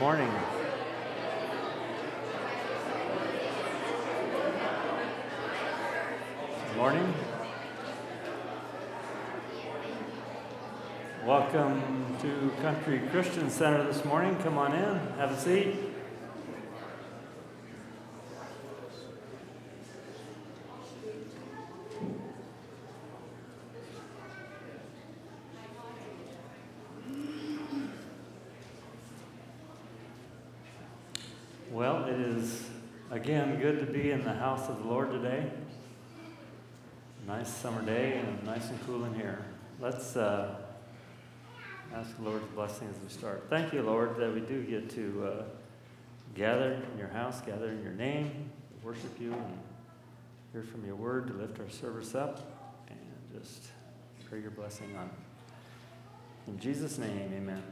morning. 0.00 0.32
Good 6.68 6.76
morning. 6.78 7.14
Welcome 11.26 12.16
to 12.22 12.50
Country 12.62 13.02
Christian 13.10 13.50
Center 13.50 13.92
this 13.92 14.02
morning. 14.06 14.36
Come 14.36 14.56
on 14.56 14.72
in, 14.72 14.96
have 15.18 15.32
a 15.32 15.38
seat. 15.38 15.76
Well, 31.72 32.04
it 32.04 32.20
is 32.20 32.68
again 33.12 33.60
good 33.60 33.78
to 33.78 33.86
be 33.86 34.10
in 34.10 34.19
the 34.32 34.38
house 34.38 34.68
of 34.68 34.78
the 34.78 34.88
Lord 34.88 35.10
today. 35.10 35.50
Nice 37.26 37.48
summer 37.48 37.82
day 37.82 38.18
and 38.18 38.44
nice 38.44 38.70
and 38.70 38.78
cool 38.86 39.04
in 39.04 39.14
here. 39.14 39.44
Let's 39.80 40.14
uh, 40.14 40.54
ask 41.92 42.16
the 42.16 42.22
Lord's 42.22 42.46
blessing 42.54 42.88
as 42.94 43.02
we 43.02 43.08
start. 43.08 43.46
Thank 43.50 43.72
you, 43.72 43.82
Lord, 43.82 44.16
that 44.18 44.32
we 44.32 44.38
do 44.40 44.62
get 44.62 44.88
to 44.90 45.26
uh, 45.26 45.42
gather 46.36 46.74
in 46.92 46.98
your 46.98 47.08
house, 47.08 47.40
gather 47.40 47.70
in 47.70 47.82
your 47.82 47.92
name, 47.92 48.50
worship 48.84 49.20
you, 49.20 49.32
and 49.32 49.58
hear 50.52 50.62
from 50.62 50.86
your 50.86 50.94
word 50.94 51.26
to 51.26 51.32
lift 51.32 51.58
our 51.58 51.68
service 51.68 52.14
up 52.14 52.38
and 52.88 52.98
just 53.36 53.64
pray 54.28 54.40
your 54.40 54.52
blessing 54.52 54.94
on 54.96 55.06
it. 55.06 56.50
In 56.52 56.60
Jesus' 56.60 56.98
name, 56.98 57.32
amen. 57.36 57.62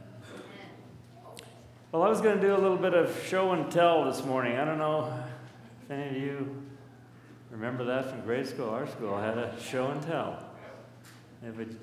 Well, 1.92 2.02
I 2.02 2.08
was 2.08 2.20
going 2.20 2.34
to 2.34 2.42
do 2.42 2.52
a 2.52 2.58
little 2.58 2.76
bit 2.76 2.94
of 2.94 3.24
show 3.28 3.52
and 3.52 3.70
tell 3.70 4.04
this 4.06 4.24
morning. 4.24 4.56
I 4.56 4.64
don't 4.64 4.78
know 4.78 5.22
if 5.88 5.92
any 5.92 6.08
of 6.08 6.22
you 6.22 6.62
remember 7.50 7.82
that 7.84 8.10
from 8.10 8.20
grade 8.20 8.46
school. 8.46 8.68
Our 8.68 8.86
school 8.86 9.18
had 9.18 9.38
a 9.38 9.58
show 9.58 9.88
and 9.88 10.02
tell. 10.02 10.44
It 11.42 11.56
would 11.56 11.78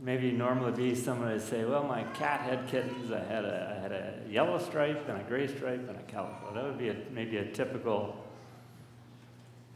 maybe 0.00 0.32
normally 0.32 0.72
be 0.72 0.94
someone 0.94 1.30
would 1.30 1.42
say, 1.42 1.66
"Well, 1.66 1.84
my 1.84 2.04
cat 2.04 2.40
had 2.40 2.68
kittens. 2.68 3.12
I 3.12 3.18
had 3.18 3.44
a, 3.44 3.76
I 3.76 3.82
had 3.82 3.92
a 3.92 4.14
yellow 4.30 4.58
stripe 4.58 5.06
and 5.10 5.20
a 5.20 5.24
gray 5.24 5.46
stripe 5.46 5.86
and 5.86 5.98
a 5.98 6.02
calico." 6.04 6.54
That 6.54 6.64
would 6.64 6.78
be 6.78 6.88
a, 6.88 6.96
maybe 7.10 7.36
a 7.36 7.52
typical 7.52 8.24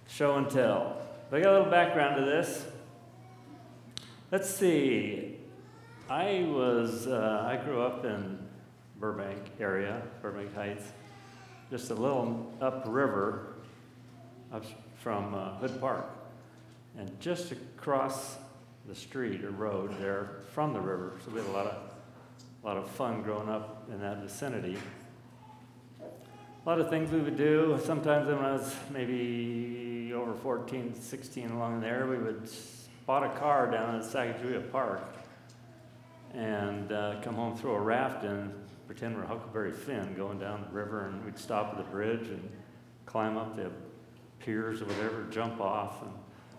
show 0.09 0.37
and 0.37 0.49
tell. 0.49 1.03
But 1.29 1.41
I 1.41 1.43
got 1.43 1.51
a 1.51 1.57
little 1.59 1.71
background 1.71 2.17
to 2.17 2.25
this. 2.25 2.65
Let's 4.33 4.49
see. 4.49 5.41
I 6.09 6.47
was 6.49 7.07
uh, 7.07 7.47
I 7.47 7.63
grew 7.63 7.83
up 7.83 8.07
in 8.07 8.39
Burbank 8.99 9.43
area, 9.61 10.01
Burbank 10.23 10.55
Heights, 10.55 10.85
just 11.71 11.91
a 11.91 11.95
little 11.95 12.51
upriver 12.63 13.54
up 14.55 14.65
from 15.01 15.35
uh, 15.35 15.57
Hood 15.57 15.81
Park. 15.81 16.09
And 16.97 17.19
just 17.21 17.51
across 17.51 18.37
the 18.87 18.95
street 18.95 19.43
or 19.43 19.51
road 19.51 19.99
there 19.99 20.43
from 20.53 20.73
the 20.73 20.81
river. 20.81 21.15
So 21.25 21.33
we 21.33 21.41
had 21.41 21.49
a 21.49 21.53
lot 21.53 21.67
of, 21.67 21.77
a 22.63 22.67
lot 22.67 22.77
of 22.77 22.89
fun 22.91 23.23
growing 23.23 23.49
up 23.49 23.89
in 23.91 24.01
that 24.01 24.19
vicinity. 24.19 24.79
A 26.01 26.69
lot 26.69 26.81
of 26.81 26.89
things 26.89 27.11
we 27.11 27.19
would 27.21 27.37
do. 27.37 27.81
Sometimes 27.85 28.29
when 28.29 28.39
I 28.39 28.53
was 28.53 28.75
maybe 28.93 30.13
over 30.15 30.35
14, 30.35 30.95
16 30.95 31.51
along 31.51 31.81
there, 31.81 32.07
we 32.07 32.17
would 32.17 32.49
spot 32.49 33.25
a 33.25 33.39
car 33.41 33.69
down 33.69 33.97
at 33.97 34.03
Sacagawea 34.03 34.71
Park 34.71 35.03
and 36.33 36.93
uh, 36.93 37.17
come 37.23 37.35
home, 37.35 37.57
throw 37.57 37.75
a 37.75 37.81
raft 37.81 38.25
and 38.25 38.53
pretend 38.87 39.17
we're 39.17 39.27
Huckleberry 39.27 39.73
Finn 39.73 40.15
going 40.15 40.39
down 40.39 40.65
the 40.69 40.75
river, 40.75 41.07
and 41.07 41.25
we'd 41.25 41.39
stop 41.39 41.73
at 41.73 41.79
the 41.79 41.91
bridge 41.91 42.29
and 42.29 42.49
climb 43.07 43.37
up 43.37 43.57
the 43.57 43.71
piers 44.41 44.83
or 44.83 44.87
whatever, 44.87 45.25
jump 45.31 45.61
off. 45.61 46.03
And 46.03 46.13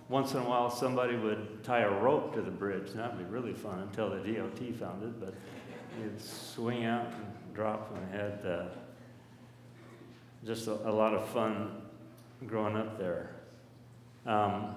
once 0.10 0.34
in 0.34 0.40
a 0.40 0.44
while, 0.44 0.70
somebody 0.70 1.16
would 1.16 1.64
tie 1.64 1.82
a 1.82 1.90
rope 1.90 2.34
to 2.36 2.42
the 2.42 2.52
bridge, 2.52 2.92
and 2.92 3.00
that 3.00 3.16
would 3.16 3.28
be 3.28 3.32
really 3.32 3.54
fun 3.54 3.80
until 3.80 4.10
the 4.10 4.18
DOT 4.18 4.76
found 4.76 5.04
it. 5.04 5.20
But 5.20 5.34
you'd 6.02 6.22
swing 6.22 6.86
out 6.86 7.08
and 7.08 7.26
drop, 7.54 7.96
and 7.96 8.12
had 8.12 8.46
uh, 8.46 8.66
just 10.46 10.68
a, 10.68 10.74
a, 10.88 10.92
lot 10.92 11.14
of 11.14 11.28
fun 11.30 11.82
growing 12.46 12.76
up 12.76 13.00
there. 13.00 13.32
Um, 14.26 14.76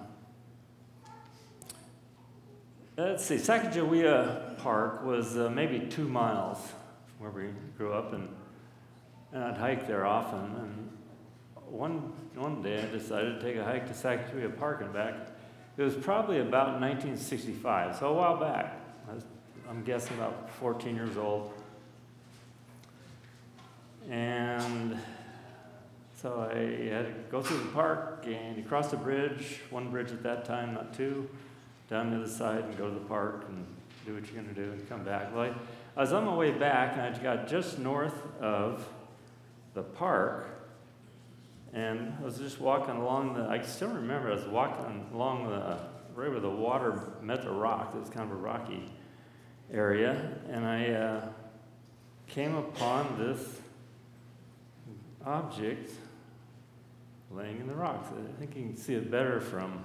let's 2.97 3.25
see, 3.25 3.36
Sacagawea 3.36 4.59
Park 4.59 5.04
was 5.04 5.36
uh, 5.36 5.50
maybe 5.50 5.80
two 5.88 6.09
miles 6.09 6.59
from 6.59 7.19
where 7.19 7.30
we 7.30 7.53
grew 7.76 7.92
up, 7.92 8.12
and, 8.12 8.28
and 9.32 9.44
I'd 9.44 9.59
hike 9.59 9.86
there 9.86 10.06
often. 10.06 10.38
And 10.38 10.97
one, 11.70 12.12
one 12.34 12.62
day 12.62 12.82
I 12.82 12.86
decided 12.86 13.40
to 13.40 13.46
take 13.46 13.56
a 13.56 13.64
hike 13.64 13.86
to 13.88 13.92
Sacagawea 13.92 14.56
Park 14.58 14.80
and 14.80 14.92
back. 14.92 15.14
It 15.76 15.82
was 15.82 15.94
probably 15.94 16.40
about 16.40 16.80
1965, 16.80 17.96
so 17.96 18.08
a 18.08 18.12
while 18.12 18.36
back. 18.36 18.80
I 19.08 19.14
was, 19.14 19.24
I'm 19.68 19.84
guessing 19.84 20.16
about 20.16 20.50
14 20.50 20.94
years 20.94 21.16
old. 21.16 21.52
And 24.10 24.98
so 26.20 26.50
I 26.50 26.58
had 26.92 27.06
to 27.06 27.12
go 27.30 27.42
through 27.42 27.58
the 27.58 27.72
park 27.72 28.24
and 28.26 28.56
you 28.56 28.64
cross 28.64 28.90
the 28.90 28.96
bridge, 28.96 29.60
one 29.70 29.90
bridge 29.90 30.10
at 30.10 30.22
that 30.24 30.44
time, 30.44 30.74
not 30.74 30.94
two, 30.94 31.28
down 31.88 32.10
to 32.10 32.16
the 32.16 32.22
other 32.24 32.32
side 32.32 32.64
and 32.64 32.76
go 32.76 32.88
to 32.88 32.94
the 32.94 33.06
park 33.06 33.44
and 33.48 33.64
do 34.04 34.14
what 34.14 34.24
you're 34.24 34.42
going 34.42 34.54
to 34.54 34.60
do 34.60 34.72
and 34.72 34.88
come 34.88 35.04
back. 35.04 35.32
Well, 35.34 35.44
I, 35.44 35.54
I 35.96 36.00
was 36.00 36.12
on 36.12 36.24
my 36.24 36.34
way 36.34 36.50
back, 36.50 36.96
and 36.96 37.02
I 37.02 37.18
got 37.22 37.46
just 37.46 37.78
north 37.78 38.20
of 38.40 38.88
the 39.74 39.82
park, 39.82 40.57
and 41.72 42.14
I 42.20 42.24
was 42.24 42.38
just 42.38 42.60
walking 42.60 42.96
along 42.96 43.34
the. 43.34 43.44
I 43.44 43.60
still 43.62 43.88
remember 43.88 44.30
I 44.30 44.34
was 44.34 44.46
walking 44.46 45.06
along 45.12 45.48
the 45.48 45.78
right 46.14 46.30
where 46.30 46.40
the 46.40 46.50
water 46.50 47.12
met 47.22 47.42
the 47.42 47.50
rock. 47.50 47.94
It 47.94 48.00
was 48.00 48.10
kind 48.10 48.30
of 48.30 48.36
a 48.36 48.40
rocky 48.40 48.90
area, 49.72 50.38
and 50.50 50.66
I 50.66 50.88
uh, 50.90 51.28
came 52.26 52.54
upon 52.56 53.18
this 53.18 53.60
object 55.24 55.92
laying 57.30 57.60
in 57.60 57.66
the 57.66 57.74
rocks. 57.74 58.08
I 58.08 58.38
think 58.38 58.56
you 58.56 58.62
can 58.62 58.76
see 58.76 58.94
it 58.94 59.10
better 59.10 59.40
from. 59.40 59.84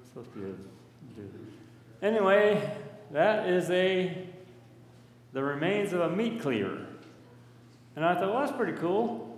It's 0.00 0.08
supposed 0.08 0.32
to 0.32 0.38
be 0.38 0.50
a. 0.50 2.06
Anyway, 2.06 2.76
that 3.12 3.48
is 3.48 3.70
a 3.70 4.26
the 5.32 5.42
remains 5.42 5.92
of 5.92 6.00
a 6.00 6.08
meat 6.08 6.40
cleaver. 6.40 6.86
And 7.96 8.04
I 8.04 8.14
thought, 8.14 8.32
well, 8.32 8.40
that's 8.40 8.56
pretty 8.56 8.78
cool. 8.78 9.33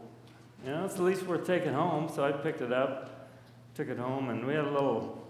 You 0.67 0.73
know, 0.73 0.85
it's 0.85 0.95
the 0.95 1.03
least 1.05 1.23
worth 1.23 1.47
taking 1.47 1.73
home. 1.73 2.11
So 2.13 2.25
I 2.25 2.33
picked 2.33 2.61
it 2.61 2.73
up, 2.73 3.31
took 3.77 3.89
it 3.89 3.99
home, 3.99 4.31
and 4.31 4.45
we 4.45 4.53
had 4.53 4.65
a 4.65 4.71
little, 4.71 5.25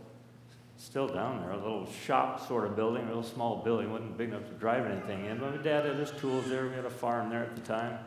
still 0.78 1.06
down 1.06 1.42
there, 1.42 1.50
a 1.50 1.58
little 1.58 1.86
shop 2.06 2.48
sort 2.48 2.64
of 2.64 2.74
building, 2.74 3.04
a 3.04 3.08
little 3.08 3.22
small 3.22 3.62
building. 3.62 3.92
wasn't 3.92 4.16
big 4.16 4.30
enough 4.30 4.46
to 4.48 4.54
drive 4.54 4.86
anything 4.86 5.26
in. 5.26 5.36
But 5.36 5.56
my 5.56 5.62
dad 5.62 5.84
had 5.84 5.96
his 5.96 6.10
tools 6.12 6.48
there. 6.48 6.66
We 6.66 6.74
had 6.74 6.86
a 6.86 6.90
farm 6.90 7.28
there 7.28 7.42
at 7.42 7.54
the 7.54 7.60
time. 7.60 7.98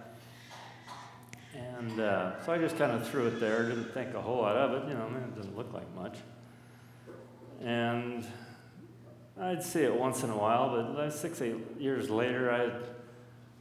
And 1.53 1.99
uh, 1.99 2.43
so 2.43 2.51
I 2.51 2.57
just 2.57 2.79
kind 2.79 2.93
of 2.93 3.07
threw 3.07 3.27
it 3.27 3.39
there. 3.39 3.69
Didn't 3.69 3.93
think 3.93 4.15
a 4.15 4.21
whole 4.21 4.41
lot 4.41 4.55
of 4.55 4.83
it. 4.83 4.89
You 4.89 4.95
know, 4.95 5.05
I 5.05 5.09
mean, 5.09 5.21
it 5.21 5.35
doesn't 5.35 5.55
look 5.55 5.71
like 5.71 5.93
much. 5.93 6.17
And 7.61 8.25
I'd 9.39 9.61
see 9.61 9.83
it 9.83 9.93
once 9.93 10.23
in 10.23 10.31
a 10.31 10.37
while, 10.37 10.93
but 10.95 11.11
six, 11.11 11.43
eight 11.43 11.57
years 11.77 12.09
later, 12.09 12.51
I'd 12.51 12.87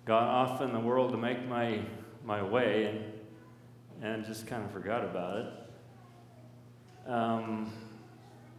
gone 0.07 0.27
off 0.27 0.63
in 0.63 0.73
the 0.73 0.81
world 0.81 1.11
to 1.11 1.19
make 1.19 1.47
my, 1.47 1.81
my 2.25 2.43
way 2.43 2.87
and, 2.87 3.18
and 4.03 4.25
just 4.25 4.47
kind 4.47 4.65
of 4.65 4.71
forgot 4.71 5.05
about 5.05 5.37
it. 5.39 7.11
Um, 7.11 7.73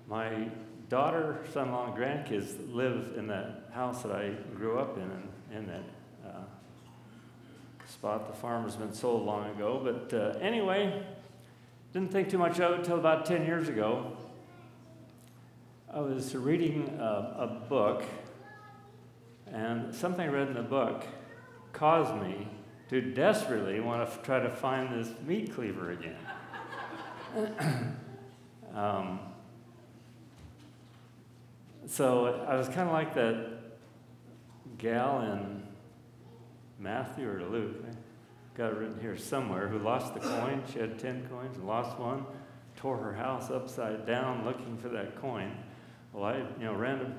my 0.08 0.50
daughter, 0.90 1.40
son 1.54 1.68
in 1.68 1.74
law, 1.74 1.86
and 1.86 1.96
grandkids 1.96 2.56
live 2.74 3.14
in 3.16 3.28
that 3.28 3.70
house 3.72 4.02
that 4.02 4.12
I 4.12 4.32
grew 4.56 4.80
up 4.80 4.98
in, 4.98 5.04
in, 5.04 5.58
in 5.58 5.68
that 5.68 5.84
uh, 6.26 6.44
spot. 7.88 8.28
The 8.28 8.38
farm 8.38 8.64
has 8.64 8.76
been 8.76 8.94
sold 8.94 9.26
long 9.26 9.50
ago. 9.52 9.80
But 9.84 10.18
uh, 10.18 10.40
anyway, 10.40 11.04
didn't 11.94 12.12
think 12.12 12.30
too 12.30 12.38
much 12.38 12.60
of 12.60 12.74
it 12.74 12.80
until 12.80 12.98
about 12.98 13.26
10 13.26 13.46
years 13.46 13.70
ago. 13.70 14.18
I 15.92 16.00
was 16.00 16.36
reading 16.36 16.98
a, 17.00 17.04
a, 17.04 17.66
book, 17.68 18.04
and 19.52 19.94
something 19.94 20.22
I 20.22 20.32
read 20.32 20.50
in 20.50 20.54
the 20.54 20.62
book 20.62 21.04
caused 21.74 22.16
me 22.22 22.48
to 22.90 23.02
desperately 23.02 23.80
want 23.80 24.06
to 24.06 24.12
f- 24.12 24.24
try 24.24 24.40
to 24.40 24.50
find 24.50 24.94
this 24.94 25.14
meat 25.26 25.54
cleaver 25.54 25.92
again. 25.92 26.18
um, 28.74 29.20
so 31.86 32.46
I 32.48 32.56
was 32.56 32.68
kind 32.68 32.88
of 32.88 32.94
like 32.94 33.14
that 33.14 33.60
gal 34.78 35.22
in 35.22 35.64
Matthew 36.80 37.30
or 37.30 37.44
Luke, 37.44 37.76
I 37.86 38.58
got 38.58 38.72
it 38.72 38.78
written 38.78 39.00
here 39.02 39.18
somewhere, 39.18 39.68
who 39.68 39.80
lost 39.80 40.14
the 40.14 40.22
coin. 40.22 40.64
She 40.72 40.80
had 40.80 40.98
10 40.98 41.28
coins 41.30 41.58
and 41.58 41.68
lost 41.68 42.00
one, 42.00 42.26
tore 42.78 42.98
her 42.98 43.14
house 43.14 43.52
upside 43.52 44.06
down 44.06 44.46
looking 44.46 44.78
for 44.78 44.90
that 44.90 45.16
coin. 45.16 45.56
Well, 46.14 46.24
I, 46.24 46.38
you 46.38 46.66
know, 46.66 46.74
ran 46.74 47.00
to 47.00 47.12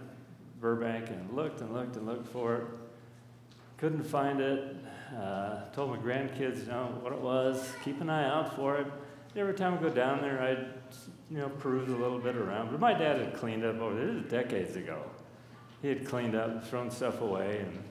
Burbank 0.60 1.10
and 1.10 1.30
looked 1.32 1.60
and 1.60 1.72
looked 1.72 1.96
and 1.96 2.06
looked 2.06 2.28
for 2.28 2.56
it. 2.56 2.64
couldn't 3.76 4.04
find 4.04 4.40
it. 4.40 4.76
Uh, 5.16 5.62
told 5.72 5.90
my 5.90 5.96
grandkids, 5.96 6.60
you 6.60 6.66
know, 6.66 6.98
what 7.00 7.12
it 7.12 7.20
was. 7.20 7.72
Keep 7.84 8.00
an 8.00 8.10
eye 8.10 8.28
out 8.28 8.54
for 8.54 8.76
it. 8.76 8.86
Every 9.36 9.54
time 9.54 9.74
I 9.74 9.78
go 9.78 9.90
down 9.90 10.20
there, 10.20 10.40
I'd, 10.40 10.66
you 11.30 11.38
know, 11.38 11.48
peruse 11.48 11.88
a 11.88 11.96
little 11.96 12.18
bit 12.18 12.36
around. 12.36 12.70
But 12.70 12.78
my 12.78 12.92
dad 12.92 13.18
had 13.18 13.34
cleaned 13.34 13.64
up 13.64 13.80
over 13.80 13.94
there. 13.94 14.20
Decades 14.20 14.76
ago. 14.76 15.02
He 15.82 15.88
had 15.88 16.06
cleaned 16.06 16.36
up, 16.36 16.68
thrown 16.68 16.90
stuff 16.90 17.22
away, 17.22 17.60
and 17.60 17.82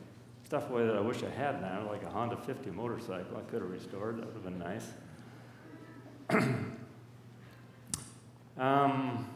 stuff 0.46 0.70
away 0.70 0.86
that 0.86 0.96
I 0.96 1.02
wish 1.02 1.24
I 1.24 1.30
had 1.30 1.62
now, 1.62 1.88
like 1.90 2.04
a 2.04 2.10
Honda 2.10 2.38
50 2.38 2.70
motorcycle. 2.72 3.38
I 3.38 3.42
could 3.52 3.62
have 3.62 3.72
restored. 3.72 4.18
That 4.18 4.26
would 4.26 4.36
have 4.36 4.44
been 4.44 4.60
nice. 4.60 4.86
um, 8.58 9.28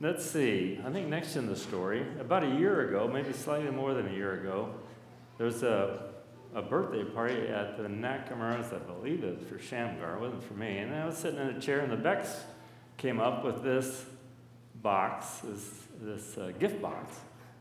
let's 0.00 0.24
see. 0.24 0.80
I 0.84 0.90
think 0.90 1.08
next 1.08 1.36
in 1.36 1.46
the 1.46 1.56
story, 1.56 2.06
about 2.18 2.42
a 2.42 2.48
year 2.48 2.88
ago, 2.88 3.06
maybe 3.06 3.34
slightly 3.34 3.70
more 3.70 3.92
than 3.92 4.08
a 4.08 4.12
year 4.12 4.40
ago, 4.40 4.74
there 5.40 5.46
was 5.46 5.62
a, 5.62 6.02
a 6.54 6.60
birthday 6.60 7.02
party 7.02 7.48
at 7.48 7.78
the 7.78 7.84
Nakamura's, 7.84 8.74
I 8.74 8.76
believe 8.76 9.24
it 9.24 9.38
was 9.38 9.48
for 9.48 9.58
Shamgar. 9.58 10.16
It 10.16 10.20
wasn't 10.20 10.44
for 10.44 10.52
me. 10.52 10.76
And 10.76 10.94
I 10.94 11.06
was 11.06 11.16
sitting 11.16 11.40
in 11.40 11.46
a 11.46 11.58
chair, 11.58 11.80
and 11.80 11.90
the 11.90 11.96
Becks 11.96 12.42
came 12.98 13.18
up 13.18 13.42
with 13.42 13.62
this 13.62 14.04
box, 14.82 15.38
this, 15.42 15.70
this 15.98 16.36
uh, 16.36 16.52
gift 16.58 16.82
box. 16.82 17.16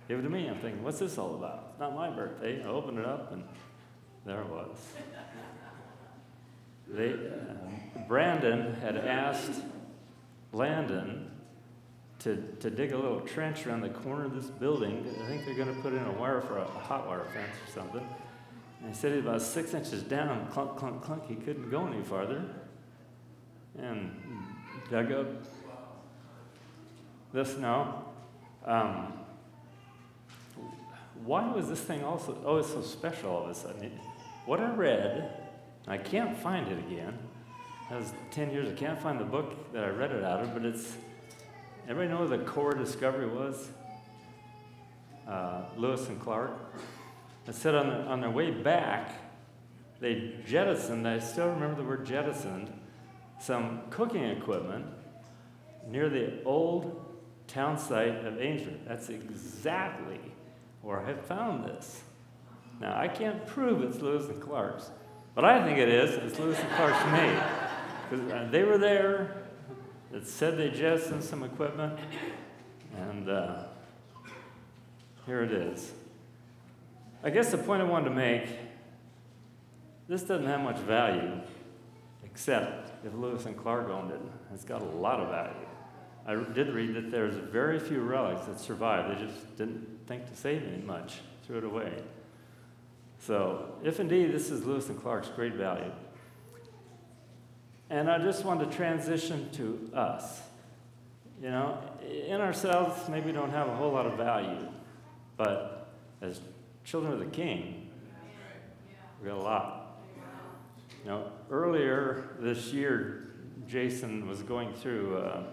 Gave 0.10 0.20
it 0.20 0.24
to 0.24 0.30
me. 0.30 0.50
I'm 0.50 0.60
thinking, 0.60 0.84
what's 0.84 1.00
this 1.00 1.18
all 1.18 1.36
about? 1.36 1.68
It's 1.72 1.80
not 1.80 1.96
my 1.96 2.10
birthday. 2.10 2.62
I 2.62 2.68
opened 2.68 3.00
it 3.00 3.06
up, 3.06 3.32
and 3.32 3.46
there 4.26 4.42
it 4.42 4.50
was. 4.50 4.76
They, 6.90 7.14
uh, 7.14 8.02
Brandon 8.10 8.74
had 8.74 8.98
asked 8.98 9.62
Landon 10.52 11.29
to, 12.20 12.36
to 12.60 12.70
dig 12.70 12.92
a 12.92 12.98
little 12.98 13.22
trench 13.22 13.66
around 13.66 13.82
the 13.82 13.90
corner 13.90 14.26
of 14.26 14.36
this 14.36 14.50
building. 14.50 15.06
I 15.24 15.28
think 15.28 15.46
they're 15.46 15.56
going 15.56 15.74
to 15.74 15.82
put 15.82 15.94
in 15.94 16.04
a 16.04 16.12
wire 16.12 16.42
for 16.42 16.58
a, 16.58 16.64
a 16.64 16.66
hot 16.66 17.08
wire 17.08 17.26
fence 17.34 17.56
or 17.68 17.72
something. 17.80 18.08
And 18.82 18.90
he 18.90 18.96
said 18.96 19.14
he's 19.14 19.22
about 19.22 19.42
six 19.42 19.74
inches 19.74 20.04
down, 20.04 20.48
clunk, 20.52 20.78
clunk, 20.78 21.02
clunk. 21.02 21.28
He 21.28 21.36
couldn't 21.36 21.70
go 21.70 21.88
any 21.88 22.02
farther. 22.04 22.44
And 23.78 24.12
dug 24.90 25.12
up 25.12 25.28
this 27.32 27.58
now. 27.58 28.06
Um, 28.66 29.14
why 31.24 31.52
was 31.52 31.70
this 31.70 31.82
thing 31.82 32.04
also 32.04 32.42
always 32.46 32.66
so 32.66 32.82
special 32.82 33.30
all 33.30 33.44
of 33.44 33.50
a 33.50 33.56
sudden? 33.56 33.92
What 34.46 34.60
I 34.60 34.74
read, 34.74 35.32
I 35.88 35.98
can't 35.98 36.38
find 36.38 36.68
it 36.68 36.80
again. 36.80 37.18
That 37.90 38.00
was 38.00 38.12
10 38.32 38.52
years, 38.52 38.70
I 38.70 38.74
can't 38.74 39.00
find 39.00 39.20
the 39.20 39.26
book 39.26 39.72
that 39.74 39.84
I 39.84 39.90
read 39.90 40.12
it 40.12 40.24
out 40.24 40.42
of, 40.42 40.54
but 40.54 40.66
it's 40.66 40.96
Everybody 41.90 42.14
know 42.14 42.22
what 42.24 42.30
the 42.30 42.46
Corps 42.46 42.76
Discovery 42.76 43.26
was? 43.26 43.68
Uh, 45.28 45.64
Lewis 45.76 46.08
and 46.08 46.22
Clark. 46.22 46.52
I 47.48 47.52
said 47.52 47.74
on, 47.74 47.88
the, 47.88 47.96
on 48.04 48.22
their 48.22 48.30
way 48.30 48.52
back, 48.52 49.12
they 50.00 50.36
jettisoned, 50.46 51.08
I 51.08 51.18
still 51.18 51.50
remember 51.50 51.82
the 51.82 51.88
word 51.88 52.06
jettisoned, 52.06 52.72
some 53.42 53.82
cooking 53.90 54.24
equipment 54.24 54.86
near 55.88 56.10
the 56.10 56.44
old 56.44 57.04
town 57.48 57.76
site 57.76 58.24
of 58.24 58.40
Ainsworth. 58.40 58.86
That's 58.88 59.10
exactly 59.10 60.20
where 60.84 61.04
I 61.04 61.16
found 61.16 61.66
this. 61.66 62.04
Now, 62.80 62.96
I 63.00 63.08
can't 63.08 63.48
prove 63.48 63.82
it's 63.82 64.00
Lewis 64.00 64.30
and 64.30 64.40
Clark's, 64.40 64.92
but 65.34 65.44
I 65.44 65.66
think 65.66 65.80
it 65.80 65.90
is. 65.90 66.12
It's 66.12 66.38
Lewis 66.38 66.60
and 66.60 66.70
Clark's 66.70 67.04
made. 67.12 67.44
Because 68.08 68.32
uh, 68.32 68.48
they 68.52 68.62
were 68.62 68.78
there, 68.78 69.49
that 70.12 70.28
said 70.28 70.58
they 70.58 70.70
jettisoned 70.70 71.24
some 71.24 71.44
equipment, 71.44 72.00
and 72.96 73.30
uh, 73.30 73.64
here 75.26 75.44
it 75.44 75.52
is. 75.52 75.92
I 77.24 77.30
guess 77.30 77.52
the 77.52 77.58
point 77.58 77.82
I 77.82 77.86
wanted 77.86 78.10
to 78.10 78.16
make 78.16 78.48
this 80.08 80.24
doesn't 80.24 80.48
have 80.48 80.62
much 80.62 80.78
value, 80.80 81.40
except 82.24 83.06
if 83.06 83.14
Lewis 83.14 83.46
and 83.46 83.56
Clark 83.56 83.90
owned 83.90 84.12
it. 84.12 84.20
It's 84.54 84.66
got 84.66 84.82
a 84.82 84.86
lot 84.86 85.20
of 85.20 85.30
value. 85.30 85.54
I 86.26 86.36
did 86.54 86.70
read 86.74 86.96
that 86.96 87.12
there's 87.12 87.36
very 87.36 87.80
few 87.80 88.02
relics 88.02 88.46
that 88.48 88.60
survived. 88.60 89.16
They 89.16 89.26
just 89.26 89.58
didn't 89.58 89.88
think 90.08 90.28
to 90.28 90.36
save 90.36 90.64
any 90.64 90.82
much, 90.82 91.20
threw 91.46 91.60
it 91.60 91.64
away. 91.64 91.94
So, 93.20 93.76
if 93.84 94.00
indeed 94.00 94.34
this 94.34 94.50
is 94.50 94.66
Lewis 94.66 94.90
and 94.90 95.00
Clark's 95.00 95.30
great 95.30 95.54
value, 95.54 95.92
and 97.90 98.10
I 98.10 98.20
just 98.20 98.46
want 98.46 98.60
to 98.60 98.76
transition 98.76 99.50
to 99.54 99.90
us. 99.94 100.42
You 101.42 101.50
know, 101.50 101.80
in 102.28 102.42
ourselves, 102.42 103.08
maybe 103.10 103.32
don't 103.32 103.52
have 103.52 103.68
a 103.68 103.76
whole 103.76 103.92
lot 103.92 104.06
of 104.06 104.18
value, 104.18 104.68
but 105.38 105.90
as 106.22 106.42
children 106.84 107.14
of 107.14 107.20
the 107.20 107.26
King, 107.26 107.90
we 109.22 109.30
got 109.30 109.38
a 109.38 109.42
lot. 109.42 110.02
You 111.04 111.12
know, 111.12 111.32
earlier 111.50 112.36
this 112.40 112.74
year, 112.74 113.30
Jason 113.68 114.28
was 114.28 114.42
going 114.44 114.74
through 114.74 115.18
uh, 115.18 115.44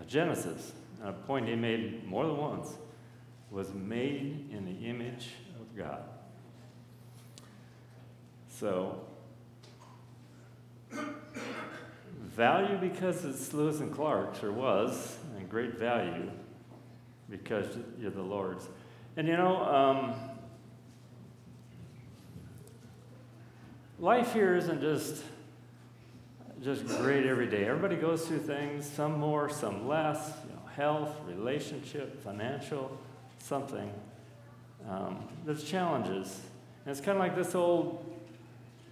a 0.00 0.04
Genesis, 0.04 0.72
and 1.00 1.08
a 1.08 1.12
point 1.12 1.48
he 1.48 1.56
made 1.56 2.06
more 2.06 2.26
than 2.26 2.36
once 2.36 2.76
was 3.50 3.74
made 3.74 4.48
in 4.52 4.64
the 4.64 4.86
image 4.86 5.30
of 5.60 5.76
God. 5.76 6.02
So 8.48 9.00
value 12.30 12.78
because 12.78 13.24
it's 13.24 13.52
Lewis 13.52 13.80
and 13.80 13.92
Clark's, 13.92 14.42
or 14.42 14.52
was, 14.52 15.18
and 15.36 15.48
great 15.48 15.76
value 15.76 16.30
because 17.28 17.66
you're 17.98 18.10
the 18.10 18.22
Lord's. 18.22 18.68
And 19.16 19.26
you 19.26 19.36
know, 19.36 19.64
um, 19.64 20.14
life 23.98 24.32
here 24.32 24.56
isn't 24.56 24.80
just 24.80 25.22
just 26.62 26.86
great 26.86 27.24
every 27.24 27.46
day. 27.46 27.64
Everybody 27.64 27.96
goes 27.96 28.26
through 28.26 28.40
things, 28.40 28.84
some 28.84 29.18
more, 29.18 29.48
some 29.48 29.88
less. 29.88 30.32
You 30.46 30.54
know, 30.54 30.62
health, 30.76 31.16
relationship, 31.26 32.22
financial, 32.22 32.98
something. 33.38 33.90
Um, 34.88 35.26
there's 35.44 35.64
challenges, 35.64 36.40
and 36.84 36.92
it's 36.92 37.00
kind 37.00 37.16
of 37.16 37.18
like 37.18 37.34
this 37.34 37.54
old 37.54 38.04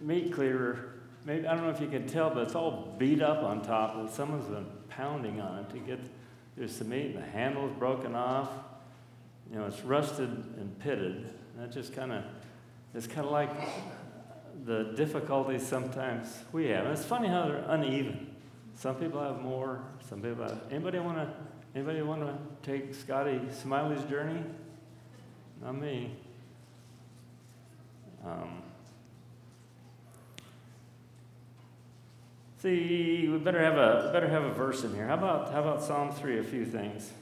meat 0.01 0.33
cleaver 0.33 0.98
maybe, 1.29 1.47
I 1.47 1.55
don't 1.55 1.65
know 1.65 1.71
if 1.71 1.81
you 1.81 1.89
can 1.89 2.09
tell, 2.09 2.31
but 2.31 2.45
it's 2.45 2.55
all 2.55 2.95
beat 2.99 3.23
up 3.23 3.45
on 3.45 3.61
top. 3.61 3.95
And 3.97 4.09
someone's 4.09 4.47
been 4.47 4.67
pounding 4.89 5.41
on 5.41 5.61
it 5.61 5.71
to 5.71 5.79
get 5.79 6.01
there's 6.57 6.75
some 6.75 6.89
meat, 6.89 7.15
and 7.15 7.19
the 7.19 7.29
handle's 7.29 7.71
broken 7.79 8.17
off. 8.17 8.49
You 9.53 9.59
know, 9.59 9.67
it's 9.67 9.83
rusted 9.83 10.29
and 10.29 10.77
pitted. 10.81 11.33
That 11.57 11.71
just 11.71 11.93
kind 11.93 12.11
of, 12.11 12.25
it's 12.95 13.07
kind 13.07 13.25
of 13.25 13.31
like 13.31 13.51
the 14.65 14.93
difficulties 14.97 15.65
sometimes 15.65 16.37
we 16.51 16.67
have. 16.69 16.87
And 16.87 16.95
it's 16.95 17.05
funny 17.05 17.29
how 17.29 17.47
they're 17.47 17.65
uneven. 17.69 18.35
Some 18.75 18.97
people 18.97 19.23
have 19.23 19.41
more. 19.41 19.83
Some 20.09 20.21
people 20.21 20.43
have. 20.43 20.59
Anybody 20.71 20.99
want 20.99 21.19
to? 21.19 21.33
Anybody 21.75 22.03
want 22.03 22.23
to 22.23 22.37
take 22.63 22.95
Scotty 22.95 23.41
Smiley's 23.53 24.03
journey? 24.05 24.43
Not 25.63 25.79
me. 25.79 26.11
Um, 28.25 28.63
See, 32.61 33.29
we 33.31 33.39
better 33.39 33.63
have 33.63 33.77
a 33.77 34.11
better 34.13 34.29
have 34.29 34.43
a 34.43 34.53
verse 34.53 34.83
in 34.83 34.95
here. 34.95 35.07
How 35.07 35.15
about 35.15 35.53
how 35.53 35.61
about 35.61 35.83
Psalm 35.83 36.11
three? 36.11 36.39
A 36.39 36.43
few 36.43 36.65
things. 36.65 37.13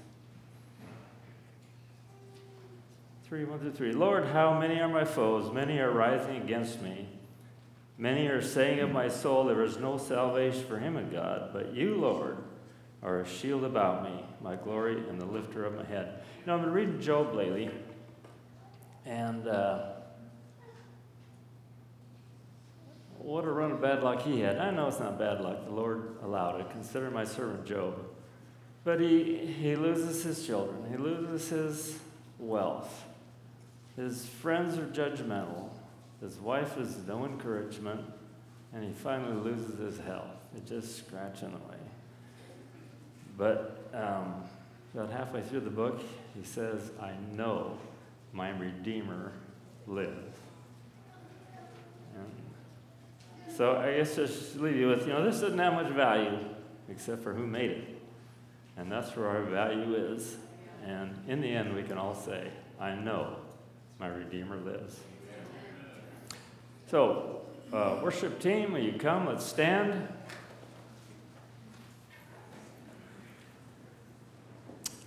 Three, 3.28 3.44
one 3.44 3.58
through 3.58 3.72
three. 3.72 3.92
Lord, 3.92 4.26
how 4.26 4.58
many 4.58 4.80
are 4.80 4.88
my 4.88 5.04
foes? 5.04 5.52
Many 5.52 5.78
are 5.80 5.90
rising 5.90 6.36
against 6.36 6.80
me. 6.80 7.08
Many 7.98 8.28
are 8.28 8.40
saying 8.40 8.78
of 8.80 8.92
my 8.92 9.08
soul, 9.08 9.44
There 9.44 9.64
is 9.64 9.78
no 9.78 9.98
salvation 9.98 10.64
for 10.64 10.78
him 10.78 10.96
in 10.96 11.10
God. 11.10 11.50
But 11.52 11.74
you, 11.74 11.96
Lord, 11.96 12.36
are 13.02 13.20
a 13.20 13.26
shield 13.26 13.64
about 13.64 14.04
me, 14.04 14.24
my 14.40 14.54
glory, 14.54 14.98
and 15.08 15.20
the 15.20 15.26
lifter 15.26 15.64
of 15.64 15.74
my 15.74 15.84
head. 15.84 16.20
You 16.40 16.46
know, 16.46 16.54
I've 16.54 16.62
been 16.62 16.72
reading 16.72 17.00
Job 17.00 17.34
lately, 17.34 17.70
and 19.04 19.48
uh, 19.48 19.95
what 23.26 23.44
a 23.44 23.50
run 23.50 23.72
of 23.72 23.80
bad 23.80 24.04
luck 24.04 24.22
he 24.22 24.38
had. 24.38 24.56
I 24.56 24.70
know 24.70 24.86
it's 24.86 25.00
not 25.00 25.18
bad 25.18 25.40
luck. 25.40 25.64
The 25.64 25.72
Lord 25.72 26.16
allowed 26.22 26.60
it. 26.60 26.70
Consider 26.70 27.10
my 27.10 27.24
servant 27.24 27.66
Job. 27.66 27.98
But 28.84 29.00
he, 29.00 29.38
he 29.38 29.74
loses 29.74 30.22
his 30.22 30.46
children, 30.46 30.88
he 30.88 30.96
loses 30.96 31.48
his 31.48 31.98
wealth. 32.38 33.04
His 33.96 34.26
friends 34.26 34.78
are 34.78 34.86
judgmental. 34.86 35.70
His 36.20 36.36
wife 36.36 36.78
is 36.78 36.96
no 37.08 37.24
encouragement. 37.24 38.00
And 38.72 38.84
he 38.84 38.92
finally 38.92 39.34
loses 39.34 39.78
his 39.78 39.98
health. 40.04 40.36
It's 40.54 40.68
just 40.68 40.98
scratching 40.98 41.48
away. 41.48 41.78
But 43.36 43.90
um, 43.92 44.44
about 44.94 45.10
halfway 45.10 45.42
through 45.42 45.60
the 45.60 45.70
book, 45.70 46.00
he 46.38 46.44
says, 46.44 46.90
I 47.00 47.12
know 47.32 47.78
my 48.32 48.50
Redeemer 48.50 49.32
lives. 49.86 50.35
So 53.56 53.76
I 53.76 53.96
guess 53.96 54.16
just 54.16 54.56
leave 54.56 54.76
you 54.76 54.88
with, 54.88 55.06
you 55.06 55.14
know, 55.14 55.24
this 55.24 55.40
doesn't 55.40 55.58
have 55.58 55.72
much 55.72 55.90
value 55.92 56.38
except 56.90 57.22
for 57.22 57.32
who 57.32 57.46
made 57.46 57.70
it. 57.70 58.02
And 58.76 58.92
that's 58.92 59.16
where 59.16 59.28
our 59.28 59.44
value 59.44 59.94
is. 59.94 60.36
And 60.84 61.16
in 61.26 61.40
the 61.40 61.48
end, 61.48 61.74
we 61.74 61.82
can 61.82 61.96
all 61.96 62.14
say, 62.14 62.50
I 62.78 62.94
know 62.94 63.36
my 63.98 64.08
Redeemer 64.08 64.58
lives. 64.58 65.00
So, 66.90 67.40
uh, 67.72 67.98
worship 68.02 68.38
team, 68.40 68.72
will 68.72 68.80
you 68.80 68.92
come? 68.92 69.26
Let's 69.26 69.46
stand. 69.46 70.06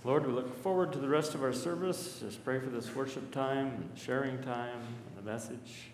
Lord, 0.02 0.26
we 0.26 0.32
look 0.32 0.60
forward 0.60 0.92
to 0.94 0.98
the 0.98 1.08
rest 1.08 1.36
of 1.36 1.44
our 1.44 1.52
service. 1.52 2.18
Just 2.18 2.44
pray 2.44 2.58
for 2.58 2.70
this 2.70 2.92
worship 2.96 3.30
time, 3.30 3.90
sharing 3.94 4.42
time, 4.42 4.80
and 5.06 5.16
the 5.24 5.30
message. 5.30 5.92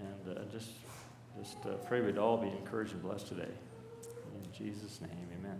And 0.00 0.36
uh, 0.36 0.40
just, 0.50 0.70
just 1.42 1.64
uh, 1.64 1.70
pray 1.86 2.02
we'd 2.02 2.18
all 2.18 2.36
be 2.36 2.48
encouraged 2.48 2.92
and 2.92 3.02
blessed 3.02 3.28
today. 3.28 3.48
In 4.34 4.52
Jesus' 4.52 5.00
name, 5.00 5.28
amen. 5.38 5.58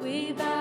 We 0.00 0.32
bow. 0.32 0.57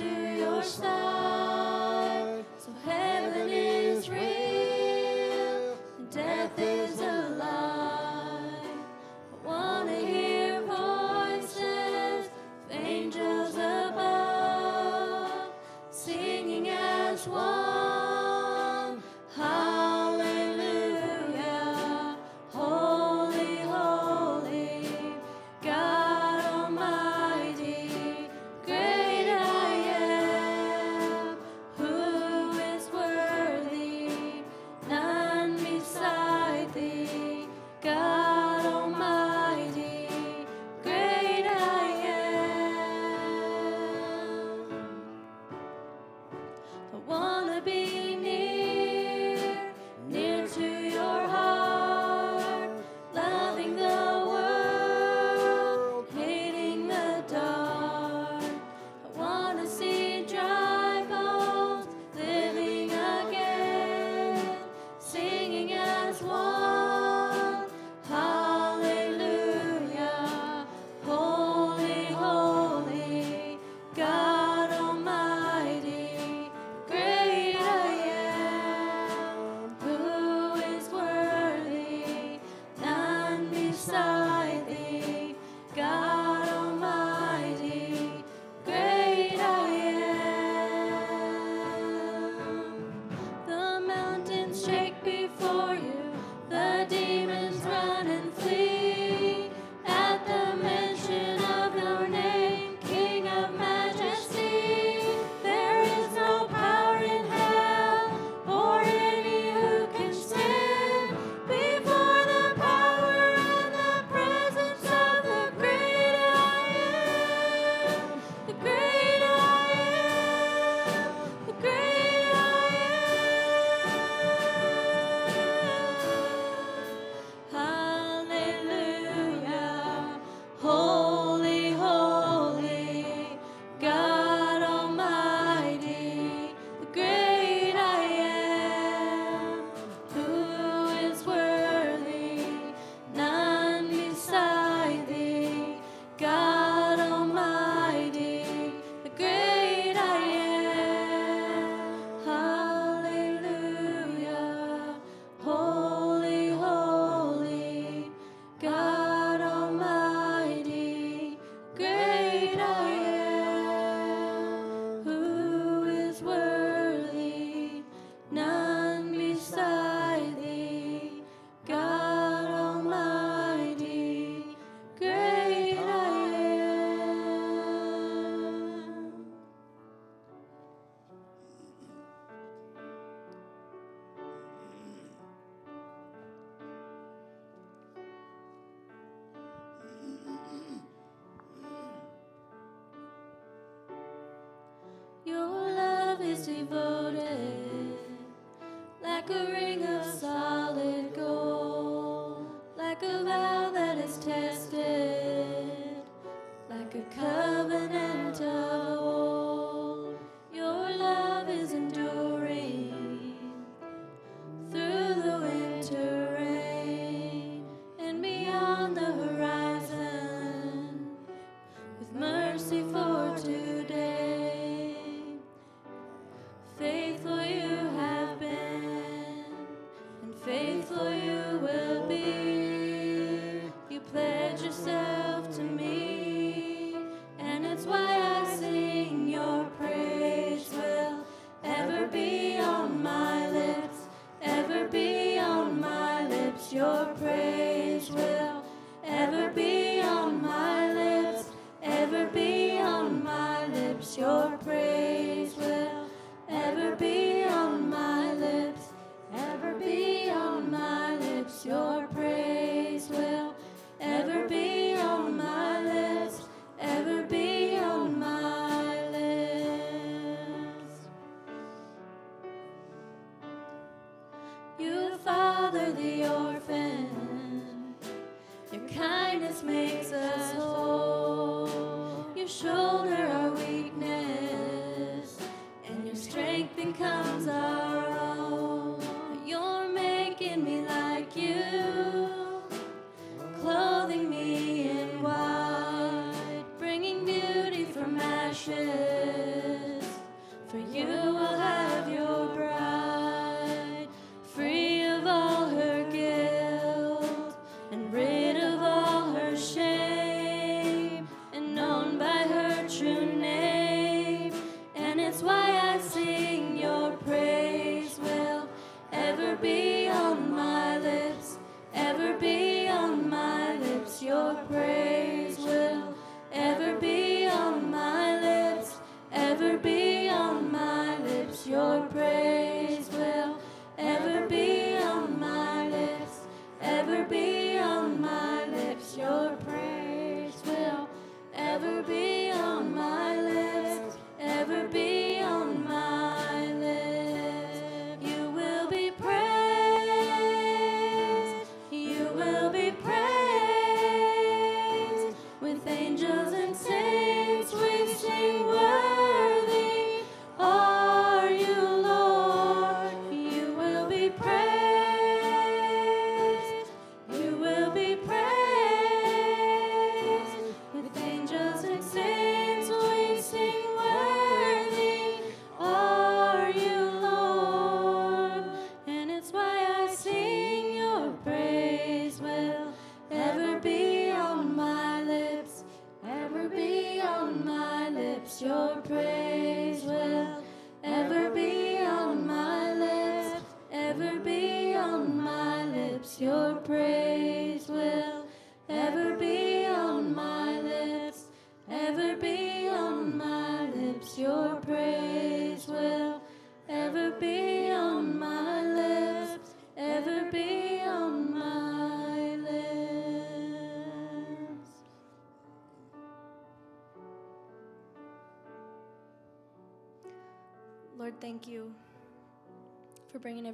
Ashes. 0.00 1.11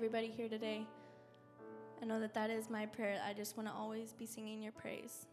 Everybody 0.09 0.33
here 0.35 0.49
today. 0.49 0.87
I 2.01 2.07
know 2.07 2.19
that 2.19 2.33
that 2.33 2.49
is 2.49 2.71
my 2.71 2.87
prayer. 2.87 3.21
I 3.29 3.35
just 3.35 3.59
want 3.59 3.69
to 3.69 3.75
always 3.75 4.15
be 4.15 4.25
singing 4.25 4.63
your 4.63 4.73
praise. 4.73 5.27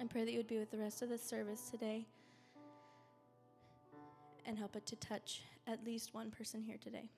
I 0.00 0.06
pray 0.06 0.24
that 0.24 0.32
you 0.32 0.38
would 0.38 0.48
be 0.48 0.58
with 0.58 0.72
the 0.72 0.78
rest 0.78 1.02
of 1.02 1.08
the 1.08 1.16
service 1.16 1.70
today 1.70 2.04
and 4.44 4.58
help 4.58 4.74
it 4.74 4.86
to 4.86 4.96
touch 4.96 5.42
at 5.68 5.86
least 5.86 6.14
one 6.14 6.32
person 6.32 6.62
here 6.62 6.78
today. 6.82 7.10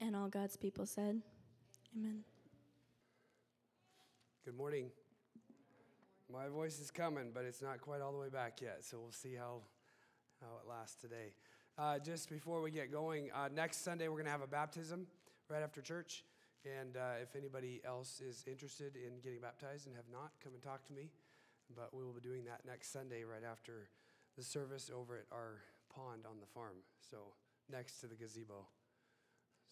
And 0.00 0.16
all 0.16 0.28
God's 0.28 0.56
people 0.56 0.86
said, 0.86 1.20
Amen. 1.94 2.24
Good 4.46 4.56
morning. 4.56 4.86
My 6.32 6.48
voice 6.48 6.80
is 6.80 6.90
coming, 6.90 7.32
but 7.34 7.44
it's 7.44 7.60
not 7.60 7.82
quite 7.82 8.00
all 8.00 8.12
the 8.12 8.18
way 8.18 8.30
back 8.30 8.62
yet, 8.62 8.84
so 8.86 8.98
we'll 9.00 9.12
see 9.12 9.34
how, 9.34 9.60
how 10.40 10.46
it 10.64 10.66
lasts 10.66 10.98
today. 10.98 11.34
Uh, 11.78 11.98
just 11.98 12.28
before 12.28 12.60
we 12.60 12.70
get 12.70 12.92
going, 12.92 13.30
uh, 13.34 13.48
next 13.54 13.82
Sunday 13.82 14.06
we're 14.08 14.16
going 14.16 14.26
to 14.26 14.30
have 14.30 14.42
a 14.42 14.46
baptism 14.46 15.06
right 15.48 15.62
after 15.62 15.80
church. 15.80 16.22
And 16.64 16.96
uh, 16.96 17.22
if 17.22 17.34
anybody 17.34 17.80
else 17.84 18.20
is 18.20 18.44
interested 18.46 18.94
in 18.94 19.20
getting 19.22 19.40
baptized 19.40 19.86
and 19.86 19.96
have 19.96 20.04
not, 20.12 20.32
come 20.44 20.52
and 20.52 20.62
talk 20.62 20.84
to 20.88 20.92
me. 20.92 21.08
But 21.74 21.94
we 21.96 22.04
will 22.04 22.12
be 22.12 22.20
doing 22.20 22.44
that 22.44 22.60
next 22.66 22.92
Sunday 22.92 23.24
right 23.24 23.42
after 23.50 23.88
the 24.36 24.42
service 24.42 24.90
over 24.94 25.16
at 25.16 25.24
our 25.32 25.62
pond 25.94 26.24
on 26.28 26.40
the 26.40 26.46
farm. 26.46 26.76
So 27.00 27.16
next 27.70 28.00
to 28.00 28.06
the 28.06 28.16
gazebo. 28.16 28.66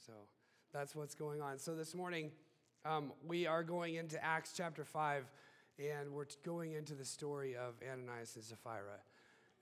So 0.07 0.13
that's 0.73 0.97
what's 0.97 1.15
going 1.15 1.43
on. 1.43 1.59
So 1.59 1.75
this 1.75 1.95
morning 1.95 2.31
um, 2.87 3.13
we 3.29 3.47
are 3.47 3.63
going 3.63 3.97
into 3.97 4.23
Acts 4.25 4.55
chapter 4.57 4.87
5, 4.87 5.31
and 5.79 6.13
we're 6.13 6.25
going 6.47 6.73
into 6.73 6.95
the 6.95 7.05
story 7.05 7.57
of 7.57 7.75
Ananias 7.87 8.37
and 8.37 8.45
Sapphira. 8.45 9.01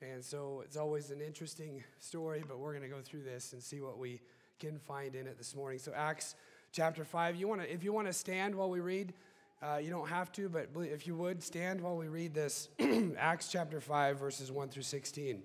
And 0.00 0.24
so 0.24 0.62
it's 0.64 0.76
always 0.76 1.10
an 1.10 1.20
interesting 1.20 1.82
story, 1.98 2.44
but 2.46 2.58
we're 2.58 2.70
going 2.70 2.88
to 2.88 2.88
go 2.88 3.00
through 3.02 3.24
this 3.24 3.52
and 3.52 3.60
see 3.60 3.80
what 3.80 3.98
we 3.98 4.20
can 4.60 4.78
find 4.78 5.16
in 5.16 5.26
it 5.26 5.36
this 5.38 5.56
morning. 5.56 5.80
So 5.80 5.92
Acts 5.94 6.36
chapter 6.70 7.04
5, 7.04 7.34
you 7.34 7.48
want 7.48 7.62
to 7.62 7.72
if 7.72 7.82
you 7.82 7.92
want 7.92 8.06
to 8.06 8.12
stand 8.12 8.54
while 8.54 8.70
we 8.70 8.78
read, 8.78 9.12
uh, 9.60 9.78
you 9.82 9.90
don't 9.90 10.08
have 10.08 10.30
to, 10.32 10.48
but 10.48 10.68
if 10.76 11.06
you 11.08 11.16
would 11.16 11.42
stand 11.42 11.80
while 11.80 11.96
we 11.96 12.06
read 12.06 12.32
this 12.32 12.68
Acts 13.18 13.50
chapter 13.50 13.80
5 13.80 14.18
verses 14.18 14.52
1 14.52 14.68
through 14.68 14.82
16. 14.84 15.36
It 15.36 15.42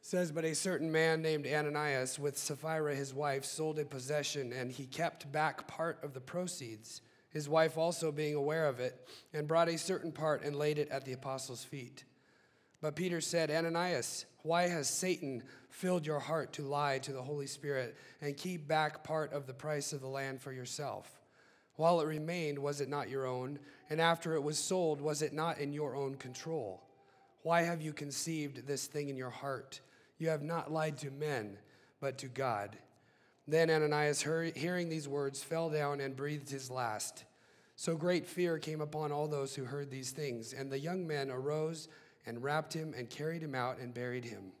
says, 0.00 0.32
But 0.32 0.44
a 0.44 0.56
certain 0.56 0.90
man 0.90 1.22
named 1.22 1.46
Ananias, 1.46 2.18
with 2.18 2.36
Sapphira 2.36 2.96
his 2.96 3.14
wife, 3.14 3.44
sold 3.44 3.78
a 3.78 3.84
possession, 3.84 4.52
and 4.52 4.72
he 4.72 4.86
kept 4.86 5.30
back 5.30 5.68
part 5.68 6.02
of 6.02 6.14
the 6.14 6.20
proceeds 6.20 7.02
his 7.30 7.48
wife 7.48 7.78
also 7.78 8.12
being 8.12 8.34
aware 8.34 8.66
of 8.66 8.80
it, 8.80 9.08
and 9.32 9.48
brought 9.48 9.68
a 9.68 9.78
certain 9.78 10.12
part 10.12 10.42
and 10.42 10.56
laid 10.56 10.78
it 10.78 10.88
at 10.90 11.04
the 11.04 11.12
apostles' 11.12 11.64
feet. 11.64 12.04
But 12.80 12.96
Peter 12.96 13.20
said, 13.20 13.50
Ananias, 13.50 14.24
why 14.42 14.68
has 14.68 14.88
Satan 14.88 15.42
filled 15.68 16.06
your 16.06 16.18
heart 16.18 16.52
to 16.54 16.62
lie 16.62 16.98
to 17.00 17.12
the 17.12 17.22
Holy 17.22 17.46
Spirit 17.46 17.96
and 18.20 18.36
keep 18.36 18.66
back 18.66 19.04
part 19.04 19.32
of 19.32 19.46
the 19.46 19.54
price 19.54 19.92
of 19.92 20.00
the 20.00 20.08
land 20.08 20.40
for 20.40 20.52
yourself? 20.52 21.20
While 21.76 22.00
it 22.00 22.06
remained, 22.06 22.58
was 22.58 22.80
it 22.80 22.88
not 22.88 23.08
your 23.08 23.26
own? 23.26 23.58
And 23.88 24.00
after 24.00 24.34
it 24.34 24.42
was 24.42 24.58
sold, 24.58 25.00
was 25.00 25.22
it 25.22 25.32
not 25.32 25.58
in 25.58 25.72
your 25.72 25.94
own 25.94 26.14
control? 26.16 26.82
Why 27.42 27.62
have 27.62 27.80
you 27.80 27.92
conceived 27.92 28.66
this 28.66 28.86
thing 28.86 29.08
in 29.08 29.16
your 29.16 29.30
heart? 29.30 29.80
You 30.18 30.28
have 30.28 30.42
not 30.42 30.72
lied 30.72 30.98
to 30.98 31.10
men, 31.10 31.56
but 32.00 32.18
to 32.18 32.26
God. 32.26 32.76
Then 33.50 33.68
Ananias, 33.68 34.22
hearing 34.22 34.88
these 34.88 35.08
words, 35.08 35.42
fell 35.42 35.70
down 35.70 36.00
and 36.00 36.14
breathed 36.14 36.48
his 36.48 36.70
last. 36.70 37.24
So 37.74 37.96
great 37.96 38.24
fear 38.28 38.58
came 38.58 38.80
upon 38.80 39.10
all 39.10 39.26
those 39.26 39.56
who 39.56 39.64
heard 39.64 39.90
these 39.90 40.12
things. 40.12 40.52
And 40.52 40.70
the 40.70 40.78
young 40.78 41.04
men 41.04 41.32
arose 41.32 41.88
and 42.24 42.44
wrapped 42.44 42.72
him 42.72 42.94
and 42.96 43.10
carried 43.10 43.42
him 43.42 43.56
out 43.56 43.78
and 43.78 43.92
buried 43.92 44.24
him. 44.24 44.52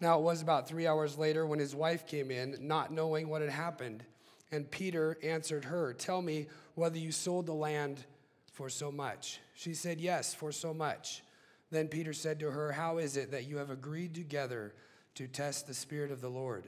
Now 0.00 0.18
it 0.18 0.22
was 0.22 0.42
about 0.42 0.66
three 0.66 0.88
hours 0.88 1.16
later 1.16 1.46
when 1.46 1.60
his 1.60 1.76
wife 1.76 2.04
came 2.04 2.32
in, 2.32 2.56
not 2.60 2.92
knowing 2.92 3.28
what 3.28 3.42
had 3.42 3.50
happened. 3.50 4.02
And 4.50 4.68
Peter 4.68 5.16
answered 5.22 5.64
her, 5.66 5.92
Tell 5.92 6.20
me 6.20 6.48
whether 6.74 6.98
you 6.98 7.12
sold 7.12 7.46
the 7.46 7.52
land 7.52 8.04
for 8.52 8.68
so 8.68 8.90
much. 8.90 9.38
She 9.54 9.72
said, 9.72 10.00
Yes, 10.00 10.34
for 10.34 10.50
so 10.50 10.74
much. 10.74 11.22
Then 11.70 11.86
Peter 11.86 12.12
said 12.12 12.40
to 12.40 12.50
her, 12.50 12.72
How 12.72 12.98
is 12.98 13.16
it 13.16 13.30
that 13.30 13.46
you 13.46 13.58
have 13.58 13.70
agreed 13.70 14.16
together 14.16 14.74
to 15.14 15.28
test 15.28 15.68
the 15.68 15.74
Spirit 15.74 16.10
of 16.10 16.20
the 16.20 16.28
Lord? 16.28 16.64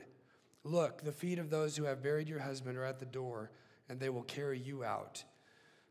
Look, 0.66 1.04
the 1.04 1.12
feet 1.12 1.38
of 1.38 1.48
those 1.48 1.76
who 1.76 1.84
have 1.84 2.02
buried 2.02 2.28
your 2.28 2.40
husband 2.40 2.76
are 2.76 2.84
at 2.84 2.98
the 2.98 3.06
door, 3.06 3.52
and 3.88 4.00
they 4.00 4.08
will 4.08 4.24
carry 4.24 4.58
you 4.58 4.82
out. 4.82 5.22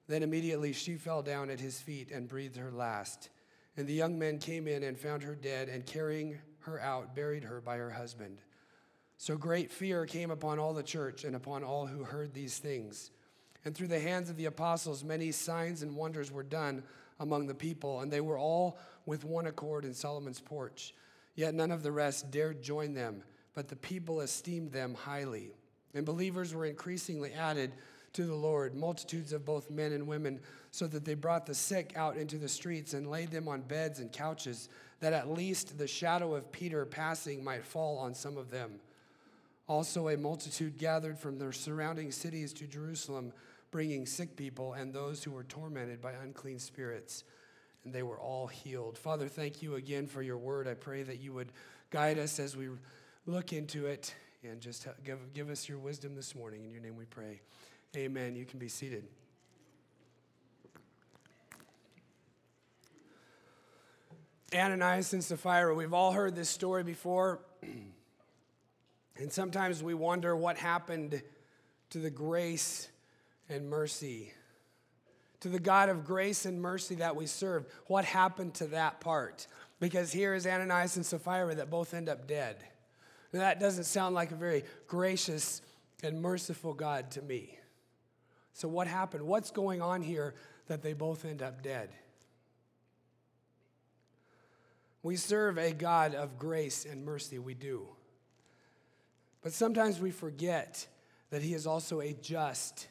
Then 0.07 0.21
immediately 0.21 0.73
she 0.73 0.95
fell 0.95 1.21
down 1.21 1.49
at 1.49 1.61
his 1.61 1.79
feet 1.79 2.11
and 2.11 2.27
breathed 2.27 2.57
her 2.57 2.71
last. 2.71 3.29
And 3.77 3.88
the 3.88 3.93
young 3.93 4.19
men 4.19 4.38
came 4.38 4.67
in 4.67 4.83
and 4.83 4.99
found 4.99 5.23
her 5.23 5.33
dead, 5.33 5.69
and 5.69 5.85
carrying 5.85 6.39
her 6.59 6.81
out, 6.81 7.15
buried 7.15 7.45
her 7.45 7.61
by 7.61 7.77
her 7.77 7.91
husband. 7.91 8.39
So 9.17 9.38
great 9.38 9.71
fear 9.71 10.05
came 10.05 10.29
upon 10.29 10.59
all 10.59 10.73
the 10.73 10.83
church 10.83 11.23
and 11.23 11.38
upon 11.38 11.63
all 11.63 11.88
who 11.88 12.03
heard 12.03 12.33
these 12.33 12.57
things. 12.57 13.11
And 13.63 13.73
through 13.73 13.88
the 13.88 14.01
hands 14.01 14.29
of 14.29 14.35
the 14.35 14.45
apostles, 14.45 15.05
many 15.05 15.31
signs 15.31 15.83
and 15.83 15.95
wonders 15.95 16.33
were 16.33 16.43
done 16.43 16.83
among 17.17 17.47
the 17.47 17.55
people, 17.55 18.01
and 18.01 18.11
they 18.11 18.19
were 18.19 18.38
all 18.38 18.77
with 19.05 19.23
one 19.23 19.47
accord 19.47 19.85
in 19.85 19.93
Solomon's 19.93 20.41
porch. 20.41 20.93
Yet 21.33 21.53
none 21.53 21.71
of 21.71 21.81
the 21.81 21.93
rest 21.93 22.29
dared 22.29 22.61
join 22.61 22.93
them 22.93 23.23
but 23.55 23.69
the 23.69 23.75
people 23.75 24.21
esteemed 24.21 24.71
them 24.71 24.93
highly. 24.93 25.51
And 25.95 26.05
believers 26.05 26.53
were 26.53 26.65
increasingly 26.65 27.33
added 27.33 27.71
to 28.13 28.25
the 28.25 28.35
Lord, 28.35 28.75
multitudes 28.75 29.33
of 29.33 29.43
both 29.45 29.71
men 29.71 29.91
and 29.91 30.07
women, 30.07 30.39
so 30.71 30.87
that 30.87 31.03
they 31.03 31.15
brought 31.15 31.45
the 31.45 31.55
sick 31.55 31.93
out 31.95 32.17
into 32.17 32.37
the 32.37 32.47
streets 32.47 32.93
and 32.93 33.09
laid 33.09 33.31
them 33.31 33.47
on 33.47 33.61
beds 33.61 33.99
and 33.99 34.11
couches, 34.11 34.69
that 34.99 35.13
at 35.13 35.31
least 35.31 35.77
the 35.77 35.87
shadow 35.87 36.35
of 36.35 36.51
Peter 36.51 36.85
passing 36.85 37.43
might 37.43 37.65
fall 37.65 37.97
on 37.97 38.13
some 38.13 38.37
of 38.37 38.51
them. 38.51 38.79
Also, 39.67 40.09
a 40.09 40.17
multitude 40.17 40.77
gathered 40.77 41.17
from 41.17 41.37
the 41.37 41.51
surrounding 41.51 42.11
cities 42.11 42.53
to 42.53 42.67
Jerusalem, 42.67 43.33
bringing 43.71 44.05
sick 44.05 44.35
people 44.35 44.73
and 44.73 44.93
those 44.93 45.23
who 45.23 45.31
were 45.31 45.43
tormented 45.43 46.01
by 46.01 46.11
unclean 46.11 46.59
spirits, 46.59 47.23
and 47.83 47.93
they 47.93 48.03
were 48.03 48.19
all 48.19 48.47
healed. 48.47 48.97
Father, 48.97 49.27
thank 49.27 49.61
you 49.61 49.75
again 49.75 50.07
for 50.07 50.21
your 50.21 50.37
word. 50.37 50.67
I 50.67 50.73
pray 50.73 51.03
that 51.03 51.19
you 51.19 51.33
would 51.33 51.51
guide 51.89 52.17
us 52.17 52.39
as 52.39 52.55
we 52.55 52.69
look 53.25 53.53
into 53.53 53.88
it 53.88 54.13
and 54.43 54.61
just 54.61 54.88
give, 55.03 55.33
give 55.33 55.49
us 55.49 55.67
your 55.67 55.79
wisdom 55.79 56.15
this 56.15 56.35
morning. 56.35 56.63
In 56.63 56.71
your 56.71 56.81
name 56.81 56.95
we 56.95 57.05
pray. 57.05 57.41
Amen. 57.95 58.35
You 58.35 58.45
can 58.45 58.59
be 58.59 58.67
seated. 58.67 59.05
Ananias 64.53 65.11
and 65.13 65.23
Sapphira, 65.23 65.73
we've 65.73 65.93
all 65.93 66.11
heard 66.11 66.35
this 66.35 66.49
story 66.49 66.83
before. 66.83 67.39
and 69.17 69.31
sometimes 69.31 69.81
we 69.81 69.93
wonder 69.93 70.35
what 70.35 70.57
happened 70.57 71.21
to 71.89 71.97
the 71.97 72.09
grace 72.11 72.88
and 73.49 73.69
mercy, 73.69 74.31
to 75.39 75.49
the 75.49 75.59
God 75.59 75.89
of 75.89 76.05
grace 76.05 76.45
and 76.45 76.61
mercy 76.61 76.95
that 76.95 77.15
we 77.15 77.25
serve. 77.25 77.65
What 77.88 78.05
happened 78.05 78.53
to 78.55 78.67
that 78.67 79.01
part? 79.01 79.47
Because 79.79 80.11
here 80.11 80.33
is 80.33 80.45
Ananias 80.45 80.95
and 80.95 81.05
Sapphira 81.05 81.55
that 81.55 81.69
both 81.69 81.93
end 81.93 82.07
up 82.07 82.27
dead. 82.27 82.57
That 83.39 83.60
doesn't 83.60 83.84
sound 83.86 84.15
like 84.15 84.32
a 84.32 84.36
very 84.36 84.63
gracious 84.88 85.62
and 86.04 86.21
merciful 86.21 86.74
God 86.74 87.12
to 87.12 87.21
me. 87.21 87.58
So, 88.54 88.67
what 88.67 88.88
happened? 88.88 89.24
What's 89.24 89.52
going 89.52 89.82
on 89.82 90.02
here 90.02 90.34
that 90.67 90.82
they 90.82 90.93
both 90.93 91.26
end 91.26 91.41
up 91.41 91.62
dead? 91.62 91.89
We 95.04 95.17
serve 95.17 95.58
a 95.58 95.71
God 95.71 96.15
of 96.15 96.39
grace 96.39 96.86
and 96.86 97.06
mercy, 97.06 97.38
we 97.38 97.54
do. 97.54 97.88
But 99.43 99.54
sometimes 99.54 100.00
we 100.00 100.10
forget 100.10 100.88
that 101.30 101.43
He 101.43 101.54
is 101.54 101.67
also 101.67 102.00
a 102.00 102.13
just 102.13 102.88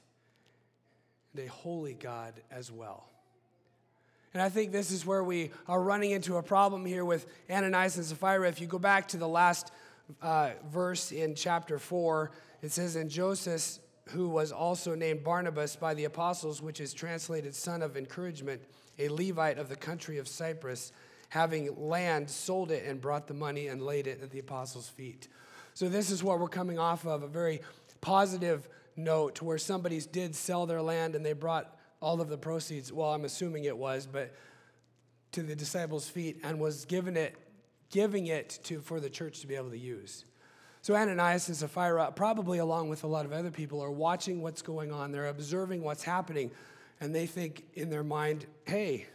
and 1.33 1.45
a 1.45 1.51
holy 1.51 1.95
God 1.95 2.35
as 2.51 2.71
well. 2.71 3.09
And 4.35 4.43
I 4.43 4.49
think 4.49 4.73
this 4.73 4.91
is 4.91 5.07
where 5.07 5.23
we 5.23 5.53
are 5.69 5.81
running 5.81 6.11
into 6.11 6.37
a 6.37 6.43
problem 6.43 6.85
here 6.85 7.05
with 7.05 7.27
Ananias 7.49 7.97
and 7.97 8.05
Sapphira. 8.05 8.49
If 8.49 8.61
you 8.61 8.67
go 8.67 8.81
back 8.81 9.09
to 9.09 9.17
the 9.17 9.29
last 9.29 9.71
uh, 10.23 10.51
verse 10.71 11.13
in 11.13 11.35
chapter 11.35 11.79
4, 11.79 12.31
it 12.63 12.73
says, 12.73 12.97
And 12.97 13.11
Joseph, 13.11 13.79
who 14.11 14.29
was 14.29 14.53
also 14.53 14.95
named 14.95 15.25
Barnabas 15.25 15.77
by 15.77 15.95
the 15.95 16.05
apostles, 16.05 16.61
which 16.61 16.81
is 16.81 16.93
translated 16.93 17.55
son 17.55 17.83
of 17.83 17.97
encouragement, 17.97 18.63
a 18.99 19.09
Levite 19.09 19.59
of 19.59 19.69
the 19.69 19.77
country 19.77 20.19
of 20.19 20.29
Cyprus, 20.29 20.93
having 21.31 21.75
land, 21.89 22.31
sold 22.31 22.71
it 22.71 22.85
and 22.85 23.01
brought 23.01 23.27
the 23.27 23.35
money 23.35 23.69
and 23.69 23.83
laid 23.83 24.07
it 24.07 24.23
at 24.23 24.31
the 24.31 24.39
apostles' 24.39 24.89
feet. 24.89 25.29
So, 25.73 25.89
this 25.89 26.11
is 26.11 26.23
what 26.23 26.39
we're 26.39 26.49
coming 26.49 26.79
off 26.79 27.05
of 27.07 27.23
a 27.23 27.29
very 27.29 27.61
positive 28.01 28.69
note 28.97 29.43
where 29.43 29.59
somebody 29.59 30.01
did 30.01 30.37
sell 30.37 30.67
their 30.67 30.83
land 30.83 31.17
and 31.17 31.27
they 31.27 31.33
brought 31.33 31.77
all 32.01 32.21
of 32.21 32.29
the 32.29 32.39
proceeds, 32.39 32.93
well, 32.93 33.09
I'm 33.09 33.25
assuming 33.25 33.65
it 33.65 33.77
was, 33.77 34.07
but 34.07 34.35
to 35.33 35.43
the 35.43 35.57
disciples' 35.57 36.09
feet 36.09 36.39
and 36.45 36.61
was 36.61 36.85
given 36.85 37.17
it, 37.17 37.35
giving 37.91 38.27
it 38.27 38.59
to, 38.65 38.81
for 38.81 39.01
the 39.01 39.11
church 39.11 39.41
to 39.41 39.47
be 39.47 39.55
able 39.55 39.71
to 39.71 39.79
use. 39.79 40.25
So 40.83 40.95
Ananias 40.95 41.49
and 41.49 41.57
Sapphira, 41.57 42.13
probably 42.15 42.59
along 42.59 42.91
with 42.91 43.05
a 43.05 43.07
lot 43.07 43.25
of 43.25 43.33
other 43.33 43.51
people, 43.51 43.81
are 43.83 43.91
watching 43.91 44.43
what's 44.43 44.61
going 44.61 44.93
on. 44.93 45.13
They're 45.13 45.29
observing 45.29 45.83
what's 45.83 46.03
happening, 46.03 46.51
and 47.01 47.15
they 47.15 47.27
think 47.27 47.65
in 47.73 47.89
their 47.89 48.05
mind, 48.05 48.47
hey, 48.67 49.07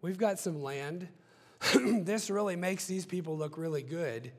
we've 0.00 0.18
got 0.18 0.38
some 0.38 0.62
land. 0.62 1.08
this 1.74 2.30
really 2.30 2.56
makes 2.56 2.86
these 2.86 3.04
people 3.04 3.36
look 3.36 3.58
really 3.58 3.82
good 3.82 4.30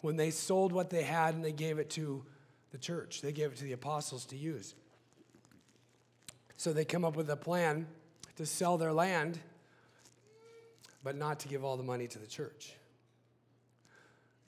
when 0.00 0.16
they 0.16 0.30
sold 0.30 0.72
what 0.72 0.90
they 0.90 1.02
had 1.02 1.34
and 1.34 1.44
they 1.44 1.52
gave 1.52 1.78
it 1.78 1.90
to 1.90 2.24
the 2.72 2.78
church. 2.78 3.20
They 3.20 3.32
gave 3.32 3.52
it 3.52 3.58
to 3.58 3.64
the 3.64 3.72
apostles 3.72 4.24
to 4.26 4.36
use. 4.36 4.74
So 6.56 6.72
they 6.72 6.84
come 6.84 7.04
up 7.04 7.16
with 7.16 7.30
a 7.30 7.36
plan 7.36 7.86
to 8.36 8.46
sell 8.46 8.78
their 8.78 8.92
land, 8.92 9.38
but 11.02 11.16
not 11.16 11.40
to 11.40 11.48
give 11.48 11.64
all 11.64 11.76
the 11.76 11.82
money 11.82 12.06
to 12.08 12.18
the 12.18 12.26
church. 12.26 12.74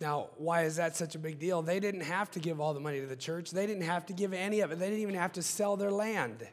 Now, 0.02 0.30
why 0.36 0.64
is 0.64 0.74
that 0.76 0.96
such 0.96 1.14
a 1.14 1.18
big 1.18 1.38
deal? 1.38 1.62
They 1.62 1.78
didn't 1.78 2.00
have 2.00 2.28
to 2.32 2.40
give 2.40 2.60
all 2.60 2.74
the 2.74 2.80
money 2.80 3.00
to 3.00 3.06
the 3.06 3.14
church. 3.14 3.52
They 3.52 3.68
didn't 3.68 3.84
have 3.84 4.04
to 4.06 4.12
give 4.12 4.32
any 4.32 4.58
of 4.58 4.72
it. 4.72 4.80
They 4.80 4.86
didn't 4.86 5.02
even 5.02 5.14
have 5.14 5.32
to 5.34 5.42
sell 5.42 5.76
their 5.76 5.92
land. 5.92 6.38
But 6.40 6.48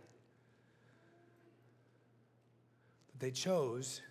they 3.19 3.31
chose 3.31 4.01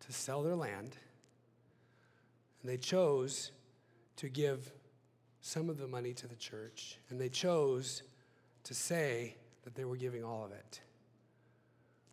to 0.00 0.12
sell 0.12 0.42
their 0.42 0.56
land, 0.56 0.96
and 2.60 2.70
they 2.70 2.76
chose 2.76 3.52
to 4.16 4.28
give 4.28 4.72
some 5.40 5.70
of 5.70 5.78
the 5.78 5.86
money 5.86 6.12
to 6.12 6.26
the 6.26 6.34
church, 6.34 6.98
and 7.10 7.20
they 7.20 7.28
chose 7.28 8.02
to 8.64 8.74
say 8.74 9.36
that 9.62 9.76
they 9.76 9.84
were 9.84 9.96
giving 9.96 10.24
all 10.24 10.44
of 10.44 10.50
it. 10.50 10.80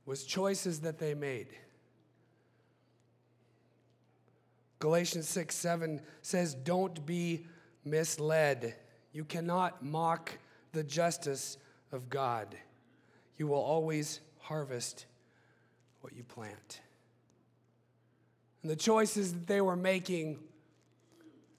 was 0.05 0.25
choices 0.25 0.81
that 0.81 0.99
they 0.99 1.15
made. 1.15 1.47
Galatians 4.81 5.29
6 5.29 5.55
7 5.55 6.01
says, 6.23 6.55
Don't 6.55 7.05
be 7.05 7.45
misled. 7.85 8.75
You 9.13 9.23
cannot 9.23 9.85
mock 9.85 10.37
the 10.71 10.83
justice 10.83 11.57
of 11.91 12.09
God. 12.09 12.55
You 13.37 13.45
will 13.47 13.61
always 13.61 14.21
harvest 14.39 15.05
what 16.01 16.13
you 16.13 16.23
plant. 16.23 16.81
And 18.63 18.71
the 18.71 18.75
choices 18.75 19.33
that 19.33 19.45
they 19.45 19.61
were 19.61 19.75
making 19.75 20.39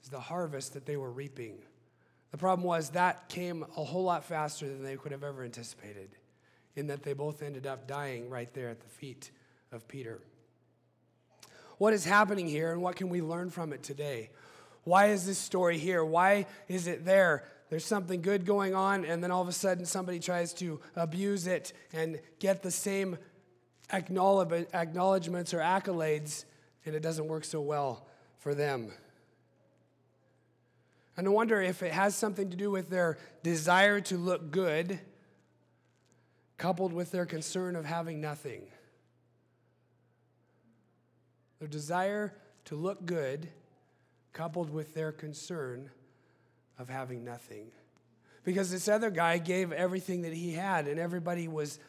is 0.03 0.09
the 0.09 0.19
harvest 0.19 0.73
that 0.73 0.85
they 0.85 0.97
were 0.97 1.11
reaping. 1.11 1.59
The 2.31 2.37
problem 2.37 2.67
was 2.67 2.89
that 2.89 3.29
came 3.29 3.65
a 3.77 3.83
whole 3.85 4.03
lot 4.03 4.25
faster 4.25 4.67
than 4.67 4.83
they 4.83 4.97
could 4.97 5.13
have 5.13 5.23
ever 5.23 5.43
anticipated, 5.45 6.09
in 6.75 6.87
that 6.87 7.03
they 7.03 7.13
both 7.13 7.41
ended 7.41 7.67
up 7.67 7.87
dying 7.87 8.29
right 8.29 8.53
there 8.53 8.69
at 8.69 8.81
the 8.81 8.89
feet 8.89 9.31
of 9.71 9.87
Peter. 9.87 10.19
What 11.77 11.93
is 11.93 12.05
happening 12.05 12.47
here 12.47 12.71
and 12.71 12.81
what 12.81 12.95
can 12.95 13.09
we 13.09 13.21
learn 13.21 13.49
from 13.49 13.73
it 13.73 13.83
today? 13.83 14.29
Why 14.83 15.07
is 15.07 15.25
this 15.25 15.37
story 15.37 15.77
here? 15.77 16.03
Why 16.03 16.45
is 16.67 16.87
it 16.87 17.05
there? 17.05 17.45
There's 17.69 17.85
something 17.85 18.21
good 18.21 18.45
going 18.45 18.75
on, 18.75 19.05
and 19.05 19.23
then 19.23 19.31
all 19.31 19.41
of 19.41 19.47
a 19.47 19.53
sudden 19.53 19.85
somebody 19.85 20.19
tries 20.19 20.53
to 20.55 20.79
abuse 20.95 21.47
it 21.47 21.73
and 21.91 22.19
get 22.39 22.61
the 22.61 22.69
same 22.69 23.17
acknowledgments 23.91 25.53
or 25.53 25.59
accolades, 25.59 26.45
and 26.85 26.93
it 26.95 27.01
doesn't 27.01 27.27
work 27.27 27.45
so 27.45 27.61
well 27.61 28.05
for 28.37 28.53
them. 28.53 28.91
And 31.15 31.27
I 31.27 31.29
wonder 31.31 31.61
if 31.61 31.81
it 31.81 31.93
has 31.93 32.15
something 32.15 32.49
to 32.49 32.57
do 32.57 32.69
with 32.69 32.89
their 32.89 33.17
desire 33.41 34.01
to 34.01 34.17
look 34.17 34.51
good, 34.51 34.99
coupled 36.57 36.93
with 36.93 37.11
their 37.11 37.25
concern 37.25 37.75
of 37.75 37.85
having 37.85 38.19
nothing. 38.19 38.67
Their 41.63 41.69
desire 41.69 42.33
to 42.65 42.75
look 42.75 43.05
good, 43.05 43.47
coupled 44.33 44.69
with 44.69 44.93
their 44.93 45.13
concern 45.13 45.89
of 46.77 46.89
having 46.89 47.23
nothing. 47.23 47.71
Because 48.43 48.69
this 48.69 48.89
other 48.89 49.09
guy 49.09 49.37
gave 49.37 49.71
everything 49.71 50.23
that 50.23 50.33
he 50.33 50.51
had, 50.51 50.89
and 50.89 50.99
everybody 50.99 51.47
was, 51.47 51.79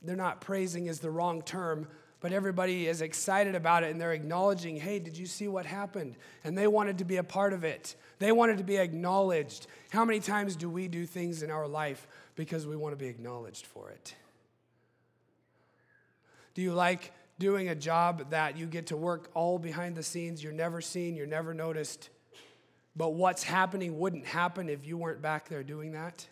they're 0.00 0.16
not 0.16 0.40
praising 0.40 0.86
is 0.86 1.00
the 1.00 1.10
wrong 1.10 1.42
term, 1.42 1.86
but 2.20 2.32
everybody 2.32 2.86
is 2.86 3.02
excited 3.02 3.54
about 3.54 3.82
it 3.82 3.90
and 3.90 4.00
they're 4.00 4.14
acknowledging, 4.14 4.78
hey, 4.78 4.98
did 4.98 5.18
you 5.18 5.26
see 5.26 5.48
what 5.48 5.66
happened? 5.66 6.16
And 6.42 6.56
they 6.56 6.66
wanted 6.66 6.96
to 6.96 7.04
be 7.04 7.18
a 7.18 7.22
part 7.22 7.52
of 7.52 7.62
it. 7.62 7.96
They 8.20 8.32
wanted 8.32 8.56
to 8.56 8.64
be 8.64 8.78
acknowledged. 8.78 9.66
How 9.90 10.06
many 10.06 10.20
times 10.20 10.56
do 10.56 10.70
we 10.70 10.88
do 10.88 11.04
things 11.04 11.42
in 11.42 11.50
our 11.50 11.68
life 11.68 12.08
because 12.36 12.66
we 12.66 12.74
want 12.74 12.94
to 12.94 12.96
be 12.96 13.08
acknowledged 13.08 13.66
for 13.66 13.90
it? 13.90 14.14
Do 16.54 16.62
you 16.62 16.72
like 16.72 17.12
doing 17.40 17.70
a 17.70 17.74
job 17.74 18.30
that 18.30 18.56
you 18.56 18.66
get 18.66 18.86
to 18.88 18.96
work 18.96 19.30
all 19.34 19.58
behind 19.58 19.96
the 19.96 20.02
scenes. 20.02 20.44
You're 20.44 20.52
never 20.52 20.80
seen, 20.80 21.16
you're 21.16 21.26
never 21.26 21.52
noticed. 21.54 22.10
But 22.94 23.14
what's 23.14 23.42
happening 23.42 23.98
wouldn't 23.98 24.26
happen 24.26 24.68
if 24.68 24.86
you 24.86 24.96
weren't 24.96 25.22
back 25.22 25.48
there 25.48 25.64
doing 25.64 25.92
that. 25.92 26.26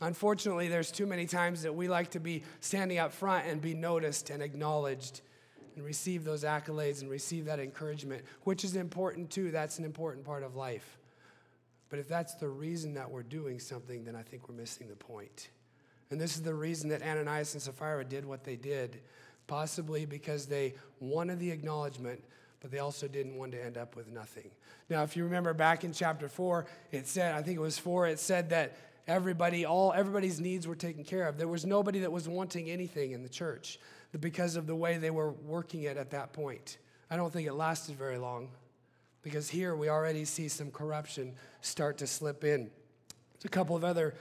Unfortunately, 0.00 0.68
there's 0.68 0.92
too 0.92 1.06
many 1.06 1.26
times 1.26 1.62
that 1.62 1.74
we 1.74 1.88
like 1.88 2.10
to 2.12 2.20
be 2.20 2.42
standing 2.60 2.98
up 2.98 3.12
front 3.12 3.46
and 3.46 3.60
be 3.60 3.74
noticed 3.74 4.30
and 4.30 4.42
acknowledged 4.42 5.22
and 5.76 5.84
receive 5.84 6.24
those 6.24 6.44
accolades 6.44 7.00
and 7.02 7.10
receive 7.10 7.46
that 7.46 7.58
encouragement, 7.58 8.22
which 8.44 8.64
is 8.64 8.76
important 8.76 9.30
too. 9.30 9.50
That's 9.50 9.78
an 9.78 9.84
important 9.84 10.24
part 10.24 10.42
of 10.42 10.54
life. 10.54 10.98
But 11.88 11.98
if 11.98 12.08
that's 12.08 12.34
the 12.34 12.48
reason 12.48 12.94
that 12.94 13.10
we're 13.10 13.22
doing 13.22 13.58
something, 13.58 14.04
then 14.04 14.14
I 14.14 14.22
think 14.22 14.48
we're 14.48 14.54
missing 14.54 14.88
the 14.88 14.96
point. 14.96 15.48
And 16.14 16.20
this 16.20 16.36
is 16.36 16.42
the 16.42 16.54
reason 16.54 16.90
that 16.90 17.02
Ananias 17.02 17.54
and 17.54 17.60
Sapphira 17.60 18.04
did 18.04 18.24
what 18.24 18.44
they 18.44 18.54
did, 18.54 19.00
possibly 19.48 20.06
because 20.06 20.46
they 20.46 20.74
wanted 21.00 21.40
the 21.40 21.50
acknowledgement, 21.50 22.22
but 22.60 22.70
they 22.70 22.78
also 22.78 23.08
didn't 23.08 23.36
want 23.36 23.50
to 23.50 23.60
end 23.60 23.76
up 23.76 23.96
with 23.96 24.06
nothing. 24.12 24.48
Now, 24.88 25.02
if 25.02 25.16
you 25.16 25.24
remember 25.24 25.52
back 25.54 25.82
in 25.82 25.92
chapter 25.92 26.28
4, 26.28 26.66
it 26.92 27.08
said, 27.08 27.34
I 27.34 27.42
think 27.42 27.56
it 27.56 27.60
was 27.60 27.80
4, 27.80 28.06
it 28.06 28.20
said 28.20 28.50
that 28.50 28.76
everybody, 29.08 29.64
all 29.64 29.92
everybody's 29.92 30.38
needs 30.38 30.68
were 30.68 30.76
taken 30.76 31.02
care 31.02 31.26
of. 31.26 31.36
There 31.36 31.48
was 31.48 31.66
nobody 31.66 31.98
that 31.98 32.12
was 32.12 32.28
wanting 32.28 32.70
anything 32.70 33.10
in 33.10 33.24
the 33.24 33.28
church 33.28 33.80
because 34.20 34.54
of 34.54 34.68
the 34.68 34.76
way 34.76 34.98
they 34.98 35.10
were 35.10 35.32
working 35.32 35.82
it 35.82 35.96
at 35.96 36.10
that 36.10 36.32
point. 36.32 36.78
I 37.10 37.16
don't 37.16 37.32
think 37.32 37.48
it 37.48 37.54
lasted 37.54 37.96
very 37.96 38.18
long 38.18 38.50
because 39.22 39.50
here 39.50 39.74
we 39.74 39.88
already 39.88 40.24
see 40.26 40.46
some 40.46 40.70
corruption 40.70 41.34
start 41.60 41.98
to 41.98 42.06
slip 42.06 42.44
in. 42.44 42.70
There's 43.32 43.46
a 43.46 43.48
couple 43.48 43.74
of 43.74 43.82
other 43.82 44.14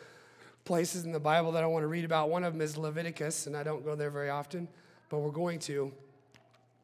places 0.66 1.06
in 1.06 1.12
the 1.12 1.20
Bible 1.20 1.52
that 1.54 1.64
I 1.64 1.68
want 1.68 1.84
to 1.84 1.88
read 1.88 2.06
about. 2.06 2.30
One 2.30 2.44
of 2.44 2.54
them 2.54 2.62
is 2.62 2.78
Leviticus, 2.78 3.48
and 3.48 3.56
I 3.56 3.64
don't 3.64 3.84
go 3.84 3.96
there 3.96 4.10
very 4.10 4.30
often, 4.30 4.68
but 5.10 5.20
we're 5.20 5.32
going 5.32 5.60
to. 5.60 5.92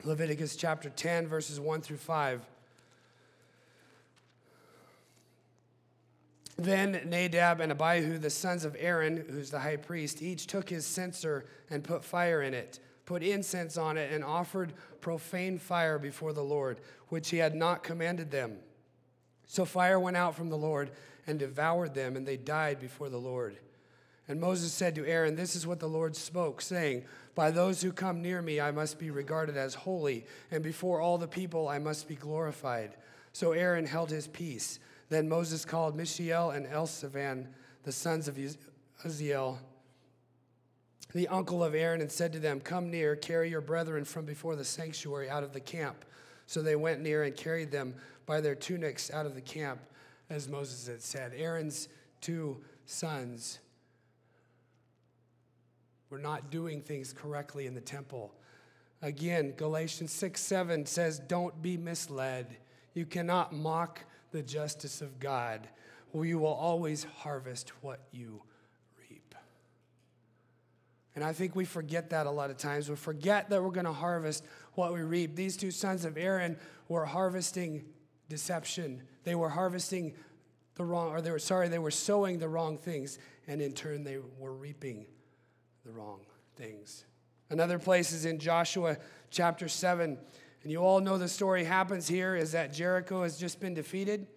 Leviticus 0.04 0.56
chapter 0.56 0.90
10, 0.90 1.28
verses 1.28 1.60
1 1.60 1.82
through 1.82 1.98
5. 1.98 2.42
Then 6.58 7.02
Nadab 7.06 7.62
and 7.62 7.72
Abihu, 7.72 8.18
the 8.18 8.30
sons 8.30 8.66
of 8.66 8.76
Aaron, 8.80 9.26
who's 9.30 9.50
the 9.50 9.60
high 9.60 9.78
priest, 9.78 10.22
each 10.22 10.48
took 10.48 10.70
his 10.70 10.86
censer 10.86 11.46
and 11.70 11.84
put 11.84 12.04
fire 12.04 12.42
in 12.42 12.54
it, 12.54 12.80
put 13.06 13.24
incense 13.24 13.78
on 13.78 13.98
it, 13.98 14.12
and 14.12 14.26
offered 14.26 14.74
profane 15.00 15.58
fire 15.58 15.98
before 15.98 16.34
the 16.34 16.44
Lord, 16.44 16.80
which 17.08 17.30
he 17.30 17.38
had 17.38 17.56
not 17.56 17.84
commanded 17.84 18.30
them. 18.30 18.58
So 19.48 19.64
fire 19.64 20.00
went 20.00 20.18
out 20.18 20.36
from 20.36 20.50
the 20.50 20.58
Lord 20.58 20.92
and 21.26 21.40
devoured 21.40 21.94
them, 21.94 22.18
and 22.18 22.28
they 22.28 22.38
died 22.38 22.80
before 22.80 23.10
the 23.10 23.18
Lord. 23.18 23.58
And 24.30 24.40
Moses 24.40 24.72
said 24.72 24.94
to 24.96 25.08
Aaron, 25.08 25.36
This 25.36 25.56
is 25.56 25.66
what 25.66 25.80
the 25.80 25.90
Lord 25.90 26.16
spoke, 26.16 26.62
saying, 26.62 27.04
By 27.34 27.50
those 27.50 27.82
who 27.82 27.92
come 27.92 28.22
near 28.22 28.44
me 28.44 28.62
I 28.62 28.70
must 28.70 29.00
be 29.00 29.10
regarded 29.10 29.58
as 29.58 29.74
holy, 29.74 30.28
and 30.52 30.64
before 30.64 31.02
all 31.02 31.18
the 31.18 31.28
people 31.28 31.68
I 31.68 31.80
must 31.80 32.08
be 32.08 32.16
glorified. 32.16 32.96
So 33.34 33.54
Aaron 33.54 33.88
held 33.88 34.12
his 34.12 34.28
peace. 34.28 34.78
Then 35.10 35.28
Moses 35.28 35.66
called 35.66 35.96
Mishael 35.96 36.52
and 36.52 36.68
Elzaphan, 36.68 37.48
the 37.82 37.92
sons 37.92 38.28
of 38.28 38.38
Uzziel, 39.04 39.58
the 41.16 41.28
uncle 41.30 41.64
of 41.64 41.74
Aaron, 41.74 42.00
and 42.00 42.12
said 42.12 42.32
to 42.34 42.40
them, 42.40 42.60
Come 42.60 42.92
near, 42.92 43.16
carry 43.16 43.50
your 43.50 43.62
brethren 43.62 44.06
from 44.06 44.26
before 44.26 44.56
the 44.56 44.64
sanctuary 44.64 45.28
out 45.28 45.44
of 45.44 45.54
the 45.54 45.60
camp. 45.60 46.06
So 46.46 46.62
they 46.62 46.76
went 46.76 47.02
near 47.02 47.24
and 47.24 47.36
carried 47.36 47.72
them 47.72 47.96
by 48.28 48.42
their 48.42 48.54
tunics 48.54 49.10
out 49.10 49.26
of 49.26 49.34
the 49.34 49.42
camp, 49.42 49.80
as 50.30 50.48
Moses 50.48 50.86
had 50.86 51.02
said. 51.02 51.34
Aaron's 51.36 51.90
two 52.22 52.58
sons 52.86 53.60
were 56.10 56.18
not 56.18 56.49
doing 56.49 56.82
things 56.82 57.14
correctly 57.14 57.66
in 57.68 57.74
the 57.74 57.82
temple. 57.82 58.34
Again, 59.01 59.53
Galatians 59.55 60.12
6 60.12 60.41
7 60.41 60.86
says, 60.86 61.20
Don't 61.20 61.62
be 61.62 61.78
misled. 61.78 62.57
You 62.93 63.05
cannot 63.05 63.53
mock 63.53 64.01
the 64.32 64.41
justice 64.41 65.01
of 65.01 65.20
God, 65.20 65.68
you 66.14 66.39
will 66.39 66.47
always 66.47 67.03
harvest 67.03 67.72
what 67.82 67.99
you 68.12 68.41
reap. 68.99 69.36
And 71.16 71.24
I 71.24 71.34
think 71.34 71.55
we 71.55 71.66
forget 71.66 72.10
that 72.12 72.28
a 72.28 72.32
lot 72.32 72.49
of 72.49 72.57
times. 72.57 72.89
We 72.89 72.95
forget 72.95 73.49
that 73.49 73.64
we're 73.64 73.72
going 73.72 73.86
to 73.86 73.93
harvest 73.93 74.43
what 74.74 74.93
we 74.93 75.01
reap. 75.01 75.36
These 75.36 75.57
two 75.57 75.72
sons 75.72 76.05
of 76.05 76.18
Aaron 76.18 76.57
were 76.88 77.05
harvesting 77.05 77.86
deception. 78.28 79.01
They 79.24 79.36
were 79.36 79.49
harvesting 79.49 80.14
the 80.76 80.86
wrong, 80.86 81.10
or 81.10 81.22
they 81.22 81.32
were, 81.32 81.39
sorry, 81.39 81.70
they 81.70 81.80
were 81.80 81.91
sowing 81.91 82.39
the 82.39 82.47
wrong 82.47 82.78
things, 82.78 83.18
and 83.47 83.62
in 83.62 83.74
turn 83.74 84.03
they 84.03 84.18
were 84.38 84.53
reaping 84.53 85.05
the 85.90 86.00
wrong 86.00 86.20
things. 86.56 87.06
Another 87.50 87.80
place 87.80 88.12
is 88.12 88.26
in 88.26 88.38
Joshua 88.38 88.98
chapter 89.32 89.68
7. 89.68 90.20
And 90.62 90.72
you 90.72 90.80
all 90.80 91.00
know 91.00 91.18
the 91.18 91.28
story 91.28 91.64
happens 91.64 92.08
here 92.08 92.36
is 92.36 92.52
that 92.52 92.74
Jericho 92.74 93.24
has 93.24 93.38
just 93.38 93.60
been 93.60 93.74
defeated. 93.74 94.28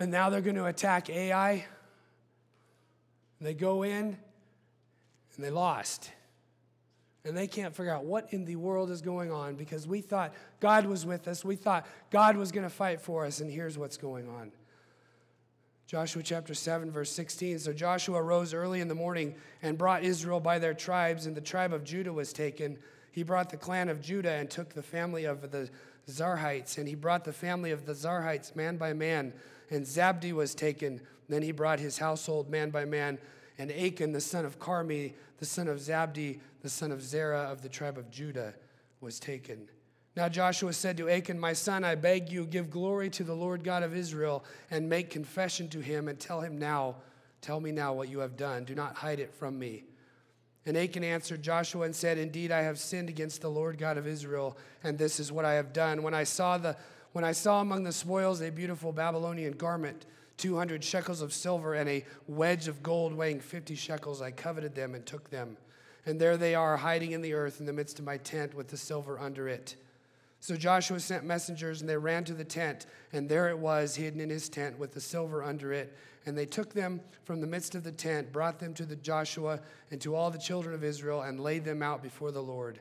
And 0.00 0.10
now 0.10 0.28
they're 0.28 0.40
going 0.40 0.56
to 0.56 0.66
attack 0.66 1.08
Ai. 1.08 1.64
And 3.38 3.46
they 3.46 3.54
go 3.54 3.84
in 3.84 4.18
and 5.36 5.44
they 5.44 5.50
lost. 5.50 6.10
And 7.24 7.36
they 7.36 7.46
can't 7.46 7.74
figure 7.74 7.92
out 7.92 8.04
what 8.04 8.32
in 8.32 8.44
the 8.44 8.56
world 8.56 8.90
is 8.90 9.02
going 9.02 9.30
on 9.30 9.54
because 9.54 9.86
we 9.86 10.00
thought 10.00 10.34
God 10.58 10.86
was 10.86 11.06
with 11.06 11.28
us. 11.28 11.44
We 11.44 11.54
thought 11.54 11.86
God 12.10 12.36
was 12.36 12.50
going 12.50 12.64
to 12.64 12.74
fight 12.74 13.00
for 13.00 13.24
us. 13.24 13.40
And 13.40 13.48
here's 13.48 13.78
what's 13.78 13.96
going 13.96 14.28
on. 14.28 14.50
Joshua 15.86 16.22
chapter 16.22 16.54
7, 16.54 16.90
verse 16.90 17.12
16. 17.12 17.60
So 17.60 17.72
Joshua 17.72 18.20
rose 18.20 18.52
early 18.52 18.80
in 18.80 18.88
the 18.88 18.94
morning 18.94 19.36
and 19.62 19.78
brought 19.78 20.02
Israel 20.02 20.40
by 20.40 20.58
their 20.58 20.74
tribes, 20.74 21.26
and 21.26 21.36
the 21.36 21.40
tribe 21.40 21.72
of 21.72 21.84
Judah 21.84 22.12
was 22.12 22.32
taken 22.32 22.78
he 23.16 23.22
brought 23.22 23.48
the 23.48 23.56
clan 23.56 23.88
of 23.88 24.02
Judah 24.02 24.32
and 24.32 24.50
took 24.50 24.74
the 24.74 24.82
family 24.82 25.24
of 25.24 25.50
the 25.50 25.70
Zarhites, 26.06 26.76
and 26.76 26.86
he 26.86 26.94
brought 26.94 27.24
the 27.24 27.32
family 27.32 27.70
of 27.70 27.86
the 27.86 27.94
Zarhites 27.94 28.54
man 28.54 28.76
by 28.76 28.92
man, 28.92 29.32
and 29.70 29.86
Zabdi 29.86 30.34
was 30.34 30.54
taken. 30.54 31.00
Then 31.26 31.40
he 31.40 31.50
brought 31.50 31.80
his 31.80 31.96
household 31.96 32.50
man 32.50 32.68
by 32.68 32.84
man, 32.84 33.16
and 33.56 33.72
Achan, 33.72 34.12
the 34.12 34.20
son 34.20 34.44
of 34.44 34.58
Carmi, 34.58 35.14
the 35.38 35.46
son 35.46 35.66
of 35.66 35.78
Zabdi, 35.78 36.40
the 36.60 36.68
son 36.68 36.92
of 36.92 37.02
Zerah 37.02 37.50
of 37.50 37.62
the 37.62 37.70
tribe 37.70 37.96
of 37.96 38.10
Judah, 38.10 38.52
was 39.00 39.18
taken. 39.18 39.66
Now 40.16 40.30
Joshua 40.30 40.72
said 40.72 40.96
to 40.96 41.10
Achan, 41.10 41.38
My 41.38 41.52
son, 41.52 41.84
I 41.84 41.94
beg 41.94 42.32
you, 42.32 42.46
give 42.46 42.70
glory 42.70 43.10
to 43.10 43.24
the 43.24 43.34
Lord 43.34 43.62
God 43.62 43.82
of 43.82 43.94
Israel, 43.94 44.44
and 44.70 44.88
make 44.88 45.10
confession 45.10 45.68
to 45.68 45.80
him, 45.80 46.08
and 46.08 46.18
tell 46.18 46.40
him 46.40 46.58
now, 46.58 46.96
tell 47.42 47.60
me 47.60 47.70
now 47.70 47.92
what 47.92 48.08
you 48.08 48.20
have 48.20 48.36
done. 48.36 48.64
Do 48.64 48.74
not 48.74 48.96
hide 48.96 49.20
it 49.20 49.34
from 49.34 49.58
me. 49.58 49.84
And 50.64 50.76
Achan 50.76 51.04
answered 51.04 51.42
Joshua 51.42 51.84
and 51.84 51.94
said, 51.94 52.16
Indeed, 52.16 52.50
I 52.50 52.62
have 52.62 52.78
sinned 52.78 53.10
against 53.10 53.42
the 53.42 53.50
Lord 53.50 53.76
God 53.76 53.98
of 53.98 54.06
Israel, 54.06 54.56
and 54.82 54.96
this 54.96 55.20
is 55.20 55.30
what 55.30 55.44
I 55.44 55.52
have 55.52 55.74
done. 55.74 56.02
When 56.02 56.14
I 56.14 56.24
saw, 56.24 56.56
the, 56.56 56.76
when 57.12 57.24
I 57.24 57.32
saw 57.32 57.60
among 57.60 57.84
the 57.84 57.92
spoils 57.92 58.40
a 58.40 58.50
beautiful 58.50 58.92
Babylonian 58.92 59.52
garment, 59.52 60.06
200 60.38 60.82
shekels 60.82 61.20
of 61.20 61.34
silver, 61.34 61.74
and 61.74 61.90
a 61.90 62.04
wedge 62.26 62.68
of 62.68 62.82
gold 62.82 63.12
weighing 63.12 63.38
50 63.38 63.74
shekels, 63.74 64.22
I 64.22 64.30
coveted 64.30 64.74
them 64.74 64.94
and 64.94 65.04
took 65.04 65.28
them. 65.28 65.58
And 66.06 66.18
there 66.18 66.38
they 66.38 66.54
are, 66.54 66.78
hiding 66.78 67.12
in 67.12 67.20
the 67.20 67.34
earth 67.34 67.60
in 67.60 67.66
the 67.66 67.72
midst 67.72 67.98
of 67.98 68.06
my 68.06 68.16
tent 68.16 68.54
with 68.54 68.68
the 68.68 68.76
silver 68.78 69.18
under 69.18 69.46
it. 69.46 69.76
So 70.46 70.54
Joshua 70.54 71.00
sent 71.00 71.24
messengers, 71.24 71.80
and 71.80 71.90
they 71.90 71.96
ran 71.96 72.22
to 72.22 72.32
the 72.32 72.44
tent, 72.44 72.86
and 73.12 73.28
there 73.28 73.48
it 73.48 73.58
was, 73.58 73.96
hidden 73.96 74.20
in 74.20 74.30
his 74.30 74.48
tent 74.48 74.78
with 74.78 74.94
the 74.94 75.00
silver 75.00 75.42
under 75.42 75.72
it. 75.72 75.92
And 76.24 76.38
they 76.38 76.46
took 76.46 76.72
them 76.72 77.00
from 77.24 77.40
the 77.40 77.48
midst 77.48 77.74
of 77.74 77.82
the 77.82 77.90
tent, 77.90 78.30
brought 78.30 78.60
them 78.60 78.72
to 78.74 78.86
the 78.86 78.94
Joshua 78.94 79.58
and 79.90 80.00
to 80.02 80.14
all 80.14 80.30
the 80.30 80.38
children 80.38 80.72
of 80.72 80.84
Israel, 80.84 81.22
and 81.22 81.40
laid 81.40 81.64
them 81.64 81.82
out 81.82 82.00
before 82.00 82.30
the 82.30 82.44
Lord. 82.44 82.78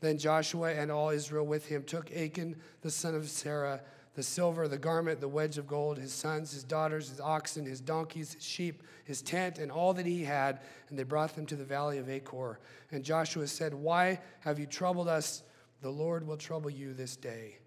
Then 0.00 0.18
Joshua 0.18 0.72
and 0.72 0.90
all 0.90 1.10
Israel 1.10 1.46
with 1.46 1.66
him 1.66 1.84
took 1.84 2.10
Achan 2.10 2.56
the 2.80 2.90
son 2.90 3.14
of 3.14 3.28
Zerah, 3.28 3.80
the 4.16 4.22
silver, 4.24 4.66
the 4.66 4.76
garment, 4.76 5.20
the 5.20 5.28
wedge 5.28 5.56
of 5.56 5.68
gold, 5.68 5.98
his 5.98 6.12
sons, 6.12 6.50
his 6.50 6.64
daughters, 6.64 7.10
his 7.10 7.20
oxen, 7.20 7.64
his 7.64 7.80
donkeys, 7.80 8.34
his 8.34 8.44
sheep, 8.44 8.82
his 9.04 9.22
tent, 9.22 9.58
and 9.58 9.70
all 9.70 9.94
that 9.94 10.06
he 10.06 10.24
had, 10.24 10.62
and 10.88 10.98
they 10.98 11.04
brought 11.04 11.36
them 11.36 11.46
to 11.46 11.54
the 11.54 11.64
valley 11.64 11.98
of 11.98 12.10
Achor. 12.10 12.58
And 12.90 13.04
Joshua 13.04 13.46
said, 13.46 13.72
Why 13.72 14.18
have 14.40 14.58
you 14.58 14.66
troubled 14.66 15.06
us? 15.06 15.44
The 15.84 15.90
Lord 15.92 16.26
will 16.26 16.38
trouble 16.38 16.70
you 16.70 16.94
this 16.94 17.14
day. 17.14 17.58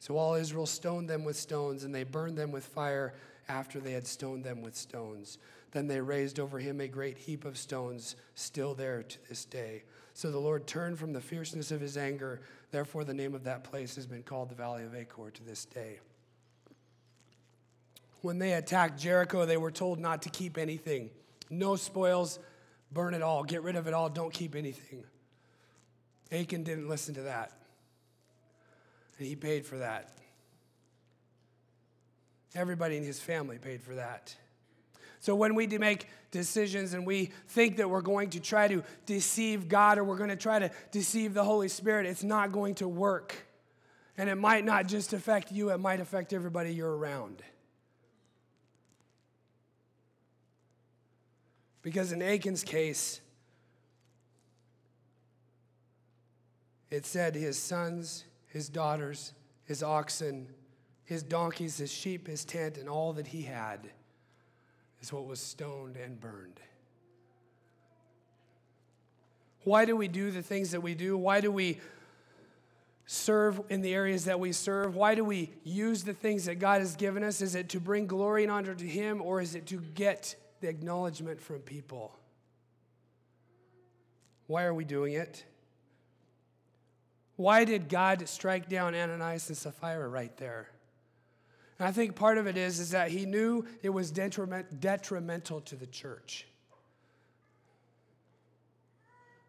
So 0.00 0.16
all 0.16 0.34
Israel 0.34 0.66
stoned 0.66 1.08
them 1.08 1.22
with 1.22 1.36
stones, 1.36 1.84
and 1.84 1.94
they 1.94 2.02
burned 2.02 2.36
them 2.36 2.50
with 2.50 2.64
fire 2.64 3.14
after 3.48 3.78
they 3.78 3.92
had 3.92 4.04
stoned 4.04 4.42
them 4.42 4.62
with 4.62 4.74
stones. 4.74 5.38
Then 5.70 5.86
they 5.86 6.00
raised 6.00 6.40
over 6.40 6.58
him 6.58 6.80
a 6.80 6.88
great 6.88 7.16
heap 7.16 7.44
of 7.44 7.56
stones, 7.56 8.16
still 8.34 8.74
there 8.74 9.04
to 9.04 9.18
this 9.28 9.44
day. 9.44 9.84
So 10.12 10.32
the 10.32 10.40
Lord 10.40 10.66
turned 10.66 10.98
from 10.98 11.12
the 11.12 11.20
fierceness 11.20 11.70
of 11.70 11.80
his 11.80 11.96
anger. 11.96 12.40
Therefore, 12.72 13.04
the 13.04 13.14
name 13.14 13.32
of 13.32 13.44
that 13.44 13.62
place 13.62 13.94
has 13.94 14.08
been 14.08 14.24
called 14.24 14.48
the 14.48 14.56
Valley 14.56 14.82
of 14.82 14.96
Achor 14.96 15.30
to 15.30 15.44
this 15.44 15.64
day. 15.64 16.00
When 18.22 18.40
they 18.40 18.54
attacked 18.54 18.98
Jericho, 18.98 19.46
they 19.46 19.56
were 19.56 19.70
told 19.70 20.00
not 20.00 20.22
to 20.22 20.30
keep 20.30 20.58
anything. 20.58 21.10
No 21.48 21.76
spoils, 21.76 22.40
burn 22.90 23.14
it 23.14 23.22
all, 23.22 23.44
get 23.44 23.62
rid 23.62 23.76
of 23.76 23.86
it 23.86 23.94
all, 23.94 24.08
don't 24.08 24.34
keep 24.34 24.56
anything. 24.56 25.04
Achan 26.32 26.64
didn't 26.64 26.88
listen 26.88 27.14
to 27.14 27.22
that. 27.22 27.52
And 29.18 29.26
he 29.26 29.36
paid 29.36 29.66
for 29.66 29.78
that. 29.78 30.10
Everybody 32.54 32.96
in 32.96 33.04
his 33.04 33.20
family 33.20 33.58
paid 33.58 33.82
for 33.82 33.94
that. 33.94 34.34
So 35.20 35.36
when 35.36 35.54
we 35.54 35.66
make 35.68 36.08
decisions 36.32 36.94
and 36.94 37.06
we 37.06 37.30
think 37.46 37.76
that 37.76 37.88
we're 37.88 38.00
going 38.00 38.30
to 38.30 38.40
try 38.40 38.66
to 38.66 38.82
deceive 39.06 39.68
God 39.68 39.98
or 39.98 40.04
we're 40.04 40.16
going 40.16 40.30
to 40.30 40.36
try 40.36 40.58
to 40.58 40.70
deceive 40.90 41.32
the 41.32 41.44
Holy 41.44 41.68
Spirit, 41.68 42.06
it's 42.06 42.24
not 42.24 42.50
going 42.50 42.74
to 42.76 42.88
work. 42.88 43.46
And 44.18 44.28
it 44.28 44.34
might 44.34 44.64
not 44.64 44.88
just 44.88 45.12
affect 45.12 45.52
you, 45.52 45.70
it 45.70 45.78
might 45.78 46.00
affect 46.00 46.32
everybody 46.32 46.74
you're 46.74 46.96
around. 46.96 47.40
Because 51.82 52.12
in 52.12 52.20
Achan's 52.20 52.64
case, 52.64 53.20
it 56.92 57.06
said 57.06 57.34
his 57.34 57.58
sons, 57.58 58.24
his 58.48 58.68
daughters, 58.68 59.32
his 59.64 59.82
oxen, 59.82 60.46
his 61.04 61.22
donkeys, 61.22 61.78
his 61.78 61.90
sheep, 61.90 62.26
his 62.26 62.44
tent, 62.44 62.76
and 62.76 62.88
all 62.88 63.14
that 63.14 63.26
he 63.26 63.42
had 63.42 63.88
is 65.00 65.12
what 65.12 65.26
was 65.26 65.40
stoned 65.40 65.96
and 65.96 66.20
burned. 66.20 66.60
Why 69.64 69.84
do 69.84 69.96
we 69.96 70.06
do 70.06 70.30
the 70.30 70.42
things 70.42 70.72
that 70.72 70.82
we 70.82 70.94
do? 70.94 71.16
Why 71.16 71.40
do 71.40 71.50
we 71.50 71.80
serve 73.06 73.60
in 73.70 73.80
the 73.80 73.94
areas 73.94 74.26
that 74.26 74.38
we 74.38 74.52
serve? 74.52 74.94
Why 74.94 75.14
do 75.14 75.24
we 75.24 75.50
use 75.64 76.04
the 76.04 76.12
things 76.12 76.44
that 76.44 76.56
God 76.56 76.80
has 76.80 76.96
given 76.96 77.24
us? 77.24 77.40
Is 77.40 77.54
it 77.54 77.70
to 77.70 77.80
bring 77.80 78.06
glory 78.06 78.42
and 78.42 78.52
honor 78.52 78.74
to 78.74 78.86
Him, 78.86 79.22
or 79.22 79.40
is 79.40 79.54
it 79.54 79.66
to 79.66 79.80
get 79.94 80.34
the 80.60 80.68
acknowledgement 80.68 81.40
from 81.40 81.60
people? 81.60 82.18
Why 84.46 84.64
are 84.64 84.74
we 84.74 84.84
doing 84.84 85.14
it? 85.14 85.44
Why 87.42 87.64
did 87.64 87.88
God 87.88 88.28
strike 88.28 88.68
down 88.68 88.94
Ananias 88.94 89.48
and 89.48 89.58
Sapphira 89.58 90.08
right 90.08 90.34
there? 90.36 90.68
And 91.80 91.88
I 91.88 91.90
think 91.90 92.14
part 92.14 92.38
of 92.38 92.46
it 92.46 92.56
is, 92.56 92.78
is 92.78 92.92
that 92.92 93.10
he 93.10 93.26
knew 93.26 93.66
it 93.82 93.88
was 93.88 94.12
detriment, 94.12 94.80
detrimental 94.80 95.60
to 95.62 95.74
the 95.74 95.88
church. 95.88 96.46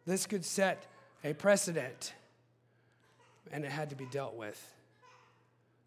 This 0.08 0.26
could 0.26 0.44
set 0.44 0.88
a 1.24 1.34
precedent, 1.34 2.16
and 3.52 3.64
it 3.64 3.70
had 3.70 3.92
to 3.92 3.96
be 3.96 4.08
dealt 4.08 4.34
with. 4.34 4.74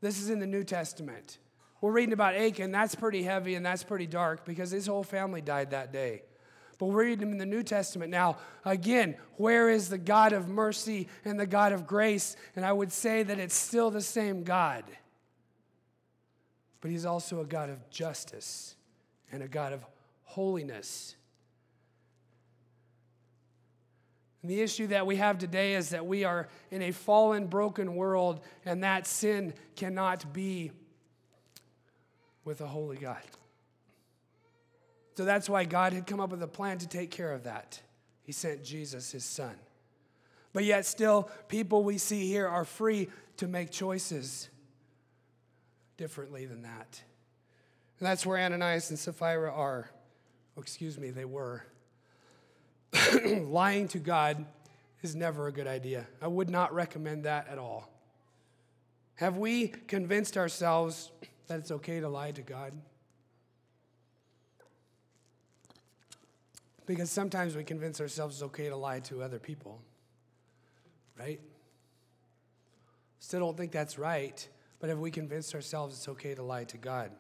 This 0.01 0.21
is 0.21 0.31
in 0.31 0.39
the 0.39 0.47
New 0.47 0.63
Testament. 0.63 1.39
We're 1.81 1.91
reading 1.91 2.13
about 2.13 2.37
Achan. 2.37 2.71
That's 2.71 2.95
pretty 2.95 3.25
heavy 3.25 3.57
and 3.57 3.67
that's 3.67 3.83
pretty 3.83 4.07
dark 4.07 4.45
because 4.45 4.71
his 4.71 4.87
whole 4.87 5.03
family 5.03 5.41
died 5.41 5.73
that 5.73 5.93
day. 5.93 6.23
But 6.79 6.87
we're 6.87 7.05
reading 7.05 7.21
them 7.21 7.33
in 7.33 7.39
the 7.39 7.47
New 7.47 7.63
Testament 7.63 8.11
now. 8.11 8.37
Again, 8.65 9.17
where 9.37 9.71
is 9.71 9.89
the 9.89 9.99
God 9.99 10.33
of 10.33 10.49
mercy 10.49 11.09
and 11.25 11.41
the 11.41 11.47
God 11.47 11.73
of 11.73 11.87
grace? 11.87 12.37
And 12.55 12.65
I 12.65 12.73
would 12.73 12.93
say 12.93 13.23
that 13.23 13.39
it's 13.39 13.55
still 13.55 13.91
the 13.91 14.03
same 14.03 14.45
God. 14.45 14.85
But 16.81 16.91
he's 16.91 17.07
also 17.07 17.41
a 17.41 17.47
God 17.47 17.71
of 17.71 17.89
justice 17.89 18.75
and 19.33 19.43
a 19.43 19.49
God 19.49 19.73
of 19.73 19.85
holiness. 20.25 21.17
And 24.43 24.51
the 24.51 24.61
issue 24.61 24.87
that 24.89 25.07
we 25.07 25.17
have 25.17 25.39
today 25.39 25.75
is 25.75 25.91
that 25.91 26.07
we 26.07 26.25
are 26.25 26.49
in 26.71 26.83
a 26.83 26.93
fallen, 26.93 27.47
broken 27.47 27.97
world, 27.97 28.41
and 28.65 28.85
that 28.85 29.07
sin 29.07 29.55
cannot 29.75 30.33
be 30.33 30.71
with 32.45 32.61
a 32.61 32.67
holy 32.67 32.97
God. 32.97 33.23
So 35.17 35.25
that's 35.25 35.49
why 35.49 35.65
God 35.65 35.95
had 35.95 36.07
come 36.07 36.21
up 36.21 36.31
with 36.31 36.43
a 36.43 36.49
plan 36.49 36.77
to 36.79 36.87
take 36.87 37.11
care 37.11 37.33
of 37.33 37.45
that. 37.45 37.81
He 38.23 38.33
sent 38.33 38.63
Jesus, 38.63 39.13
his 39.13 39.25
son. 39.25 39.55
But 40.53 40.65
yet, 40.65 40.85
still, 40.85 41.31
people 41.49 41.85
we 41.85 41.97
see 41.97 42.27
here 42.27 42.47
are 42.47 42.65
free 42.65 43.09
to 43.39 43.49
make 43.49 43.71
choices 43.71 44.51
differently 45.97 46.45
than 46.45 46.63
that. 46.63 47.03
And 47.99 48.07
that's 48.07 48.27
where 48.27 48.39
Ananias 48.39 48.91
and 48.91 48.99
Sapphira 48.99 49.51
are. 49.51 49.91
Oh, 50.57 50.61
excuse 50.61 50.99
me, 50.99 51.11
they 51.11 51.25
were. 51.25 51.65
Lying 53.25 53.89
to 53.89 53.99
God 53.99 54.45
is 55.03 55.15
never 55.15 55.47
a 55.47 55.53
good 55.53 55.67
idea. 55.67 56.07
I 56.21 56.27
would 56.27 56.51
not 56.51 56.75
recommend 56.75 57.25
that 57.25 57.49
at 57.49 57.57
all. 57.57 57.91
Have 59.15 59.39
we 59.39 59.69
convinced 59.69 60.37
ourselves 60.37 61.11
that 61.47 61.59
it's 61.59 61.71
okay 61.71 62.01
to 62.01 62.09
lie 62.09 62.33
to 62.33 62.43
God? 62.43 62.75
Because 66.87 67.11
sometimes 67.11 67.57
we 67.57 67.65
convince 67.65 68.01
ourselves 68.01 68.37
it's 68.37 68.43
okay 68.45 68.69
to 68.69 68.77
lie 68.77 69.01
to 69.01 69.23
other 69.23 69.41
people, 69.41 69.83
right? 71.19 71.41
Still 73.19 73.41
don't 73.41 73.57
think 73.57 73.73
that's 73.73 73.99
right, 73.99 74.49
but 74.79 74.89
have 74.89 75.01
we 75.01 75.11
convinced 75.11 75.55
ourselves 75.55 75.97
it's 75.97 76.09
okay 76.09 76.35
to 76.35 76.43
lie 76.43 76.65
to 76.65 76.77
God? 76.77 77.11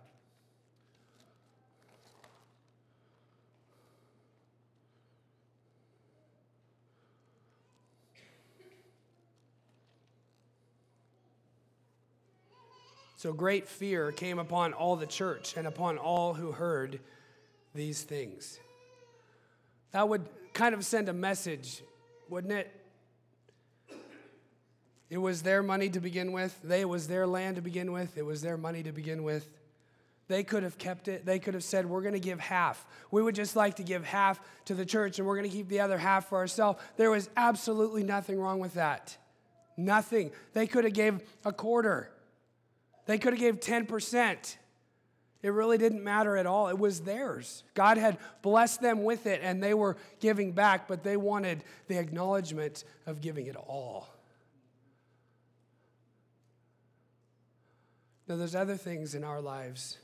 So 13.17 13.33
great 13.33 13.67
fear 13.67 14.13
came 14.13 14.39
upon 14.39 14.75
all 14.75 14.95
the 14.95 15.07
church 15.07 15.57
and 15.57 15.67
upon 15.67 15.99
all 15.99 16.35
who 16.35 16.53
heard 16.53 17.01
these 17.75 18.03
things. 18.03 18.61
That 19.97 20.11
would 20.11 20.29
kind 20.53 20.75
of 20.75 20.85
send 20.85 21.09
a 21.09 21.15
message, 21.15 21.83
wouldn't 22.29 22.53
it? 22.53 22.71
It 25.09 25.17
was 25.17 25.41
their 25.41 25.63
money 25.63 25.89
to 25.89 26.01
begin 26.01 26.33
with. 26.33 26.55
They, 26.63 26.83
it 26.83 26.89
was 26.91 27.09
their 27.09 27.27
land 27.27 27.57
to 27.57 27.63
begin 27.63 27.93
with. 27.93 28.19
It 28.19 28.27
was 28.27 28.43
their 28.43 28.59
money 28.59 28.83
to 28.83 28.93
begin 28.93 29.23
with. 29.23 29.49
They 30.29 30.45
could 30.45 30.65
have 30.65 30.77
kept 30.77 31.09
it. 31.09 31.25
They 31.25 31.39
could 31.39 31.55
have 31.55 31.65
said, 31.65 31.87
We're 31.87 32.03
going 32.03 32.13
to 32.13 32.21
give 32.21 32.41
half. 32.41 32.85
We 33.11 33.23
would 33.23 33.35
just 33.35 33.57
like 33.57 33.77
to 33.77 33.83
give 33.83 34.05
half 34.05 34.39
to 34.67 34.75
the 34.75 34.85
church 34.85 35.19
and 35.19 35.27
we're 35.27 35.39
going 35.39 35.49
to 35.49 35.57
keep 35.57 35.71
the 35.71 35.81
other 35.81 35.97
half 35.97 36.29
for 36.29 36.37
ourselves. 36.37 36.79
There 36.99 37.11
was 37.11 37.31
absolutely 37.35 38.03
nothing 38.05 38.39
wrong 38.39 38.59
with 38.59 38.75
that. 38.75 39.17
Nothing. 39.79 40.31
They 40.53 40.67
could 40.67 40.85
have 40.85 40.93
gave 40.93 41.23
a 41.43 41.55
quarter. 41.55 42.11
They 43.07 43.17
could 43.17 43.33
have 43.33 43.41
gave 43.41 43.61
10%. 43.61 44.57
It 45.43 45.51
really 45.51 45.79
didn't 45.79 46.03
matter 46.03 46.37
at 46.37 46.47
all. 46.47 46.69
It 46.69 46.79
was 46.79 47.01
theirs. 47.01 47.63
God 47.75 47.99
had 47.99 48.19
blessed 48.43 48.81
them 48.81 49.05
with 49.05 49.27
it 49.27 49.41
and 49.43 49.63
they 49.63 49.75
were 49.75 49.97
giving 50.19 50.53
back, 50.53 50.89
but 50.89 51.05
they 51.05 51.17
wanted 51.17 51.63
the 51.89 51.99
acknowledgement 51.99 52.85
of 53.07 53.21
giving 53.21 53.47
it 53.47 53.57
all. 53.57 54.09
Now, 58.29 58.37
there's 58.37 58.57
other 58.57 58.77
things 58.77 59.15
in 59.15 59.23
our 59.23 59.41
lives 59.41 59.99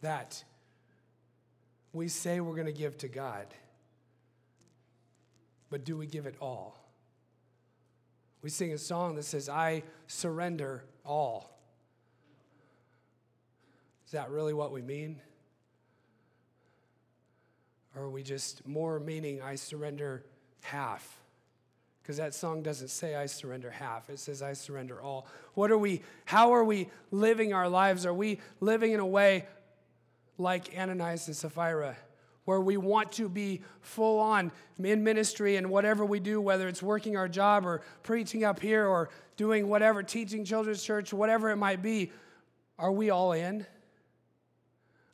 that 0.00 0.44
we 1.92 2.06
say 2.06 2.38
we're 2.38 2.54
going 2.54 2.66
to 2.66 2.72
give 2.72 2.96
to 2.98 3.08
God, 3.08 3.46
but 5.70 5.84
do 5.84 5.96
we 5.96 6.06
give 6.06 6.26
it 6.26 6.36
all? 6.40 6.78
We 8.42 8.50
sing 8.50 8.72
a 8.72 8.78
song 8.78 9.16
that 9.16 9.24
says, 9.24 9.48
I 9.48 9.82
surrender 10.06 10.84
all. 11.04 11.57
Is 14.08 14.12
that 14.12 14.30
really 14.30 14.54
what 14.54 14.72
we 14.72 14.80
mean? 14.80 15.20
Or 17.94 18.04
are 18.04 18.08
we 18.08 18.22
just 18.22 18.66
more 18.66 18.98
meaning, 18.98 19.42
I 19.42 19.56
surrender 19.56 20.24
half? 20.62 21.20
Because 22.00 22.16
that 22.16 22.32
song 22.32 22.62
doesn't 22.62 22.88
say 22.88 23.16
I 23.16 23.26
surrender 23.26 23.70
half, 23.70 24.08
it 24.08 24.18
says 24.18 24.40
I 24.40 24.54
surrender 24.54 25.02
all. 25.02 25.26
What 25.52 25.70
are 25.70 25.76
we, 25.76 26.00
how 26.24 26.52
are 26.52 26.64
we 26.64 26.88
living 27.10 27.52
our 27.52 27.68
lives? 27.68 28.06
Are 28.06 28.14
we 28.14 28.40
living 28.60 28.92
in 28.92 29.00
a 29.00 29.06
way 29.06 29.44
like 30.38 30.72
Ananias 30.74 31.26
and 31.26 31.36
Sapphira? 31.36 31.94
where 32.46 32.62
we 32.62 32.78
want 32.78 33.12
to 33.12 33.28
be 33.28 33.60
full 33.82 34.18
on 34.18 34.50
in 34.82 35.04
ministry 35.04 35.56
and 35.56 35.68
whatever 35.68 36.06
we 36.06 36.18
do, 36.18 36.40
whether 36.40 36.66
it's 36.66 36.82
working 36.82 37.14
our 37.14 37.28
job 37.28 37.66
or 37.66 37.82
preaching 38.02 38.42
up 38.42 38.58
here 38.58 38.86
or 38.86 39.10
doing 39.36 39.68
whatever, 39.68 40.02
teaching 40.02 40.46
children's 40.46 40.82
church, 40.82 41.12
whatever 41.12 41.50
it 41.50 41.56
might 41.56 41.82
be, 41.82 42.10
are 42.78 42.90
we 42.90 43.10
all 43.10 43.32
in? 43.32 43.66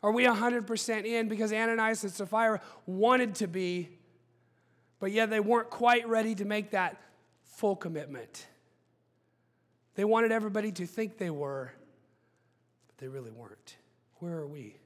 Are 0.04 0.12
we 0.12 0.24
100% 0.24 1.06
in? 1.06 1.28
Because 1.28 1.50
Ananias 1.50 2.04
and 2.04 2.12
Sapphira 2.12 2.60
wanted 2.84 3.36
to 3.36 3.48
be, 3.48 3.88
but 5.00 5.10
yet 5.10 5.30
they 5.30 5.40
weren't 5.40 5.70
quite 5.70 6.06
ready 6.06 6.34
to 6.34 6.44
make 6.44 6.72
that 6.72 7.00
full 7.42 7.74
commitment. 7.74 8.46
They 9.94 10.04
wanted 10.04 10.30
everybody 10.30 10.72
to 10.72 10.86
think 10.86 11.16
they 11.16 11.30
were, 11.30 11.72
but 12.86 12.98
they 12.98 13.08
really 13.08 13.30
weren't. 13.30 13.76
Where 14.18 14.36
are 14.36 14.46
we? 14.46 14.76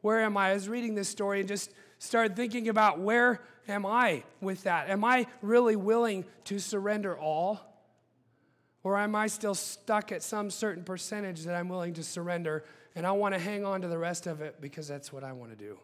Where 0.00 0.18
am 0.18 0.36
I? 0.36 0.50
I 0.50 0.54
was 0.54 0.68
reading 0.68 0.96
this 0.96 1.08
story 1.08 1.38
and 1.38 1.48
just 1.48 1.70
started 2.00 2.34
thinking 2.34 2.68
about 2.68 2.98
where 2.98 3.40
am 3.68 3.86
I 3.86 4.24
with 4.40 4.64
that? 4.64 4.90
Am 4.90 5.04
I 5.04 5.28
really 5.42 5.76
willing 5.76 6.24
to 6.46 6.58
surrender 6.58 7.16
all? 7.16 7.60
Or 8.82 8.98
am 8.98 9.14
I 9.14 9.28
still 9.28 9.54
stuck 9.54 10.10
at 10.10 10.24
some 10.24 10.50
certain 10.50 10.82
percentage 10.82 11.44
that 11.44 11.54
I'm 11.54 11.68
willing 11.68 11.94
to 11.94 12.02
surrender 12.02 12.64
and 12.94 13.06
I 13.06 13.12
want 13.12 13.34
to 13.34 13.40
hang 13.40 13.64
on 13.64 13.82
to 13.82 13.88
the 13.88 13.98
rest 13.98 14.26
of 14.26 14.40
it 14.40 14.60
because 14.60 14.86
that's 14.86 15.12
what 15.12 15.24
I 15.24 15.32
want 15.32 15.50
to 15.50 15.56
do? 15.56 15.78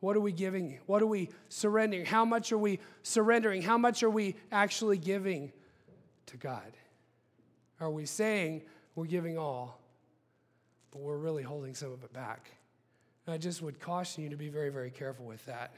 What 0.00 0.16
are 0.16 0.20
we 0.20 0.32
giving? 0.32 0.78
What 0.86 1.02
are 1.02 1.06
we 1.06 1.30
surrendering? 1.48 2.04
How 2.04 2.24
much 2.24 2.52
are 2.52 2.58
we 2.58 2.78
surrendering? 3.02 3.62
How 3.62 3.78
much 3.78 4.02
are 4.02 4.10
we 4.10 4.36
actually 4.52 4.98
giving 4.98 5.52
to 6.26 6.36
God? 6.36 6.72
Are 7.80 7.90
we 7.90 8.06
saying 8.06 8.62
we're 8.94 9.06
giving 9.06 9.38
all, 9.38 9.80
but 10.90 11.00
we're 11.00 11.16
really 11.16 11.42
holding 11.42 11.74
some 11.74 11.92
of 11.92 12.02
it 12.04 12.12
back? 12.12 12.50
And 13.26 13.34
I 13.34 13.38
just 13.38 13.60
would 13.60 13.80
caution 13.80 14.22
you 14.22 14.30
to 14.30 14.36
be 14.36 14.48
very, 14.48 14.70
very 14.70 14.90
careful 14.90 15.26
with 15.26 15.44
that. 15.46 15.74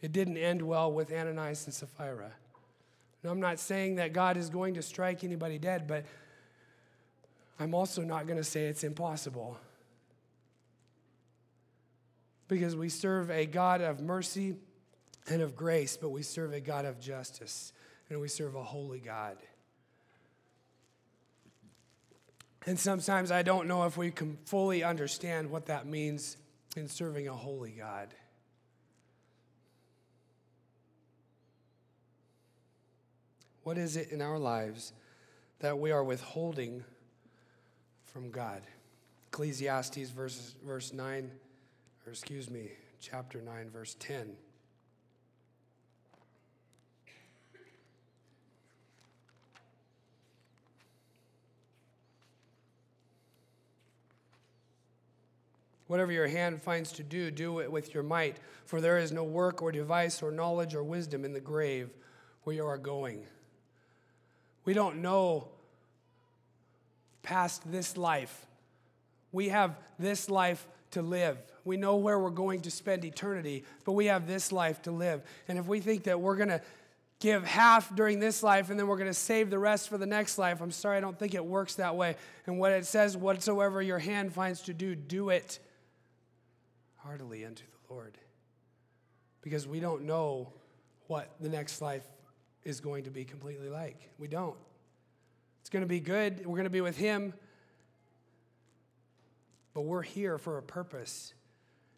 It 0.00 0.12
didn't 0.12 0.36
end 0.36 0.62
well 0.62 0.92
with 0.92 1.12
Ananias 1.12 1.66
and 1.66 1.74
Sapphira. 1.74 2.32
And 3.22 3.30
I'm 3.30 3.40
not 3.40 3.58
saying 3.58 3.96
that 3.96 4.12
God 4.12 4.36
is 4.36 4.50
going 4.50 4.74
to 4.74 4.82
strike 4.82 5.22
anybody 5.22 5.58
dead, 5.58 5.86
but 5.86 6.04
I'm 7.58 7.74
also 7.74 8.02
not 8.02 8.26
going 8.26 8.38
to 8.38 8.44
say 8.44 8.66
it's 8.66 8.84
impossible. 8.84 9.56
Because 12.48 12.74
we 12.76 12.88
serve 12.88 13.30
a 13.30 13.46
God 13.46 13.80
of 13.80 14.00
mercy 14.00 14.56
and 15.28 15.42
of 15.42 15.54
grace, 15.54 15.96
but 15.96 16.10
we 16.10 16.22
serve 16.22 16.52
a 16.52 16.60
God 16.60 16.84
of 16.84 17.00
justice, 17.00 17.72
and 18.10 18.20
we 18.20 18.28
serve 18.28 18.54
a 18.54 18.62
holy 18.62 18.98
God. 18.98 19.36
And 22.66 22.78
sometimes 22.78 23.30
I 23.30 23.42
don't 23.42 23.66
know 23.66 23.84
if 23.84 23.96
we 23.96 24.10
can 24.10 24.36
fully 24.44 24.84
understand 24.84 25.50
what 25.50 25.66
that 25.66 25.86
means 25.86 26.36
in 26.76 26.88
serving 26.88 27.28
a 27.28 27.34
holy 27.34 27.70
God. 27.70 28.14
What 33.62 33.78
is 33.78 33.96
it 33.96 34.10
in 34.10 34.20
our 34.20 34.38
lives 34.38 34.92
that 35.60 35.78
we 35.78 35.92
are 35.92 36.02
withholding 36.02 36.84
from 38.12 38.30
God? 38.30 38.62
Ecclesiastes 39.28 40.10
verse, 40.10 40.54
verse 40.64 40.92
9, 40.92 41.30
or 42.06 42.12
excuse 42.12 42.50
me, 42.50 42.70
chapter 43.00 43.40
9, 43.40 43.70
verse 43.70 43.96
10. 43.98 44.36
Whatever 55.86 56.12
your 56.12 56.28
hand 56.28 56.62
finds 56.62 56.92
to 56.92 57.02
do, 57.02 57.30
do 57.30 57.58
it 57.58 57.70
with 57.70 57.92
your 57.92 58.02
might, 58.02 58.38
for 58.64 58.80
there 58.80 58.96
is 58.96 59.12
no 59.12 59.24
work 59.24 59.60
or 59.60 59.70
device 59.70 60.22
or 60.22 60.30
knowledge 60.30 60.74
or 60.74 60.82
wisdom 60.82 61.24
in 61.24 61.34
the 61.34 61.40
grave 61.40 61.90
where 62.44 62.56
you 62.56 62.64
are 62.64 62.78
going. 62.78 63.26
We 64.64 64.72
don't 64.72 65.02
know 65.02 65.48
past 67.22 67.70
this 67.70 67.96
life. 67.96 68.46
We 69.30 69.48
have 69.48 69.78
this 69.98 70.28
life 70.28 70.66
to 70.92 71.02
live. 71.02 71.38
We 71.64 71.76
know 71.76 71.96
where 71.96 72.18
we're 72.18 72.30
going 72.30 72.62
to 72.62 72.70
spend 72.70 73.04
eternity, 73.04 73.64
but 73.84 73.92
we 73.92 74.06
have 74.06 74.26
this 74.26 74.52
life 74.52 74.82
to 74.82 74.90
live. 74.90 75.22
And 75.48 75.58
if 75.58 75.66
we 75.66 75.80
think 75.80 76.04
that 76.04 76.20
we're 76.20 76.36
going 76.36 76.48
to 76.48 76.60
give 77.20 77.44
half 77.44 77.94
during 77.94 78.18
this 78.18 78.42
life 78.42 78.68
and 78.68 78.78
then 78.78 78.88
we're 78.88 78.96
going 78.96 79.08
to 79.08 79.14
save 79.14 79.48
the 79.48 79.58
rest 79.58 79.88
for 79.88 79.96
the 79.96 80.06
next 80.06 80.38
life, 80.38 80.60
I'm 80.60 80.72
sorry, 80.72 80.98
I 80.98 81.00
don't 81.00 81.18
think 81.18 81.34
it 81.34 81.44
works 81.44 81.76
that 81.76 81.96
way. 81.96 82.16
And 82.46 82.58
what 82.58 82.72
it 82.72 82.84
says, 82.84 83.16
whatsoever 83.16 83.80
your 83.80 84.00
hand 84.00 84.32
finds 84.32 84.62
to 84.62 84.74
do, 84.74 84.94
do 84.94 85.30
it 85.30 85.60
heartily 86.96 87.44
unto 87.44 87.62
the 87.62 87.94
Lord. 87.94 88.18
Because 89.40 89.66
we 89.66 89.80
don't 89.80 90.02
know 90.02 90.52
what 91.06 91.30
the 91.40 91.48
next 91.48 91.80
life 91.80 92.06
is 92.64 92.80
going 92.80 93.04
to 93.04 93.10
be 93.10 93.24
completely 93.24 93.68
like. 93.68 94.10
We 94.18 94.28
don't. 94.28 94.56
It's 95.62 95.70
going 95.70 95.82
to 95.82 95.88
be 95.88 96.00
good. 96.00 96.44
We're 96.44 96.56
going 96.56 96.64
to 96.64 96.70
be 96.70 96.82
with 96.82 96.98
Him. 96.98 97.32
But 99.74 99.82
we're 99.82 100.02
here 100.02 100.36
for 100.36 100.58
a 100.58 100.62
purpose. 100.62 101.32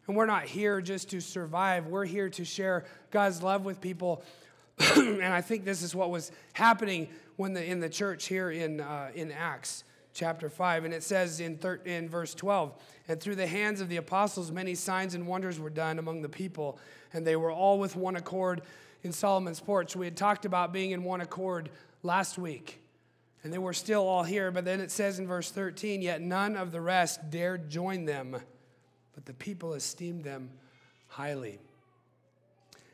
And 0.07 0.15
we're 0.15 0.27
not 0.27 0.43
here 0.43 0.81
just 0.81 1.09
to 1.09 1.19
survive, 1.19 1.87
we're 1.87 2.05
here 2.05 2.29
to 2.29 2.45
share 2.45 2.85
God's 3.09 3.41
love 3.41 3.65
with 3.65 3.81
people. 3.81 4.23
and 4.95 5.23
I 5.23 5.41
think 5.41 5.65
this 5.65 5.81
is 5.81 5.95
what 5.95 6.11
was 6.11 6.31
happening 6.53 7.09
when 7.37 7.53
the, 7.53 7.65
in 7.65 7.79
the 7.79 7.89
church 7.89 8.27
here 8.27 8.51
in, 8.51 8.81
uh, 8.81 9.09
in 9.15 9.31
Acts 9.31 9.83
chapter 10.13 10.47
5. 10.47 10.85
And 10.85 10.93
it 10.93 11.01
says 11.01 11.39
in, 11.39 11.57
thir- 11.57 11.81
in 11.85 12.07
verse 12.07 12.35
12, 12.35 12.73
and 13.07 13.19
through 13.19 13.35
the 13.35 13.47
hands 13.47 13.81
of 13.81 13.89
the 13.89 13.97
apostles, 13.97 14.51
many 14.51 14.75
signs 14.75 15.15
and 15.15 15.25
wonders 15.25 15.59
were 15.59 15.71
done 15.71 15.97
among 15.97 16.21
the 16.21 16.29
people, 16.29 16.77
and 17.13 17.25
they 17.25 17.35
were 17.35 17.51
all 17.51 17.79
with 17.79 17.95
one 17.95 18.15
accord 18.15 18.61
in 19.03 19.11
Solomon's 19.11 19.59
porch. 19.59 19.95
We 19.95 20.05
had 20.05 20.15
talked 20.15 20.45
about 20.45 20.71
being 20.71 20.91
in 20.91 21.03
one 21.03 21.21
accord 21.21 21.69
last 22.03 22.37
week. 22.37 22.84
And 23.45 23.53
they 23.53 23.59
were 23.59 23.73
still 23.73 24.07
all 24.07 24.23
here, 24.23 24.49
but 24.49 24.65
then 24.65 24.81
it 24.81 24.89
says 24.89 25.19
in 25.19 25.27
verse 25.27 25.51
13, 25.51 26.01
yet 26.01 26.19
none 26.19 26.57
of 26.57 26.71
the 26.71 26.81
rest 26.81 27.29
dared 27.29 27.69
join 27.69 28.05
them, 28.05 28.35
but 29.13 29.25
the 29.27 29.35
people 29.35 29.75
esteemed 29.75 30.23
them 30.23 30.49
highly. 31.05 31.59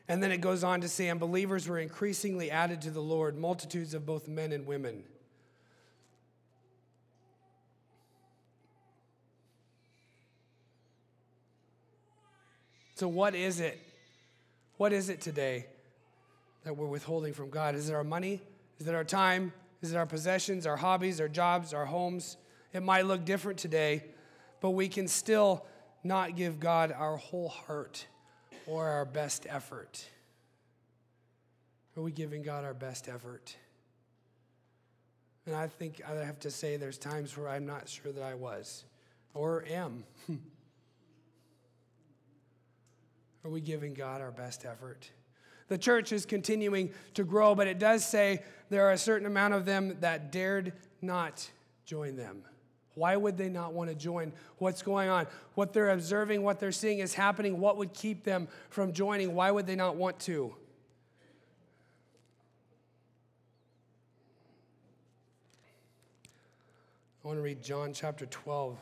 And 0.09 0.21
then 0.21 0.29
it 0.29 0.41
goes 0.41 0.65
on 0.65 0.81
to 0.81 0.89
say, 0.89 1.07
and 1.07 1.21
believers 1.21 1.69
were 1.69 1.79
increasingly 1.79 2.51
added 2.51 2.81
to 2.81 2.91
the 2.91 3.01
Lord, 3.01 3.37
multitudes 3.37 3.93
of 3.93 4.05
both 4.05 4.27
men 4.27 4.51
and 4.51 4.65
women. 4.65 5.05
So, 12.95 13.07
what 13.07 13.35
is 13.35 13.61
it? 13.61 13.79
What 14.75 14.91
is 14.91 15.07
it 15.07 15.21
today 15.21 15.67
that 16.65 16.75
we're 16.75 16.87
withholding 16.87 17.31
from 17.31 17.49
God? 17.49 17.73
Is 17.73 17.89
it 17.89 17.93
our 17.93 18.03
money? 18.03 18.41
Is 18.79 18.87
it 18.89 18.93
our 18.93 19.05
time? 19.05 19.53
Is 19.81 19.93
it 19.93 19.97
our 19.97 20.05
possessions, 20.05 20.67
our 20.67 20.77
hobbies, 20.77 21.19
our 21.19 21.27
jobs, 21.27 21.73
our 21.73 21.85
homes? 21.85 22.37
It 22.73 22.83
might 22.83 23.05
look 23.05 23.25
different 23.25 23.59
today, 23.59 24.05
but 24.59 24.71
we 24.71 24.87
can 24.87 25.07
still 25.07 25.65
not 26.03 26.35
give 26.35 26.59
God 26.59 26.91
our 26.91 27.17
whole 27.17 27.49
heart 27.49 28.05
or 28.67 28.87
our 28.87 29.05
best 29.05 29.47
effort. 29.49 30.05
Are 31.97 32.03
we 32.03 32.11
giving 32.11 32.41
God 32.41 32.63
our 32.63 32.73
best 32.73 33.09
effort? 33.09 33.55
And 35.45 35.55
I 35.55 35.67
think 35.67 36.01
I 36.07 36.13
have 36.23 36.39
to 36.41 36.51
say 36.51 36.77
there's 36.77 36.97
times 36.97 37.35
where 37.37 37.49
I'm 37.49 37.65
not 37.65 37.89
sure 37.89 38.11
that 38.11 38.23
I 38.23 38.35
was 38.35 38.85
or 39.33 39.65
am. 39.67 40.03
Are 43.43 43.49
we 43.49 43.59
giving 43.59 43.95
God 43.95 44.21
our 44.21 44.31
best 44.31 44.65
effort? 44.65 45.09
The 45.71 45.77
church 45.77 46.11
is 46.11 46.25
continuing 46.25 46.89
to 47.13 47.23
grow, 47.23 47.55
but 47.55 47.65
it 47.65 47.79
does 47.79 48.05
say 48.05 48.43
there 48.69 48.85
are 48.89 48.91
a 48.91 48.97
certain 48.97 49.25
amount 49.25 49.53
of 49.53 49.63
them 49.63 49.95
that 50.01 50.29
dared 50.29 50.73
not 51.01 51.49
join 51.85 52.17
them. 52.17 52.43
Why 52.95 53.15
would 53.15 53.37
they 53.37 53.47
not 53.47 53.71
want 53.71 53.89
to 53.89 53.95
join 53.95 54.33
what's 54.57 54.81
going 54.81 55.07
on? 55.07 55.27
What 55.55 55.71
they're 55.71 55.91
observing, 55.91 56.43
what 56.43 56.59
they're 56.59 56.73
seeing 56.73 56.99
is 56.99 57.13
happening. 57.13 57.57
What 57.57 57.77
would 57.77 57.93
keep 57.93 58.25
them 58.25 58.49
from 58.69 58.91
joining? 58.91 59.33
Why 59.33 59.49
would 59.49 59.65
they 59.65 59.77
not 59.77 59.95
want 59.95 60.19
to? 60.21 60.53
I 67.23 67.27
want 67.29 67.37
to 67.37 67.41
read 67.41 67.63
John 67.63 67.93
chapter 67.93 68.25
12, 68.25 68.77